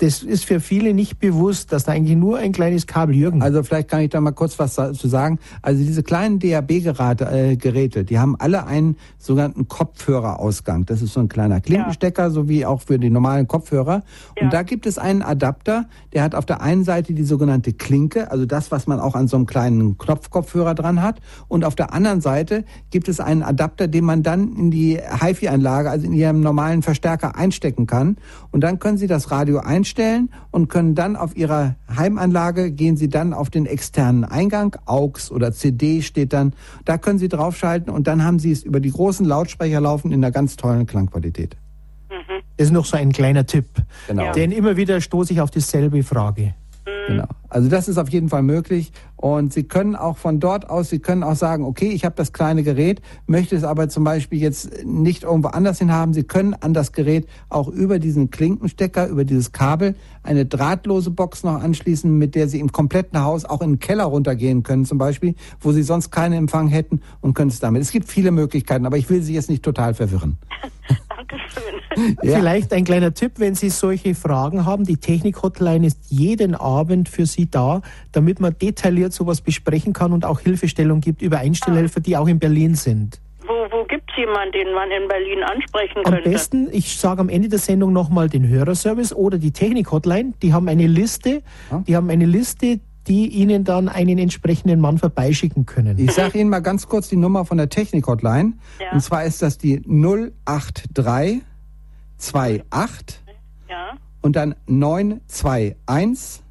Das 0.00 0.22
ist 0.22 0.46
für 0.46 0.60
viele 0.60 0.94
nicht 0.94 1.18
bewusst, 1.18 1.72
dass 1.72 1.84
da 1.84 1.92
eigentlich 1.92 2.16
nur 2.16 2.38
ein 2.38 2.52
kleines 2.52 2.86
Kabel 2.86 3.14
Jürgen. 3.14 3.42
Also 3.42 3.62
vielleicht 3.62 3.90
kann 3.90 4.00
ich 4.00 4.08
da 4.08 4.18
mal 4.22 4.30
kurz 4.30 4.58
was 4.58 4.74
dazu 4.74 5.08
sagen. 5.08 5.38
Also 5.60 5.84
diese 5.84 6.02
kleinen 6.02 6.38
DAB-Geräte, 6.38 7.26
äh, 7.30 7.56
Geräte, 7.56 8.04
die 8.04 8.18
haben 8.18 8.34
alle 8.38 8.66
einen 8.66 8.96
sogenannten 9.18 9.68
Kopfhörerausgang. 9.68 10.86
Das 10.86 11.02
ist 11.02 11.12
so 11.12 11.20
ein 11.20 11.28
kleiner 11.28 11.60
Klinkenstecker, 11.60 12.30
so 12.30 12.48
wie 12.48 12.64
auch 12.64 12.80
für 12.80 12.98
die 12.98 13.10
normalen 13.10 13.46
Kopfhörer. 13.46 14.02
Und 14.40 14.54
da 14.54 14.62
gibt 14.62 14.86
es 14.86 14.96
einen 14.96 15.20
Adapter, 15.20 15.84
der 16.14 16.22
hat 16.22 16.34
auf 16.34 16.46
der 16.46 16.62
einen 16.62 16.84
Seite 16.84 17.12
die 17.12 17.24
sogenannte 17.24 17.74
Klinke, 17.74 18.30
also 18.30 18.46
das, 18.46 18.70
was 18.70 18.86
man 18.86 19.00
auch 19.00 19.14
an 19.14 19.28
so 19.28 19.36
einem 19.36 19.44
kleinen 19.44 19.98
Knopfkopfhörer 19.98 20.74
dran 20.74 21.02
hat. 21.02 21.20
Und 21.46 21.62
auf 21.62 21.74
der 21.74 21.92
anderen 21.92 22.22
Seite 22.22 22.64
gibt 22.88 23.10
es 23.10 23.20
einen 23.20 23.42
Adapter, 23.42 23.86
den 23.86 24.06
man 24.06 24.22
dann 24.22 24.56
in 24.56 24.70
die 24.70 24.96
HiFi-Anlage, 24.96 25.90
also 25.90 26.06
in 26.06 26.14
ihrem 26.14 26.40
normalen 26.40 26.80
Verstärker 26.80 27.36
einstecken 27.36 27.86
kann. 27.86 28.16
Und 28.50 28.62
dann 28.62 28.78
können 28.78 28.96
Sie 28.96 29.06
das 29.06 29.30
Radio 29.30 29.58
einstellen 29.58 29.89
und 30.50 30.68
können 30.68 30.94
dann 30.94 31.16
auf 31.16 31.36
Ihrer 31.36 31.76
Heimanlage, 31.94 32.70
gehen 32.70 32.96
Sie 32.96 33.08
dann 33.08 33.32
auf 33.32 33.50
den 33.50 33.66
externen 33.66 34.24
Eingang, 34.24 34.76
AUX 34.86 35.30
oder 35.30 35.52
CD 35.52 36.02
steht 36.02 36.32
dann, 36.32 36.52
da 36.84 36.98
können 36.98 37.18
Sie 37.18 37.28
draufschalten 37.28 37.92
und 37.92 38.06
dann 38.06 38.24
haben 38.24 38.38
Sie 38.38 38.52
es 38.52 38.62
über 38.62 38.80
die 38.80 38.90
großen 38.90 39.26
Lautsprecher 39.26 39.80
laufen 39.80 40.12
in 40.12 40.22
einer 40.24 40.30
ganz 40.30 40.56
tollen 40.56 40.86
Klangqualität. 40.86 41.56
Das 42.56 42.66
ist 42.66 42.72
noch 42.72 42.84
so 42.84 42.96
ein 42.96 43.12
kleiner 43.12 43.46
Tipp. 43.46 43.66
Genau. 44.06 44.32
Denn 44.32 44.52
immer 44.52 44.76
wieder 44.76 45.00
stoße 45.00 45.32
ich 45.32 45.40
auf 45.40 45.50
dieselbe 45.50 46.02
Frage. 46.02 46.54
Genau. 47.08 47.26
Also 47.48 47.68
das 47.68 47.88
ist 47.88 47.98
auf 47.98 48.10
jeden 48.10 48.28
Fall 48.28 48.42
möglich. 48.42 48.92
Und 49.20 49.52
Sie 49.52 49.64
können 49.64 49.96
auch 49.96 50.16
von 50.16 50.40
dort 50.40 50.70
aus, 50.70 50.88
Sie 50.88 50.98
können 50.98 51.22
auch 51.22 51.36
sagen, 51.36 51.66
okay, 51.66 51.90
ich 51.90 52.06
habe 52.06 52.14
das 52.16 52.32
kleine 52.32 52.62
Gerät, 52.62 53.02
möchte 53.26 53.54
es 53.54 53.64
aber 53.64 53.90
zum 53.90 54.02
Beispiel 54.02 54.40
jetzt 54.40 54.82
nicht 54.86 55.24
irgendwo 55.24 55.48
anders 55.48 55.78
hin 55.78 55.92
haben. 55.92 56.14
Sie 56.14 56.22
können 56.22 56.54
an 56.54 56.72
das 56.72 56.92
Gerät 56.92 57.26
auch 57.50 57.68
über 57.68 57.98
diesen 57.98 58.30
Klinkenstecker, 58.30 59.08
über 59.08 59.26
dieses 59.26 59.52
Kabel 59.52 59.94
eine 60.22 60.46
drahtlose 60.46 61.10
Box 61.10 61.44
noch 61.44 61.62
anschließen, 61.62 62.16
mit 62.16 62.34
der 62.34 62.48
Sie 62.48 62.60
im 62.60 62.72
kompletten 62.72 63.22
Haus 63.22 63.44
auch 63.44 63.60
in 63.60 63.72
den 63.72 63.78
Keller 63.78 64.04
runtergehen 64.04 64.62
können 64.62 64.86
zum 64.86 64.96
Beispiel, 64.96 65.34
wo 65.60 65.72
Sie 65.72 65.82
sonst 65.82 66.10
keinen 66.10 66.32
Empfang 66.32 66.68
hätten 66.68 67.02
und 67.20 67.34
können 67.34 67.50
es 67.50 67.60
damit. 67.60 67.82
Es 67.82 67.92
gibt 67.92 68.08
viele 68.08 68.30
Möglichkeiten, 68.30 68.86
aber 68.86 68.96
ich 68.96 69.10
will 69.10 69.22
Sie 69.22 69.34
jetzt 69.34 69.50
nicht 69.50 69.62
total 69.62 69.92
verwirren. 69.92 70.38
Dankeschön. 71.10 71.80
Ja. 72.22 72.36
Vielleicht 72.36 72.72
ein 72.72 72.84
kleiner 72.84 73.14
Tipp, 73.14 73.32
wenn 73.36 73.54
Sie 73.54 73.68
solche 73.68 74.14
Fragen 74.14 74.64
haben. 74.64 74.84
Die 74.84 74.96
Technik-Hotline 74.96 75.86
ist 75.86 75.98
jeden 76.08 76.54
Abend 76.54 77.08
für 77.08 77.26
Sie 77.26 77.50
da, 77.50 77.82
damit 78.12 78.40
man 78.40 78.56
detailliert 78.56 79.09
sowas 79.12 79.40
besprechen 79.40 79.92
kann 79.92 80.12
und 80.12 80.24
auch 80.24 80.40
Hilfestellung 80.40 81.00
gibt 81.00 81.22
über 81.22 81.38
Einstellhelfer, 81.38 82.00
die 82.00 82.16
auch 82.16 82.28
in 82.28 82.38
Berlin 82.38 82.74
sind. 82.74 83.20
Wo, 83.46 83.52
wo 83.70 83.84
gibt 83.84 84.10
es 84.10 84.16
jemanden, 84.16 84.52
den 84.52 84.72
man 84.74 84.90
in 84.90 85.08
Berlin 85.08 85.42
ansprechen 85.42 86.02
Am 86.04 86.12
könnte? 86.12 86.30
besten, 86.30 86.68
ich 86.72 86.98
sage 86.98 87.20
am 87.20 87.28
Ende 87.28 87.48
der 87.48 87.58
Sendung 87.58 87.92
nochmal 87.92 88.28
den 88.28 88.46
Hörerservice 88.46 89.12
oder 89.14 89.38
die 89.38 89.50
Technik-Hotline. 89.50 90.34
Die 90.42 90.52
haben 90.52 90.68
eine 90.68 90.86
Liste, 90.86 91.42
die 91.86 91.96
haben 91.96 92.10
eine 92.10 92.26
Liste, 92.26 92.80
die 93.08 93.26
Ihnen 93.28 93.64
dann 93.64 93.88
einen 93.88 94.18
entsprechenden 94.18 94.78
Mann 94.78 94.98
vorbeischicken 94.98 95.66
können. 95.66 95.98
Ich 95.98 96.12
sage 96.12 96.38
Ihnen 96.38 96.50
mal 96.50 96.60
ganz 96.60 96.86
kurz 96.86 97.08
die 97.08 97.16
Nummer 97.16 97.44
von 97.44 97.56
der 97.56 97.68
Technik-Hotline. 97.68 98.52
Ja. 98.78 98.92
Und 98.92 99.00
zwar 99.00 99.24
ist 99.24 99.42
das 99.42 99.58
die 99.58 99.80
083 99.82 101.42
28 102.14 103.20
Ja, 103.68 103.94
und 104.20 104.36
dann 104.36 104.54
921 104.66 106.42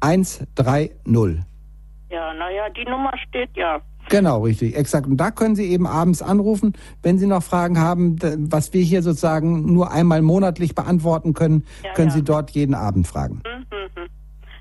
921. 0.00 0.48
130. 1.06 1.44
Ja, 2.10 2.32
naja, 2.34 2.68
die 2.70 2.84
Nummer 2.84 3.12
steht 3.28 3.50
ja. 3.56 3.80
Genau, 4.10 4.42
richtig, 4.42 4.76
exakt. 4.76 5.06
Und 5.06 5.16
da 5.16 5.30
können 5.30 5.56
Sie 5.56 5.70
eben 5.70 5.86
abends 5.86 6.20
anrufen, 6.20 6.74
wenn 7.02 7.18
Sie 7.18 7.26
noch 7.26 7.42
Fragen 7.42 7.78
haben, 7.80 8.16
was 8.50 8.72
wir 8.74 8.82
hier 8.82 9.02
sozusagen 9.02 9.72
nur 9.72 9.90
einmal 9.90 10.20
monatlich 10.22 10.74
beantworten 10.74 11.32
können, 11.32 11.64
Ja, 11.82 11.92
können 11.94 12.08
ja. 12.08 12.14
Sie 12.14 12.22
dort 12.22 12.50
jeden 12.50 12.74
Abend 12.74 13.06
fragen. 13.06 13.40
Mhm, 13.44 13.64
mhm. 14.02 14.08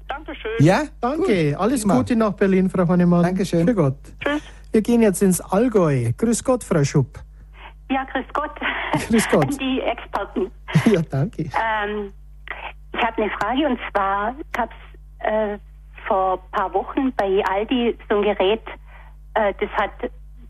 Dankeschön. 0.08 0.52
Ja? 0.60 0.84
Danke, 1.02 1.52
Gut, 1.52 1.60
alles 1.60 1.82
prima. 1.82 1.98
Gute 1.98 2.16
nach 2.16 2.34
Berlin, 2.34 2.70
Frau 2.70 2.88
Hannemann. 2.88 3.24
Dankeschön. 3.24 3.68
Für 3.68 3.76
Gott. 3.76 3.98
Tschüss. 4.24 4.42
Wir 4.72 4.82
gehen 4.82 5.02
jetzt 5.02 5.22
ins 5.22 5.42
Allgäu. 5.42 6.12
Grüß 6.18 6.44
Gott, 6.44 6.64
Frau 6.64 6.84
Schupp. 6.84 7.20
Ja, 7.92 8.06
grüß 8.06 8.26
Gott. 8.34 8.52
Grüß 9.10 9.30
Gott. 9.30 9.44
An 9.46 9.58
die 9.58 9.82
Experten. 9.82 10.52
Ja, 10.92 11.02
danke. 11.02 11.44
Ähm, 11.44 12.12
ich 12.94 13.02
habe 13.02 13.22
eine 13.22 13.32
Frage 13.40 13.68
und 13.68 13.80
zwar 13.92 14.36
gab 14.54 14.70
es 14.72 14.93
äh, 15.24 15.58
vor 16.08 16.34
ein 16.34 16.52
paar 16.52 16.74
Wochen 16.74 17.12
bei 17.16 17.44
Aldi 17.46 17.98
so 18.10 18.18
ein 18.18 18.24
Gerät, 18.24 18.62
äh, 19.36 19.54
das 19.60 19.70
hat 19.72 19.92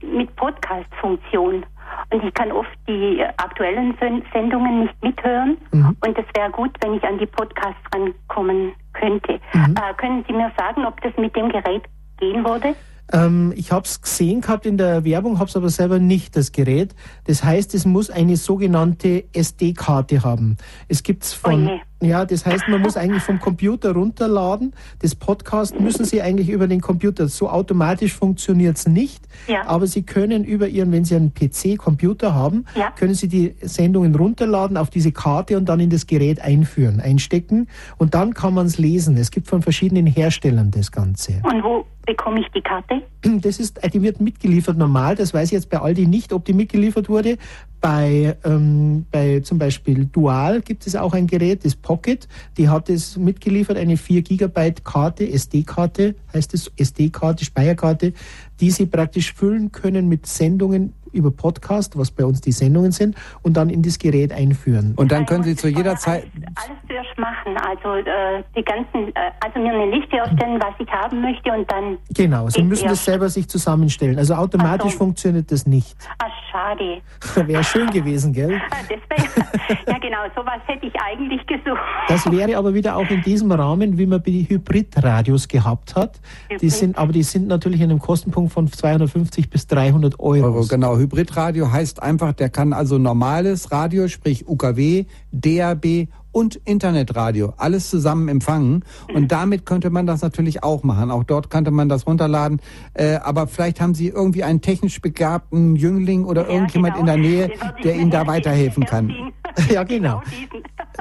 mit 0.02 0.36
Podcast-Funktion. 0.36 1.66
Und 2.12 2.24
ich 2.24 2.34
kann 2.34 2.52
oft 2.52 2.70
die 2.88 3.24
aktuellen 3.38 3.96
Sen- 4.00 4.24
Sendungen 4.34 4.82
nicht 4.82 5.04
mithören. 5.04 5.58
Und 5.72 6.18
es 6.18 6.26
wäre 6.36 6.50
gut, 6.52 6.72
wenn 6.82 6.96
ich 6.96 7.04
an 7.04 7.18
die 7.20 7.26
Podcasts 7.26 7.82
rankommen 7.94 8.74
könnte. 8.94 9.34
Äh, 9.54 9.94
können 9.98 10.24
Sie 10.28 10.34
mir 10.34 10.52
sagen, 10.58 10.86
ob 10.86 11.00
das 11.02 11.14
mit 11.18 11.36
dem 11.36 11.50
Gerät 11.50 11.84
gehen 12.20 12.44
würde? 12.44 12.76
Ähm, 13.12 13.54
ich 13.56 13.72
habe 13.72 13.84
es 13.84 14.02
gesehen 14.02 14.42
gehabt 14.42 14.66
in 14.66 14.78
der 14.78 15.04
Werbung, 15.04 15.38
habe 15.40 15.50
es 15.50 15.56
aber 15.56 15.70
selber 15.70 16.00
nicht, 16.00 16.36
das 16.36 16.52
Gerät. 16.52 16.96
Das 17.26 17.44
heißt, 17.44 17.76
es 17.76 17.86
muss 17.86 18.10
eine 18.10 18.38
sogenannte 18.38 19.26
SD-Karte 19.34 20.24
haben. 20.24 20.58
Es 20.88 21.04
gibt's 21.04 21.34
von, 21.34 21.68
Oje. 21.68 21.82
Ja, 22.04 22.26
das 22.26 22.46
heißt, 22.46 22.68
man 22.68 22.82
muss 22.82 22.98
eigentlich 22.98 23.24
vom 23.24 23.40
Computer 23.40 23.94
runterladen. 23.94 24.74
Das 25.00 25.16
Podcast 25.16 25.80
müssen 25.80 26.06
Sie 26.06 26.22
eigentlich 26.22 26.50
über 26.50 26.68
den 26.68 26.82
Computer. 26.82 27.28
So 27.28 27.50
automatisch 27.50 28.14
funktioniert's 28.14 28.88
nicht. 28.88 29.26
Ja. 29.48 29.66
Aber 29.68 29.88
Sie 29.88 30.04
können 30.04 30.44
über 30.44 30.68
Ihren, 30.68 30.92
wenn 30.92 31.06
Sie 31.06 31.16
einen 31.16 31.34
PC-Computer 31.34 32.34
haben, 32.34 32.66
Ja. 32.76 32.92
können 32.92 33.14
Sie 33.14 33.28
die 33.28 33.56
Sendungen 33.62 34.16
runterladen 34.16 34.78
auf 34.78 34.90
diese 34.90 35.12
Karte 35.12 35.58
und 35.58 35.70
dann 35.70 35.80
in 35.80 35.90
das 35.90 36.08
Gerät 36.08 36.42
einführen, 36.42 37.00
einstecken. 37.00 37.68
Und 37.98 38.14
dann 38.14 38.34
kann 38.34 38.54
man 38.54 38.66
es 38.68 38.78
lesen. 38.78 39.18
Es 39.18 39.32
gibt 39.32 39.48
von 39.48 39.62
verschiedenen 39.62 40.06
Herstellern 40.06 40.72
das 40.72 40.92
Ganze. 40.92 41.42
Und 41.44 41.64
wo 41.64 41.86
bekomme 42.06 42.42
ich 42.42 42.48
die 42.54 42.62
Karte? 42.62 43.02
Das 43.22 43.60
ist, 43.60 43.80
die 43.94 44.02
wird 44.02 44.20
mitgeliefert 44.20 44.78
normal. 44.78 45.16
Das 45.16 45.34
weiß 45.34 45.48
ich 45.50 45.54
jetzt 45.54 45.70
bei 45.70 45.80
Aldi 45.80 46.06
nicht, 46.08 46.34
ob 46.34 46.44
die 46.46 46.54
mitgeliefert 46.54 47.08
wurde. 47.08 47.38
Bei, 47.84 48.38
ähm, 48.46 49.06
bei 49.12 49.42
zum 49.42 49.60
Beispiel 49.60 50.06
Dual 50.06 50.62
gibt 50.62 50.88
es 50.88 50.96
auch 50.96 51.14
ein 51.14 51.28
Gerät, 51.28 51.66
das 51.66 51.76
Pocket. 51.76 52.30
Die 52.56 52.70
hat 52.70 52.90
es 52.90 53.18
mitgeliefert, 53.18 53.76
eine 53.76 53.98
4 53.98 54.22
Gigabyte 54.22 54.86
Karte, 54.86 55.30
SD-Karte, 55.30 56.16
heißt 56.34 56.54
es 56.54 56.72
SD-Karte, 56.78 57.44
Speicherkarte, 57.44 58.14
die 58.62 58.72
Sie 58.72 58.86
praktisch 58.86 59.34
füllen 59.34 59.74
können 59.74 60.08
mit 60.08 60.28
Sendungen 60.28 60.94
über 61.14 61.32
Podcast, 61.32 61.98
was 61.98 62.12
bei 62.12 62.26
uns 62.26 62.42
die 62.42 62.52
Sendungen 62.52 62.92
sind, 62.92 63.16
und 63.44 63.56
dann 63.56 63.70
in 63.70 63.82
das 63.82 64.00
Gerät 64.00 64.32
einführen. 64.32 64.94
Und 64.96 65.12
dann 65.12 65.26
können 65.26 65.44
Sie 65.44 65.56
zu 65.56 65.68
jeder 65.68 65.96
Zeit. 65.96 66.26
Alles 66.56 66.78
zuerst 66.88 67.18
machen, 67.18 67.56
also 67.58 67.96
äh, 67.96 68.44
die 68.56 68.64
ganzen, 68.64 69.10
äh, 69.16 69.32
also 69.40 69.60
mir 69.60 69.74
eine 69.74 69.96
Liste 69.96 70.18
erstellen, 70.18 70.60
was 70.62 70.74
ich 70.80 70.90
haben 70.90 71.22
möchte 71.22 71.52
und 71.52 71.72
dann. 71.72 71.98
Genau, 72.14 72.50
Sie 72.50 72.64
müssen 72.64 72.88
das 72.88 73.06
selber 73.06 73.30
sich 73.30 73.48
zusammenstellen. 73.48 74.18
Also 74.18 74.34
automatisch 74.36 74.88
Ach 74.88 74.92
so. 74.92 74.98
funktioniert 74.98 75.52
das 75.52 75.68
nicht. 75.68 75.96
Ah, 76.18 76.30
schade. 76.52 77.02
Wäre 77.36 77.64
schön 77.64 77.90
gewesen, 77.90 78.34
gell? 78.34 78.62
Das 78.70 78.90
wär, 78.90 79.78
ja 79.88 79.98
genau, 80.00 80.20
sowas 80.36 80.60
hätte 80.66 80.86
ich 80.86 80.94
eigentlich 81.02 81.46
gesucht. 81.48 81.80
Das 82.08 82.30
wäre 82.32 82.58
aber 82.58 82.74
wieder 82.74 82.96
auch 82.96 83.10
in 83.10 83.22
diesem 83.22 83.52
Rahmen, 83.52 83.98
wie 83.98 84.06
man 84.06 84.22
die 84.24 84.48
Hybridradios 84.48 85.48
gehabt 85.48 85.96
hat. 85.96 86.20
Die 86.50 86.56
Hybrid. 86.56 86.72
sind, 86.72 86.98
aber 86.98 87.12
die 87.12 87.24
sind 87.24 87.48
natürlich 87.48 87.82
in 87.82 87.90
einem 87.90 88.00
Kostenpunkt 88.00 88.52
von 88.52 88.68
250 88.68 89.50
bis 89.50 89.68
300 89.68 90.20
Euro. 90.20 90.46
Euro, 90.46 90.66
genau. 90.68 90.98
Hybridradio 90.98 91.72
heißt 91.72 92.02
einfach, 92.02 92.34
der 92.34 92.50
kann 92.50 92.74
also 92.74 92.98
normales 92.98 93.72
Radio, 93.72 94.08
sprich 94.08 94.48
UKW, 94.48 95.06
DAB 95.32 96.08
und 96.34 96.60
Internetradio, 96.66 97.54
alles 97.58 97.90
zusammen 97.90 98.28
empfangen. 98.28 98.84
Und 99.14 99.32
damit 99.32 99.66
könnte 99.66 99.90
man 99.90 100.06
das 100.06 100.22
natürlich 100.22 100.64
auch 100.64 100.84
machen. 100.84 101.12
Auch 101.12 101.24
dort 101.24 101.50
könnte 101.50 101.72
man 101.72 101.88
das 101.88 102.06
runterladen. 102.06 102.60
Äh, 102.94 103.16
aber 103.16 103.48
vielleicht 103.48 103.80
haben 103.80 103.94
Sie 103.94 104.10
irgendwie 104.10 104.44
einen 104.44 104.60
technisch 104.60 105.00
begabten 105.00 105.78
Jüngling 105.78 106.26
oder 106.26 106.50
irgendjemand 106.50 106.98
in 106.98 107.06
der 107.06 107.18
Nähe, 107.18 107.52
der 107.84 107.96
Ihnen 107.96 108.12
da 108.12 108.28
weiterhelfen 108.28 108.86
kann. 108.86 109.32
Ja, 109.72 109.84
genau. 109.84 110.22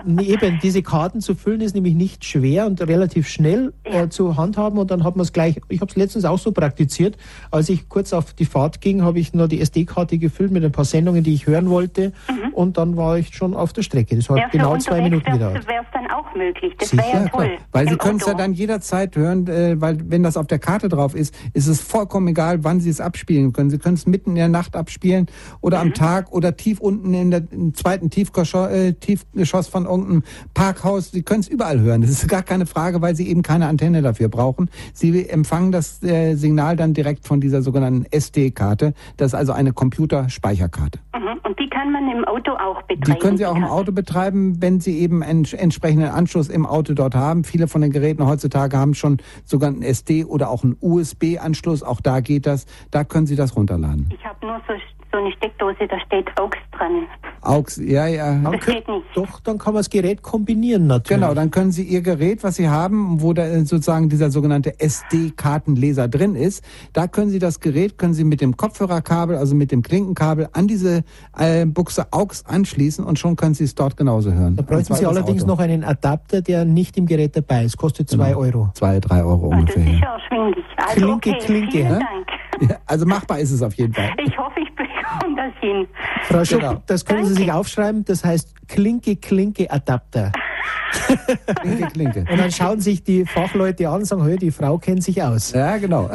Nee, 0.05 0.23
Eben, 0.33 0.59
diese 0.63 0.83
Karten 0.83 1.21
zu 1.21 1.35
füllen 1.35 1.61
ist 1.61 1.75
nämlich 1.75 1.95
nicht 1.95 2.25
schwer 2.25 2.67
und 2.67 2.81
relativ 2.81 3.29
schnell 3.29 3.73
äh, 3.85 4.09
zu 4.09 4.37
handhaben 4.37 4.79
und 4.79 4.91
dann 4.91 5.05
hat 5.05 5.17
man 5.17 5.23
es 5.25 5.33
gleich, 5.33 5.61
ich 5.69 5.81
habe 5.81 5.91
es 5.91 5.97
letztens 5.97 6.25
auch 6.25 6.39
so 6.39 6.53
praktiziert, 6.53 7.17
als 7.51 7.69
ich 7.69 7.89
kurz 7.89 8.13
auf 8.13 8.33
die 8.33 8.45
Fahrt 8.47 8.81
ging, 8.81 9.03
habe 9.03 9.19
ich 9.21 9.35
nur 9.35 9.49
die 9.49 9.61
SD-Karte 9.61 10.19
gefüllt 10.19 10.51
mit 10.51 10.65
ein 10.65 10.73
paar 10.73 10.85
Sendungen, 10.87 11.23
die 11.23 11.35
ich 11.35 11.47
hören 11.47 11.69
wollte 11.71 12.13
und 12.53 12.79
dann 12.79 12.97
war 12.97 13.19
ich 13.19 13.35
schon 13.35 13.55
auf 13.55 13.73
der 13.73 13.83
Strecke. 13.83 14.17
Das 14.17 14.29
hat 14.31 14.39
Ja, 14.39 14.49
genau 14.49 14.77
zwei 14.79 15.03
Minuten 15.03 15.31
gedauert. 15.31 15.67
Wäre 15.69 15.83
es 15.83 15.89
dann 15.93 16.07
auch 16.11 16.35
möglich. 16.35 16.73
Das 16.79 16.97
wäre 16.97 17.03
ja 17.07 17.13
Sicher, 17.23 17.31
toll. 17.31 17.47
klar. 17.49 17.59
Weil 17.73 17.89
Sie 17.89 17.97
können 17.97 18.19
es 18.19 18.27
ja 18.27 18.35
dann 18.35 18.53
jederzeit 18.55 19.15
hören, 19.17 19.47
äh, 19.49 19.81
weil 19.81 19.99
wenn 20.11 20.23
das 20.23 20.37
auf 20.37 20.47
der 20.47 20.59
Karte 20.59 20.89
drauf 20.89 21.15
ist, 21.15 21.35
ist 21.53 21.67
es 21.67 21.81
vollkommen 21.81 22.29
egal, 22.29 22.65
wann 22.65 22.81
Sie 22.81 22.91
es 22.91 23.01
abspielen 23.01 23.53
können. 23.53 23.71
Sie 23.71 23.79
können 23.79 23.95
es 23.95 24.07
mitten 24.07 24.31
in 24.31 24.37
der 24.37 24.49
Nacht 24.49 24.75
abspielen 24.77 25.27
oder 25.61 25.79
Mhm. 25.79 25.83
am 25.91 25.95
Tag 25.95 26.33
oder 26.33 26.57
tief 26.57 26.81
unten 26.81 27.13
in 27.15 27.31
der 27.31 27.43
im 27.51 27.75
zweiten 27.75 28.09
Tiefgeschoss, 28.43 28.71
äh, 28.71 28.93
Tiefgeschoss 28.95 29.69
von 29.69 29.85
irgendeinem 29.85 30.23
Parkhaus. 30.55 31.11
Sie 31.11 31.23
können 31.23 31.41
es 31.41 31.49
überall 31.49 31.81
hören. 31.81 32.03
Das 32.03 32.11
ist 32.11 32.29
gar 32.29 32.43
keine 32.43 32.67
Frage, 32.67 33.01
weil 33.01 33.15
Sie 33.15 33.29
eben 33.29 33.43
keine 33.43 33.67
Antenne 33.67 34.03
dafür 34.03 34.29
brauchen. 34.29 34.71
Sie 34.93 35.29
empfangen 35.29 35.73
das 35.73 36.03
äh, 36.03 36.35
Signal 36.35 36.77
dann 36.77 36.95
direkt 36.95 37.27
von 37.27 37.41
dieser 37.41 37.63
sogenannten 37.63 38.07
SD-Karte. 38.11 38.95
Das 39.17 39.29
ist 39.29 39.35
also 39.35 39.53
eine 39.53 39.73
Computerspeicherkarte. 39.73 40.99
Mhm. 41.15 41.41
Und 41.45 41.59
die 41.59 41.69
kann 41.69 41.93
man 41.93 42.09
im 42.11 42.25
Auto 42.25 42.53
auch 42.53 42.83
betreiben. 42.83 43.03
Die 43.05 43.15
können 43.19 43.37
Sie 43.37 43.47
auch 43.47 43.57
im 43.57 43.65
Auto 43.65 43.93
betreiben, 43.93 44.61
wenn 44.61 44.81
Sie 44.81 44.99
eben 44.99 45.23
einen 45.23 45.45
entsprechenden 45.45 46.09
Anschluss 46.09 46.49
im 46.49 46.67
Auto 46.67 46.95
dort 46.95 47.15
haben. 47.15 47.45
Viele 47.45 47.69
von 47.69 47.81
den 47.81 47.91
Geräten 47.91 48.27
heutzutage 48.27 48.77
haben 48.77 48.95
schon 48.95 49.19
sogar 49.45 49.71
einen 49.71 49.83
SD 49.83 50.25
oder 50.25 50.51
auch 50.51 50.65
einen 50.65 50.77
USB-Anschluss. 50.81 51.83
Auch 51.83 52.01
da 52.01 52.21
geht 52.21 52.47
das. 52.47 52.67
Da 52.91 53.05
können 53.05 53.27
Sie 53.27 53.37
das 53.37 53.57
runterladen. 53.57 54.11
Ich 54.15 54.25
habe 54.25 54.47
nur 54.47 54.61
so, 54.67 54.75
so 55.13 55.19
eine 55.19 55.31
Steckdose, 55.33 55.87
da 55.89 55.99
steht 56.07 56.27
AUX 56.39 56.57
dran. 56.77 57.07
AUX, 57.43 57.77
ja, 57.77 58.07
ja. 58.07 58.35
Dann 58.39 58.59
könnt, 58.61 58.85
doch, 59.15 59.41
dann 59.41 59.59
kann 59.59 59.75
man 59.75 59.81
das 59.81 59.91
Gerät 59.91 60.23
kombinieren 60.23 60.87
natürlich. 60.87 61.21
Genau, 61.21 61.35
dann 61.35 61.51
können 61.51 61.71
Sie 61.73 61.83
Ihr 61.83 62.01
Gerät, 62.03 62.43
was 62.45 62.57
Sie 62.57 62.69
haben, 62.69 63.21
wo 63.21 63.33
da 63.33 63.43
äh, 63.45 63.65
sozusagen 63.65 64.09
dieser 64.09 64.31
sogenannte 64.31 64.79
SD-Kartenleser 64.81 66.09
drin 66.09 66.35
ist, 66.35 66.65
da 66.93 67.07
können 67.07 67.31
Sie 67.31 67.39
das 67.39 67.61
Gerät, 67.61 67.99
können 67.99 68.15
Sie 68.15 68.25
mit 68.25 68.41
dem 68.41 68.57
Kopfhörerkabel, 68.57 69.37
also 69.37 69.55
mit 69.55 69.71
dem 69.73 69.83
Klinkenkabel 69.83 70.49
an 70.53 70.67
diese 70.69 71.05
äh, 71.39 71.67
Buchse 71.67 72.07
AUX 72.13 72.45
anschließen 72.47 73.05
und 73.05 73.19
schon 73.19 73.37
können 73.37 73.55
Sie 73.55 73.65
es 73.65 73.75
dort 73.75 73.97
genauso 73.97 74.33
hören. 74.33 74.57
Da 74.57 74.63
bräuchten 74.63 74.95
Sie 74.95 75.03
das 75.03 75.11
allerdings 75.11 75.43
Auto. 75.43 75.53
noch 75.53 75.59
einen 75.61 75.85
Adapter, 75.85 76.41
der 76.43 76.65
nicht 76.65 76.97
im 76.97 77.07
Gerät 77.07 77.37
dabei 77.37 77.65
ist. 77.65 77.77
Kostet 77.77 78.09
zwei 78.09 78.29
Genau. 78.29 78.41
Euro. 78.41 78.71
Zwei, 78.75 79.01
drei 79.01 79.23
Euro 79.25 79.51
Das 79.51 79.71
ist 79.71 79.77
ungefähr. 79.77 79.95
ja. 79.99 80.15
erschwinglich. 80.15 80.65
Also, 80.77 80.95
Klinke, 80.95 81.31
okay, 81.31 81.39
Klinke, 81.45 81.71
vielen 81.73 81.89
ne? 81.89 81.99
Dank. 81.99 82.71
Ja, 82.71 82.77
also 82.87 83.07
machbar 83.07 83.39
ist 83.41 83.51
es 83.51 83.63
auf 83.63 83.75
jeden 83.75 83.93
Fall. 83.93 84.11
Ich 84.25 84.37
hoffe, 84.39 84.61
ich 84.61 84.71
bekomme 85.03 85.37
das 85.37 85.53
hin. 85.61 85.87
Frau 86.25 86.45
Schupp, 86.45 86.61
Genau. 86.61 86.83
das 86.87 87.05
können 87.05 87.25
Sie 87.27 87.35
sich 87.35 87.53
aufschreiben. 87.53 88.05
Das 88.05 88.25
heißt 88.25 88.69
Klinke, 88.69 89.17
Klinke, 89.17 89.71
Adapter. 89.71 90.33
Klinke, 91.63 91.87
Klinke. 91.89 92.21
Und 92.31 92.39
dann 92.39 92.51
schauen 92.51 92.81
sich 92.81 93.03
die 93.03 93.25
Fachleute 93.27 93.89
an 93.89 93.97
und 94.01 94.05
sagen, 94.05 94.25
hey, 94.25 94.37
die 94.37 94.51
Frau 94.51 94.79
kennt 94.79 95.03
sich 95.05 95.23
aus. 95.23 95.53
Ja, 95.53 95.77
genau. 95.79 96.09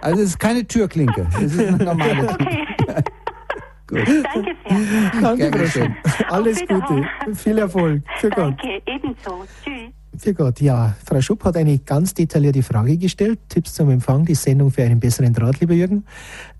Also 0.00 0.20
es 0.22 0.28
ist 0.30 0.38
keine 0.38 0.66
Türklinke. 0.66 1.26
Es 1.42 1.54
ist 1.54 1.60
eine 1.68 1.84
normale 1.84 2.26
Klinke. 2.26 3.04
Gut. 3.86 4.08
Danke 4.08 4.56
sehr. 4.66 5.20
Danke, 5.20 5.66
Frau. 5.68 6.34
Alles 6.34 6.60
Gute. 6.66 7.06
Viel 7.34 7.58
Erfolg. 7.58 8.02
Für 8.16 8.30
Gott. 8.30 8.54
Danke, 8.58 8.82
ebenso. 8.86 9.44
Tschüss. 9.62 9.92
Für 10.16 10.32
Gott, 10.32 10.60
ja. 10.60 10.94
Frau 11.04 11.20
Schupp 11.20 11.44
hat 11.44 11.56
eine 11.56 11.78
ganz 11.78 12.14
detaillierte 12.14 12.62
Frage 12.62 12.96
gestellt. 12.96 13.40
Tipps 13.48 13.74
zum 13.74 13.90
Empfang, 13.90 14.24
die 14.24 14.36
Sendung 14.36 14.70
für 14.70 14.84
einen 14.84 15.00
besseren 15.00 15.32
Draht, 15.32 15.60
lieber 15.60 15.74
Jürgen. 15.74 16.04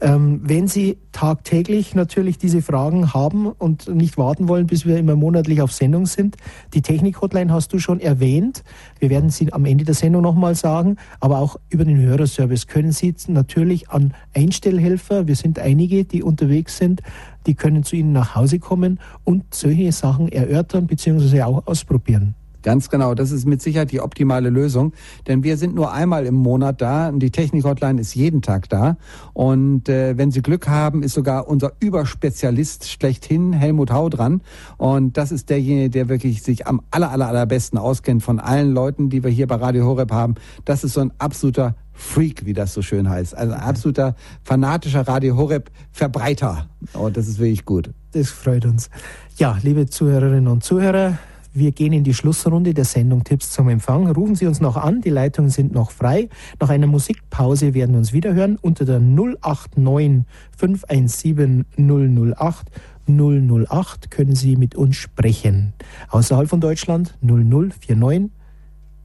Ähm, 0.01 0.41
wenn 0.43 0.67
Sie 0.67 0.99
tagtäglich 1.13 1.95
natürlich 1.95 2.37
diese 2.37 2.63
Fragen 2.63 3.15
haben 3.15 3.47
und 3.47 3.89
nicht 3.89 4.19
warten 4.19 4.49
wollen, 4.49 4.67
bis 4.67 4.87
wir 4.87 4.99
immer 4.99 5.15
monatlich 5.15 5.63
auf 5.63 5.73
Sendung 5.73 6.07
sind, 6.07 6.37
die 6.75 6.83
Technik-Hotline 6.83 7.53
hast 7.53 7.73
du 7.73 7.79
schon 7.79 8.01
erwähnt. 8.01 8.65
Wir 8.99 9.09
werden 9.09 9.31
sie 9.31 9.53
am 9.53 9.65
Ende 9.67 9.85
der 9.85 9.95
Sendung 9.95 10.23
nochmal 10.23 10.57
sagen. 10.57 10.97
Aber 11.21 11.39
auch 11.39 11.57
über 11.71 11.85
den 11.85 12.01
Hörerservice 12.01 12.67
können 12.67 12.91
Sie 12.91 13.15
natürlich 13.29 13.89
an 13.89 14.15
Einstellhelfer, 14.35 15.29
wir 15.29 15.37
sind 15.37 15.61
einige, 15.61 16.05
die 16.05 16.25
unterwegs 16.25 16.77
sind, 16.77 17.03
die 17.47 17.55
können 17.55 17.85
zu 17.85 17.95
Ihnen 17.95 18.13
nach 18.13 18.35
Hause 18.35 18.59
kommen 18.59 18.99
und 19.23 19.55
solche 19.55 19.93
Sachen 19.93 20.29
erörtern 20.29 20.89
bzw. 20.89 21.43
auch 21.43 21.67
ausprobieren. 21.67 22.35
Ganz 22.65 22.89
genau, 22.89 23.15
das 23.15 23.31
ist 23.31 23.47
mit 23.47 23.61
Sicherheit 23.61 23.93
die 23.93 24.01
optimale 24.01 24.49
Lösung, 24.49 24.95
denn 25.27 25.45
wir 25.45 25.59
sind 25.59 25.75
nur 25.75 25.93
einmal 25.93 26.25
im 26.25 26.35
Monat 26.35 26.81
da 26.81 27.11
und 27.11 27.19
die 27.21 27.31
Technik-Hotline 27.31 28.01
ist 28.01 28.15
jeden 28.15 28.41
Tag 28.41 28.71
da. 28.71 28.97
Und 29.35 29.91
äh, 29.91 30.17
wenn 30.17 30.31
Sie 30.31 30.41
Glück 30.41 30.67
haben, 30.67 31.03
ist 31.03 31.13
sogar 31.13 31.47
unser 31.47 31.73
Überspezialist 31.79 32.89
schlechthin, 32.89 33.53
Helmut 33.53 33.91
Hau, 33.93 34.09
dran. 34.09 34.41
Und 34.79 35.19
das 35.19 35.31
ist 35.31 35.51
derjenige, 35.51 35.91
der 35.91 36.09
wirklich 36.09 36.43
sich 36.43 36.67
am 36.67 36.81
aller, 36.91 37.11
aller, 37.11 37.29
allerbesten 37.29 37.79
auskennt 37.79 38.23
von 38.23 38.41
allen 38.41 38.73
Leuten, 38.73 39.11
die 39.11 39.23
wir 39.23 39.31
hier 39.31 39.47
bei 39.47 39.57
Radio 39.57 39.85
Horeb 39.85 40.11
haben. 40.11 40.35
Das 40.65 40.85
ist 40.85 40.95
so 40.95 41.03
ein 41.03 41.13
absoluter 41.19 41.75
Freak, 41.93 42.47
wie 42.47 42.55
das 42.55 42.73
so 42.73 42.81
schön 42.81 43.11
heißt. 43.11 43.37
Also 43.37 43.53
ein 43.53 43.61
absoluter 43.61 44.17
fanatischer 44.43 45.07
Radio 45.07 45.37
Horeb 45.37 45.71
Verbreiter. 45.93 46.71
Und 46.95 47.19
das 47.19 47.29
ist 47.29 47.39
wirklich 47.39 47.67
gut. 47.67 47.91
Das 48.13 48.31
freut 48.31 48.65
uns. 48.65 48.89
Ja, 49.37 49.59
liebe 49.63 49.85
Zuhörerinnen 49.85 50.49
und 50.49 50.65
Zuhörer, 50.65 51.19
wir 51.55 51.73
gehen 51.73 51.93
in 51.93 52.05
die 52.05 52.15
Schlussrunde 52.15 52.75
der 52.75 52.85
Sendung 52.85 53.23
Tipps 53.23 53.51
zum 53.51 53.69
Empfang. 53.69 54.11
Rufen 54.11 54.35
Sie 54.35 54.47
uns 54.47 54.61
noch 54.61 54.77
an, 54.77 55.01
die 55.01 55.11
Leitungen 55.11 55.51
sind 55.51 55.73
noch 55.73 55.93
frei. 55.93 56.29
Nach 56.61 56.69
einer 56.69 56.89
Musikpause 56.89 57.75
werden 57.75 57.93
wir 57.93 57.99
uns 57.99 58.13
wiederhören 58.13 58.59
unter 58.61 58.85
der 58.85 58.99
089 58.99 60.25
517 60.59 61.65
008 61.77 62.71
008 63.07 64.11
können 64.11 64.35
Sie 64.35 64.57
mit 64.57 64.75
uns 64.75 64.97
sprechen. 64.97 65.75
Außerhalb 66.09 66.49
von 66.49 66.61
Deutschland 66.61 67.17
0049 67.23 68.31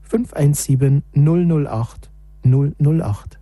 517 0.02 1.02
008 1.14 2.10
008. 2.44 3.39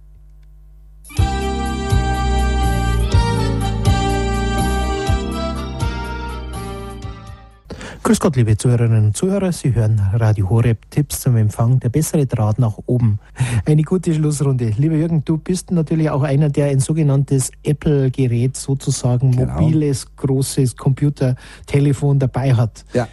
Grüß 8.02 8.20
Gott, 8.20 8.36
liebe 8.36 8.56
Zuhörerinnen 8.56 9.06
und 9.06 9.16
Zuhörer. 9.16 9.52
Sie 9.52 9.74
hören 9.74 10.00
Radio 10.14 10.48
Horeb 10.48 10.90
Tipps 10.90 11.20
zum 11.20 11.36
Empfang, 11.36 11.78
der 11.80 11.90
bessere 11.90 12.26
Draht 12.26 12.58
nach 12.58 12.78
oben. 12.86 13.18
Eine 13.66 13.82
gute 13.82 14.14
Schlussrunde. 14.14 14.72
Lieber 14.78 14.94
Jürgen, 14.94 15.24
du 15.24 15.36
bist 15.36 15.70
natürlich 15.70 16.08
auch 16.08 16.22
einer, 16.22 16.48
der 16.48 16.66
ein 16.66 16.80
sogenanntes 16.80 17.50
Apple-Gerät, 17.64 18.56
sozusagen 18.56 19.32
Genau. 19.32 19.60
mobiles, 19.60 20.16
großes 20.16 20.76
Computertelefon 20.76 22.18
dabei 22.18 22.54
hat. 22.54 22.84
Ja. 22.94 23.08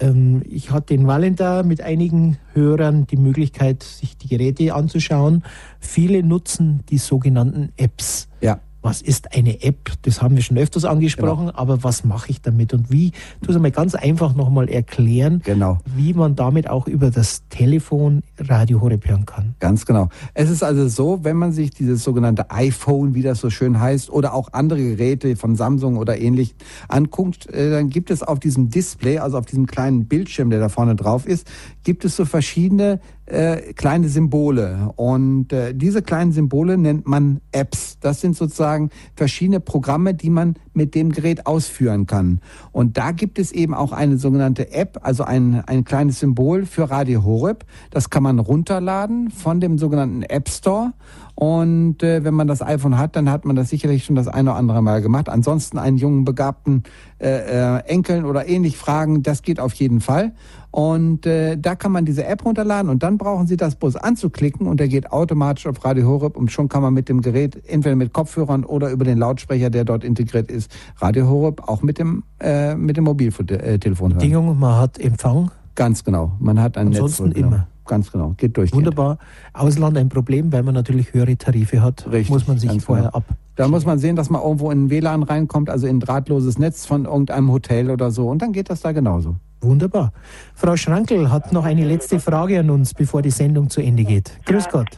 Ähm, 0.00 0.42
ich 0.48 0.70
hatte 0.70 0.92
in 0.94 1.06
Valentin 1.06 1.66
mit 1.66 1.80
einigen 1.80 2.36
Hörern 2.52 3.06
die 3.06 3.16
Möglichkeit, 3.16 3.82
sich 3.82 4.18
die 4.18 4.28
Geräte 4.28 4.74
anzuschauen. 4.74 5.42
Viele 5.80 6.22
nutzen 6.22 6.80
die 6.90 6.98
sogenannten 6.98 7.72
Apps. 7.76 8.28
Ja. 8.40 8.58
Was 8.84 9.00
ist 9.00 9.34
eine 9.34 9.62
App? 9.62 9.92
Das 10.02 10.20
haben 10.20 10.36
wir 10.36 10.42
schon 10.42 10.58
öfters 10.58 10.84
angesprochen, 10.84 11.48
aber 11.48 11.82
was 11.82 12.04
mache 12.04 12.28
ich 12.30 12.42
damit 12.42 12.74
und 12.74 12.90
wie? 12.92 13.12
Tu 13.40 13.50
es 13.50 13.56
einmal 13.56 13.70
ganz 13.70 13.94
einfach 13.94 14.34
nochmal 14.34 14.68
erklären, 14.68 15.40
Genau. 15.42 15.78
wie 15.96 16.12
man 16.12 16.36
damit 16.36 16.68
auch 16.68 16.86
über 16.86 17.10
das 17.10 17.48
Telefon 17.48 18.22
Radio 18.38 18.82
Horeb 18.82 19.08
hören 19.08 19.24
kann. 19.24 19.54
Ganz 19.58 19.86
genau. 19.86 20.10
Es 20.34 20.50
ist 20.50 20.62
also 20.62 20.86
so, 20.88 21.20
wenn 21.22 21.38
man 21.38 21.52
sich 21.52 21.70
dieses 21.70 22.04
sogenannte 22.04 22.50
iPhone, 22.50 23.14
wie 23.14 23.22
das 23.22 23.40
so 23.40 23.48
schön 23.48 23.80
heißt, 23.80 24.10
oder 24.10 24.34
auch 24.34 24.52
andere 24.52 24.82
Geräte 24.82 25.34
von 25.36 25.56
Samsung 25.56 25.96
oder 25.96 26.18
ähnlich 26.18 26.54
anguckt, 26.88 27.46
äh, 27.46 27.70
dann 27.70 27.88
gibt 27.88 28.10
es 28.10 28.22
auf 28.22 28.38
diesem 28.38 28.68
Display, 28.68 29.16
also 29.16 29.38
auf 29.38 29.46
diesem 29.46 29.66
kleinen 29.66 30.04
Bildschirm, 30.08 30.50
der 30.50 30.60
da 30.60 30.68
vorne 30.68 30.94
drauf 30.94 31.26
ist, 31.26 31.50
gibt 31.84 32.04
es 32.04 32.16
so 32.16 32.26
verschiedene 32.26 33.00
äh, 33.26 33.72
kleine 33.72 34.08
Symbole. 34.08 34.92
Und 34.96 35.52
äh, 35.52 35.74
diese 35.74 36.02
kleinen 36.02 36.32
Symbole 36.32 36.76
nennt 36.76 37.06
man 37.06 37.40
Apps. 37.52 37.98
Das 38.00 38.20
sind 38.20 38.36
sozusagen 38.36 38.90
verschiedene 39.16 39.60
Programme, 39.60 40.14
die 40.14 40.30
man 40.30 40.54
mit 40.74 40.94
dem 40.94 41.10
Gerät 41.12 41.46
ausführen 41.46 42.06
kann. 42.06 42.40
Und 42.72 42.96
da 42.98 43.12
gibt 43.12 43.38
es 43.38 43.52
eben 43.52 43.74
auch 43.74 43.92
eine 43.92 44.18
sogenannte 44.18 44.72
App, 44.72 45.00
also 45.02 45.24
ein, 45.24 45.62
ein 45.66 45.84
kleines 45.84 46.20
Symbol 46.20 46.66
für 46.66 46.90
Radio 46.90 47.24
Horeb. 47.24 47.64
Das 47.90 48.10
kann 48.10 48.22
man 48.22 48.38
runterladen 48.38 49.30
von 49.30 49.60
dem 49.60 49.78
sogenannten 49.78 50.22
App 50.22 50.48
Store. 50.48 50.92
Und 51.34 52.02
äh, 52.02 52.22
wenn 52.22 52.34
man 52.34 52.46
das 52.46 52.62
iPhone 52.62 52.96
hat, 52.96 53.16
dann 53.16 53.28
hat 53.28 53.44
man 53.44 53.56
das 53.56 53.68
sicherlich 53.68 54.04
schon 54.04 54.14
das 54.14 54.28
eine 54.28 54.50
oder 54.50 54.58
andere 54.58 54.82
Mal 54.82 55.02
gemacht. 55.02 55.28
Ansonsten 55.28 55.78
einen 55.78 55.96
jungen, 55.96 56.24
begabten 56.24 56.84
äh, 57.18 57.78
äh, 57.78 57.78
Enkeln 57.86 58.24
oder 58.24 58.48
ähnlich 58.48 58.76
fragen, 58.76 59.22
das 59.22 59.42
geht 59.42 59.58
auf 59.58 59.74
jeden 59.74 60.00
Fall. 60.00 60.32
Und 60.70 61.26
äh, 61.26 61.56
da 61.56 61.74
kann 61.74 61.92
man 61.92 62.04
diese 62.04 62.24
App 62.24 62.44
runterladen 62.44 62.90
und 62.90 63.02
dann 63.02 63.18
brauchen 63.18 63.46
Sie 63.46 63.56
das 63.56 63.76
bloß 63.76 63.96
anzuklicken 63.96 64.66
und 64.66 64.80
der 64.80 64.88
geht 64.88 65.12
automatisch 65.12 65.66
auf 65.66 65.84
Radio 65.84 66.06
Horeb 66.06 66.36
und 66.36 66.50
schon 66.50 66.68
kann 66.68 66.82
man 66.82 66.94
mit 66.94 67.08
dem 67.08 67.20
Gerät, 67.20 67.62
entweder 67.68 67.94
mit 67.96 68.12
Kopfhörern 68.12 68.64
oder 68.64 68.90
über 68.90 69.04
den 69.04 69.18
Lautsprecher, 69.18 69.70
der 69.70 69.84
dort 69.84 70.02
integriert 70.02 70.50
ist, 70.50 70.70
Radio 70.98 71.28
Horeb 71.28 71.68
auch 71.68 71.82
mit 71.82 71.98
dem, 71.98 72.24
äh, 72.40 72.74
mit 72.74 72.96
dem 72.96 73.04
Mobiltelefon 73.04 74.12
hören. 74.12 74.18
Bedingung, 74.18 74.58
man 74.58 74.80
hat 74.80 74.98
Empfang. 74.98 75.50
Ganz 75.74 76.04
genau. 76.04 76.32
Man 76.38 76.60
hat 76.60 76.76
ein 76.76 76.88
Ansonsten 76.88 77.24
Netz. 77.26 77.34
Genau. 77.34 77.48
immer. 77.48 77.66
Ganz 77.86 78.10
genau. 78.10 78.34
Geht 78.36 78.56
durch. 78.56 78.72
Wunderbar. 78.72 79.18
Ausland 79.52 79.96
ein 79.98 80.08
Problem, 80.08 80.52
weil 80.52 80.62
man 80.62 80.74
natürlich 80.74 81.12
höhere 81.12 81.36
Tarife 81.36 81.82
hat. 81.82 82.06
Richtig, 82.10 82.30
muss 82.30 82.48
man 82.48 82.58
sich 82.58 82.82
vorher 82.82 83.06
genau. 83.06 83.16
ab. 83.16 83.24
Da 83.56 83.68
muss 83.68 83.86
man 83.86 83.98
sehen, 83.98 84.16
dass 84.16 84.30
man 84.30 84.42
irgendwo 84.42 84.70
in 84.70 84.86
ein 84.86 84.90
WLAN 84.90 85.22
reinkommt, 85.22 85.70
also 85.70 85.86
in 85.86 85.96
ein 85.96 86.00
drahtloses 86.00 86.58
Netz 86.58 86.86
von 86.86 87.04
irgendeinem 87.04 87.52
Hotel 87.52 87.90
oder 87.90 88.10
so. 88.10 88.28
Und 88.28 88.42
dann 88.42 88.52
geht 88.52 88.68
das 88.70 88.80
da 88.80 88.92
genauso. 88.92 89.36
Wunderbar. 89.60 90.12
Frau 90.54 90.76
Schrankel 90.76 91.30
hat 91.30 91.52
noch 91.52 91.64
eine 91.64 91.84
letzte 91.84 92.20
Frage 92.20 92.60
an 92.60 92.70
uns, 92.70 92.94
bevor 92.94 93.22
die 93.22 93.30
Sendung 93.30 93.70
zu 93.70 93.80
Ende 93.80 94.04
geht. 94.04 94.38
Grüß 94.44 94.68
Gott. 94.68 94.88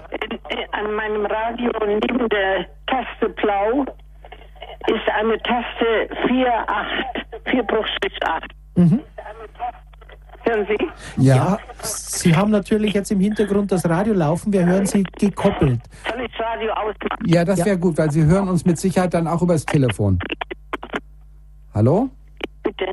An 0.73 0.95
meinem 0.95 1.27
Radio 1.27 1.71
neben 1.87 2.29
der 2.29 2.67
Taste 2.87 3.29
Blau 3.41 3.85
ist 4.89 5.09
eine 5.19 5.39
Taste 5.43 6.09
48, 6.29 7.51
4 7.51 7.63
Bruchstrich 7.63 8.19
8. 8.25 8.51
Mhm. 8.77 9.01
Hören 10.49 10.67
Sie? 10.69 11.23
Ja. 11.23 11.59
Sie 11.83 12.35
haben 12.37 12.51
natürlich 12.51 12.95
jetzt 12.95 13.11
im 13.11 13.21
Hintergrund 13.21 13.73
das 13.73 13.85
Radio 13.89 14.15
laufen. 14.15 14.53
Wir 14.53 14.65
hören 14.65 14.87
Sie 14.87 15.03
gekoppelt. 15.19 15.81
Soll 16.09 16.21
ich 16.25 16.31
das 16.37 16.47
Radio 16.47 16.73
ausmachen? 16.73 17.27
Ja, 17.27 17.45
das 17.45 17.65
wäre 17.65 17.79
gut, 17.79 17.99
weil 17.99 18.11
Sie 18.11 18.25
hören 18.25 18.49
uns 18.49 18.65
mit 18.65 18.79
Sicherheit 18.79 19.13
dann 19.15 19.27
auch 19.27 19.43
übers 19.43 19.65
Telefon. 19.67 20.19
Hallo? 21.75 22.09
Bitte. 22.63 22.87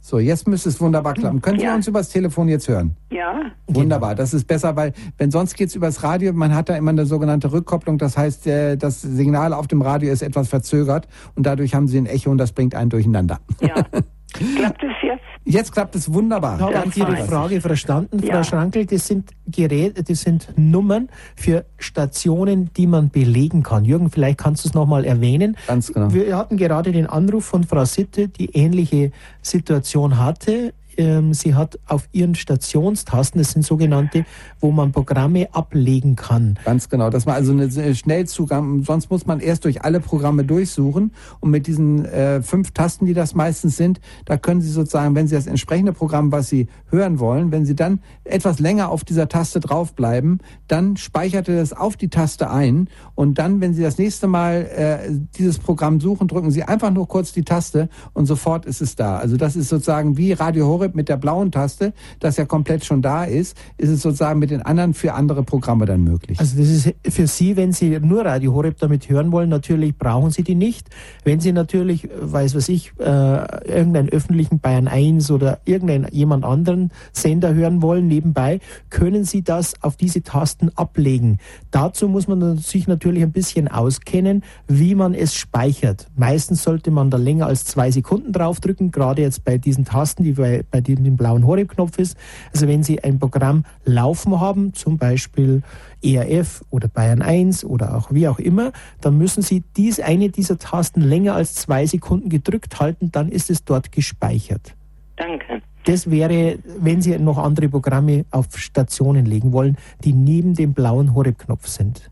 So, 0.00 0.18
jetzt 0.18 0.48
müsste 0.48 0.70
es 0.70 0.80
wunderbar 0.80 1.12
klappen. 1.12 1.42
Können 1.42 1.58
Sie 1.58 1.66
Ja. 1.66 1.74
uns 1.74 1.86
übers 1.86 2.08
Telefon 2.08 2.48
jetzt 2.48 2.66
hören? 2.66 2.96
Ja? 3.10 3.42
Wunderbar, 3.66 4.14
das 4.14 4.32
ist 4.32 4.46
besser, 4.46 4.74
weil 4.74 4.94
wenn 5.18 5.30
sonst 5.30 5.54
geht's 5.54 5.74
übers 5.74 6.02
Radio, 6.02 6.32
man 6.32 6.54
hat 6.54 6.70
da 6.70 6.76
immer 6.76 6.90
eine 6.92 7.04
sogenannte 7.04 7.52
Rückkopplung, 7.52 7.98
das 7.98 8.16
heißt, 8.16 8.46
äh, 8.46 8.76
das 8.78 9.02
Signal 9.02 9.52
auf 9.52 9.66
dem 9.66 9.82
Radio 9.82 10.10
ist 10.10 10.22
etwas 10.22 10.48
verzögert 10.48 11.06
und 11.34 11.44
dadurch 11.44 11.74
haben 11.74 11.88
Sie 11.88 11.98
ein 11.98 12.06
Echo 12.06 12.30
und 12.30 12.38
das 12.38 12.52
bringt 12.52 12.74
einen 12.74 12.88
durcheinander. 12.88 13.38
Ja. 13.60 13.74
Klappt 14.32 14.82
es 14.82 14.90
jetzt? 15.02 15.22
Jetzt 15.44 15.72
klappt 15.72 15.94
es 15.94 16.12
wunderbar. 16.12 16.56
Ich 16.56 16.62
habe 16.62 16.72
Ganz 16.74 16.96
Ihre. 16.96 17.16
Frage 17.16 17.60
verstanden, 17.60 18.20
Frau 18.20 18.26
Ja. 18.28 18.44
Schrankel. 18.44 18.84
Das 18.84 19.06
sind 19.06 19.30
Geräte, 19.46 20.02
das 20.02 20.20
sind 20.20 20.48
Nummern 20.56 21.08
für 21.34 21.64
Stationen, 21.78 22.70
die 22.76 22.86
man 22.86 23.08
belegen 23.08 23.62
kann. 23.62 23.84
Jürgen, 23.86 24.10
vielleicht 24.10 24.38
kannst 24.38 24.64
du 24.64 24.68
es 24.68 24.74
nochmal 24.74 25.04
erwähnen. 25.06 25.56
Ganz 25.66 25.92
genau. 25.92 26.12
Wir 26.12 26.36
hatten 26.36 26.56
gerade 26.58 26.92
den 26.92 27.06
Anruf 27.06 27.46
von 27.46 27.64
Frau 27.64 27.84
Sitte, 27.86 28.28
die 28.28 28.50
ähnliche 28.54 29.12
Situation 29.40 30.18
hatte. 30.18 30.74
Ähm, 30.98 31.32
Sie 31.32 31.54
hat 31.54 31.78
auf 31.86 32.08
ihren 32.10 32.34
Stationstasten, 32.34 33.40
das 33.40 33.52
sind 33.52 33.64
sogenannte, 33.64 34.26
wo 34.60 34.72
man 34.72 34.90
Programme 34.90 35.48
ablegen 35.52 36.16
kann. 36.16 36.58
Ganz 36.64 36.88
genau, 36.88 37.08
dass 37.08 37.24
man 37.24 37.36
also 37.36 37.52
eine 37.52 37.94
Schnellzugang, 37.94 38.82
sonst 38.82 39.08
muss 39.08 39.24
man 39.24 39.38
erst 39.38 39.64
durch 39.64 39.82
alle 39.82 40.00
Programme 40.00 40.44
durchsuchen 40.44 41.12
und 41.38 41.50
mit 41.50 41.68
diesen 41.68 42.04
äh, 42.04 42.42
fünf 42.42 42.72
Tasten, 42.72 43.06
die 43.06 43.14
das 43.14 43.36
meistens 43.36 43.76
sind, 43.76 44.00
da 44.24 44.36
können 44.36 44.60
Sie 44.60 44.70
sozusagen, 44.70 45.14
wenn 45.14 45.28
Sie 45.28 45.36
das 45.36 45.46
entsprechende 45.46 45.92
Programm, 45.92 46.32
was 46.32 46.48
Sie 46.48 46.66
hören 46.90 47.20
wollen, 47.20 47.52
wenn 47.52 47.64
Sie 47.64 47.76
dann 47.76 48.00
etwas 48.24 48.58
länger 48.58 48.90
auf 48.90 49.04
dieser 49.04 49.28
Taste 49.28 49.60
draufbleiben, 49.60 50.40
dann 50.66 50.96
speichert 50.96 51.48
er 51.48 51.60
das 51.60 51.72
auf 51.72 51.96
die 51.96 52.08
Taste 52.08 52.50
ein 52.50 52.88
und 53.14 53.38
dann, 53.38 53.60
wenn 53.60 53.72
Sie 53.72 53.82
das 53.82 53.98
nächste 53.98 54.26
Mal 54.26 54.68
äh, 54.76 55.12
dieses 55.38 55.60
Programm 55.60 56.00
suchen, 56.00 56.26
drücken 56.26 56.50
Sie 56.50 56.64
einfach 56.64 56.90
nur 56.90 57.06
kurz 57.06 57.32
die 57.32 57.44
Taste 57.44 57.88
und 58.14 58.26
sofort 58.26 58.66
ist 58.66 58.80
es 58.80 58.96
da. 58.96 59.18
Also 59.18 59.36
das 59.36 59.54
ist 59.54 59.68
sozusagen 59.68 60.16
wie 60.16 60.32
Radio 60.32 60.66
Horeb 60.66 60.87
mit 60.94 61.08
der 61.08 61.16
blauen 61.16 61.52
Taste, 61.52 61.92
das 62.20 62.36
ja 62.36 62.44
komplett 62.44 62.84
schon 62.84 63.02
da 63.02 63.24
ist, 63.24 63.56
ist 63.76 63.90
es 63.90 64.02
sozusagen 64.02 64.38
mit 64.38 64.50
den 64.50 64.62
anderen 64.62 64.94
für 64.94 65.14
andere 65.14 65.42
Programme 65.42 65.86
dann 65.86 66.04
möglich. 66.04 66.38
Also 66.38 66.58
das 66.58 66.68
ist 66.68 66.94
für 67.08 67.26
Sie, 67.26 67.56
wenn 67.56 67.72
Sie 67.72 67.98
nur 68.00 68.24
Radio 68.24 68.54
Horeb 68.54 68.78
damit 68.78 69.08
hören 69.08 69.32
wollen, 69.32 69.48
natürlich 69.48 69.96
brauchen 69.96 70.30
Sie 70.30 70.42
die 70.42 70.54
nicht. 70.54 70.88
Wenn 71.24 71.40
Sie 71.40 71.52
natürlich, 71.52 72.08
weiß 72.20 72.54
was 72.54 72.68
ich, 72.68 72.92
äh, 72.98 73.02
irgendeinen 73.02 74.08
öffentlichen 74.08 74.60
Bayern 74.60 74.88
1 74.88 75.30
oder 75.30 75.60
irgendeinen 75.64 76.08
jemand 76.12 76.44
anderen 76.44 76.90
Sender 77.12 77.54
hören 77.54 77.82
wollen 77.82 78.06
nebenbei, 78.06 78.60
können 78.90 79.24
Sie 79.24 79.42
das 79.42 79.82
auf 79.82 79.96
diese 79.96 80.22
Tasten 80.22 80.70
ablegen. 80.74 81.38
Dazu 81.70 82.08
muss 82.08 82.28
man 82.28 82.58
sich 82.58 82.88
natürlich 82.88 83.22
ein 83.22 83.32
bisschen 83.32 83.68
auskennen, 83.68 84.42
wie 84.66 84.94
man 84.94 85.14
es 85.14 85.34
speichert. 85.34 86.08
Meistens 86.16 86.62
sollte 86.62 86.90
man 86.90 87.10
da 87.10 87.16
länger 87.16 87.46
als 87.46 87.64
zwei 87.64 87.90
Sekunden 87.90 88.32
draufdrücken, 88.32 88.90
gerade 88.90 89.22
jetzt 89.22 89.44
bei 89.44 89.58
diesen 89.58 89.84
Tasten, 89.84 90.24
die 90.24 90.32
bei, 90.32 90.64
bei 90.70 90.77
dem 90.80 91.04
den 91.04 91.16
blauen 91.16 91.46
Horeb-Knopf 91.46 91.98
ist. 91.98 92.16
Also 92.52 92.68
wenn 92.68 92.82
Sie 92.82 93.02
ein 93.02 93.18
Programm 93.18 93.64
laufen 93.84 94.40
haben, 94.40 94.74
zum 94.74 94.98
Beispiel 94.98 95.62
ERF 96.02 96.64
oder 96.70 96.88
Bayern 96.88 97.22
1 97.22 97.64
oder 97.64 97.96
auch 97.96 98.12
wie 98.12 98.28
auch 98.28 98.38
immer, 98.38 98.72
dann 99.00 99.18
müssen 99.18 99.42
Sie 99.42 99.62
dies 99.76 100.00
eine 100.00 100.28
dieser 100.28 100.58
Tasten 100.58 101.00
länger 101.00 101.34
als 101.34 101.54
zwei 101.54 101.86
Sekunden 101.86 102.28
gedrückt 102.28 102.80
halten, 102.80 103.10
dann 103.12 103.28
ist 103.28 103.50
es 103.50 103.64
dort 103.64 103.92
gespeichert. 103.92 104.74
Danke. 105.16 105.62
Das 105.84 106.10
wäre, 106.10 106.58
wenn 106.78 107.00
Sie 107.00 107.18
noch 107.18 107.38
andere 107.38 107.68
Programme 107.68 108.24
auf 108.30 108.46
Stationen 108.56 109.24
legen 109.24 109.52
wollen, 109.52 109.76
die 110.04 110.12
neben 110.12 110.54
dem 110.54 110.74
blauen 110.74 111.14
Horeb-Knopf 111.14 111.66
sind. 111.66 112.10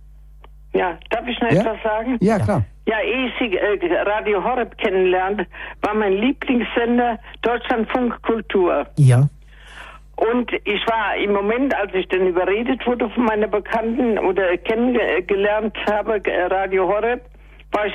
Ja, 0.73 0.99
darf 1.11 1.27
ich 1.27 1.39
noch 1.41 1.51
Ja? 1.51 1.61
etwas 1.61 1.83
sagen? 1.83 2.17
Ja, 2.21 2.39
klar. 2.39 2.65
Ja, 2.87 3.01
ehe 3.01 3.27
ich 3.27 3.53
äh, 3.53 4.01
Radio 4.03 4.43
Horeb 4.43 4.79
kennenlernte, 4.79 5.47
war 5.83 5.95
mein 5.95 6.13
Lieblingssender 6.13 7.19
Deutschlandfunk 7.43 8.23
Kultur. 8.23 8.87
Ja, 8.97 9.29
Und 10.17 10.53
ich 10.65 10.87
war 10.87 11.17
im 11.17 11.33
Moment, 11.33 11.75
als 11.75 11.93
ich 11.95 12.07
dann 12.09 12.27
überredet 12.29 12.87
wurde 12.87 13.11
von 13.11 13.25
meiner 13.25 13.49
Bekannten 13.49 14.19
oder 14.19 14.57
kennengelernt 14.59 15.77
habe, 15.87 16.25
äh, 16.25 16.45
Radio 16.47 16.87
Horeb, 16.89 17.23
war 17.77 17.87
ich 17.87 17.95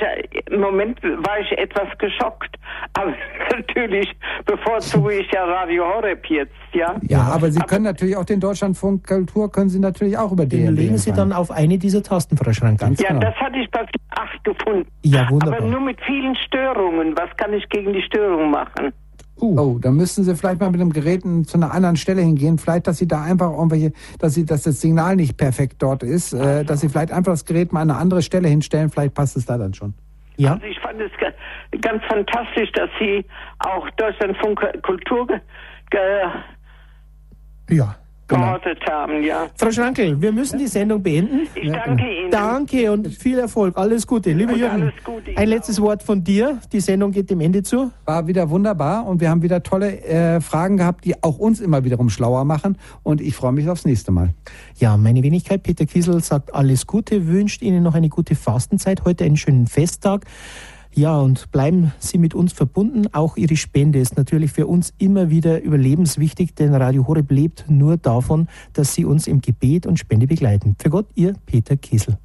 im 0.50 0.60
Moment 0.60 1.02
war 1.02 1.38
ich 1.40 1.50
etwas 1.58 1.88
geschockt. 1.98 2.56
Aber 2.94 3.12
natürlich 3.50 4.10
bevorzuge 4.46 5.14
ich 5.14 5.30
ja 5.32 5.44
Radio 5.44 5.84
Horeb 5.84 6.24
jetzt, 6.26 6.52
ja. 6.72 6.94
Ja, 7.02 7.22
aber 7.22 7.50
Sie 7.50 7.60
können 7.60 7.84
natürlich 7.84 8.16
auch 8.16 8.24
den 8.24 8.40
Deutschlandfunk 8.40 9.06
Kultur, 9.06 9.50
können 9.50 9.68
Sie 9.68 9.80
natürlich 9.80 10.16
auch 10.16 10.32
über 10.32 10.46
den 10.46 10.74
legen 10.74 10.98
Sie 10.98 11.12
dann 11.12 11.32
auf 11.32 11.50
eine 11.50 11.78
dieser 11.78 12.02
Tasten, 12.02 12.36
Frau 12.36 12.52
Schrankel. 12.52 12.88
Ganz 12.88 13.00
Ja, 13.00 13.08
genau. 13.08 13.20
das 13.20 13.34
hatte 13.36 13.58
ich 13.58 13.70
bei 13.70 13.80
8 13.80 14.44
gefunden. 14.44 14.86
Ja, 15.02 15.28
wunderbar. 15.30 15.58
Aber 15.58 15.68
nur 15.68 15.80
mit 15.80 16.00
vielen 16.02 16.34
Störungen. 16.36 17.16
Was 17.16 17.36
kann 17.36 17.52
ich 17.52 17.68
gegen 17.68 17.92
die 17.92 18.02
Störungen 18.02 18.50
machen? 18.50 18.92
Oh, 19.44 19.78
dann 19.80 19.96
müssten 19.96 20.22
Sie 20.22 20.36
vielleicht 20.36 20.60
mal 20.60 20.70
mit 20.70 20.80
dem 20.80 20.92
Gerät 20.92 21.22
zu 21.48 21.56
einer 21.56 21.72
anderen 21.72 21.96
Stelle 21.96 22.22
hingehen. 22.22 22.58
Vielleicht, 22.58 22.86
dass 22.86 22.98
Sie 22.98 23.08
da 23.08 23.22
einfach 23.22 23.50
irgendwelche, 23.50 23.92
dass 24.20 24.34
Sie, 24.34 24.46
dass 24.46 24.62
das 24.62 24.80
Signal 24.80 25.16
nicht 25.16 25.36
perfekt 25.36 25.82
dort 25.82 26.04
ist, 26.04 26.32
äh, 26.32 26.64
dass 26.64 26.80
Sie 26.80 26.88
vielleicht 26.88 27.10
einfach 27.10 27.32
das 27.32 27.44
Gerät 27.44 27.72
mal 27.72 27.80
an 27.80 27.90
eine 27.90 27.98
andere 27.98 28.22
Stelle 28.22 28.46
hinstellen. 28.46 28.88
Vielleicht 28.88 29.14
passt 29.14 29.36
es 29.36 29.44
da 29.44 29.58
dann 29.58 29.74
schon. 29.74 29.94
Ja, 30.36 30.52
Also 30.54 30.66
ich 30.66 30.78
fand 30.78 31.00
es 31.00 31.10
ga- 31.18 31.78
ganz 31.80 32.04
fantastisch, 32.04 32.70
dass 32.72 32.88
Sie 33.00 33.24
auch 33.58 33.90
Deutschlandfunk 33.96 34.60
Kultur 34.82 35.26
ge 35.26 36.00
ja. 37.70 37.96
Gehortet 38.28 38.78
haben, 38.88 39.22
ja. 39.22 39.48
Frau 39.56 39.70
Schrankel, 39.70 40.20
wir 40.20 40.32
müssen 40.32 40.58
die 40.58 40.66
Sendung 40.66 41.02
beenden. 41.02 41.46
Ich 41.54 41.70
danke 41.70 42.04
Ihnen. 42.04 42.30
Danke 42.30 42.92
und 42.92 43.08
viel 43.08 43.38
Erfolg. 43.38 43.76
Alles 43.76 44.06
Gute. 44.06 44.32
Lieber 44.32 44.52
Und 44.52 44.58
Jürgen, 44.58 44.82
alles 44.82 44.94
Gute 45.04 45.36
ein 45.36 45.48
letztes 45.48 45.80
Wort 45.80 46.02
von 46.02 46.22
dir. 46.24 46.58
Die 46.72 46.80
Sendung 46.80 47.12
geht 47.12 47.30
dem 47.30 47.40
Ende 47.40 47.62
zu. 47.62 47.90
War 48.04 48.26
wieder 48.26 48.48
wunderbar 48.50 49.06
und 49.06 49.20
wir 49.20 49.30
haben 49.30 49.42
wieder 49.42 49.62
tolle 49.62 50.00
äh, 50.02 50.40
Fragen 50.40 50.76
gehabt, 50.76 51.04
die 51.04 51.22
auch 51.22 51.38
uns 51.38 51.60
immer 51.60 51.84
wiederum 51.84 52.10
schlauer 52.10 52.44
machen. 52.44 52.78
Und 53.02 53.20
ich 53.20 53.34
freue 53.34 53.52
mich 53.52 53.68
aufs 53.68 53.84
nächste 53.84 54.12
Mal. 54.12 54.34
Ja, 54.76 54.96
meine 54.96 55.22
Wenigkeit 55.22 55.62
Peter 55.62 55.86
Kiesel 55.86 56.20
sagt 56.22 56.54
alles 56.54 56.86
Gute, 56.86 57.26
wünscht 57.26 57.62
Ihnen 57.62 57.82
noch 57.82 57.94
eine 57.94 58.08
gute 58.08 58.34
Fastenzeit, 58.34 59.04
heute 59.04 59.24
einen 59.24 59.36
schönen 59.36 59.66
Festtag. 59.66 60.24
Ja, 60.94 61.18
und 61.18 61.50
bleiben 61.50 61.92
Sie 61.98 62.18
mit 62.18 62.34
uns 62.34 62.52
verbunden. 62.52 63.06
Auch 63.12 63.38
Ihre 63.38 63.56
Spende 63.56 63.98
ist 63.98 64.18
natürlich 64.18 64.52
für 64.52 64.66
uns 64.66 64.92
immer 64.98 65.30
wieder 65.30 65.62
überlebenswichtig, 65.62 66.54
denn 66.54 66.74
Radio 66.74 67.06
Horeb 67.06 67.30
lebt 67.30 67.64
nur 67.68 67.96
davon, 67.96 68.48
dass 68.74 68.94
Sie 68.94 69.06
uns 69.06 69.26
im 69.26 69.40
Gebet 69.40 69.86
und 69.86 69.98
Spende 69.98 70.26
begleiten. 70.26 70.76
Für 70.78 70.90
Gott, 70.90 71.06
Ihr 71.14 71.34
Peter 71.46 71.76
Kiesel. 71.78 72.18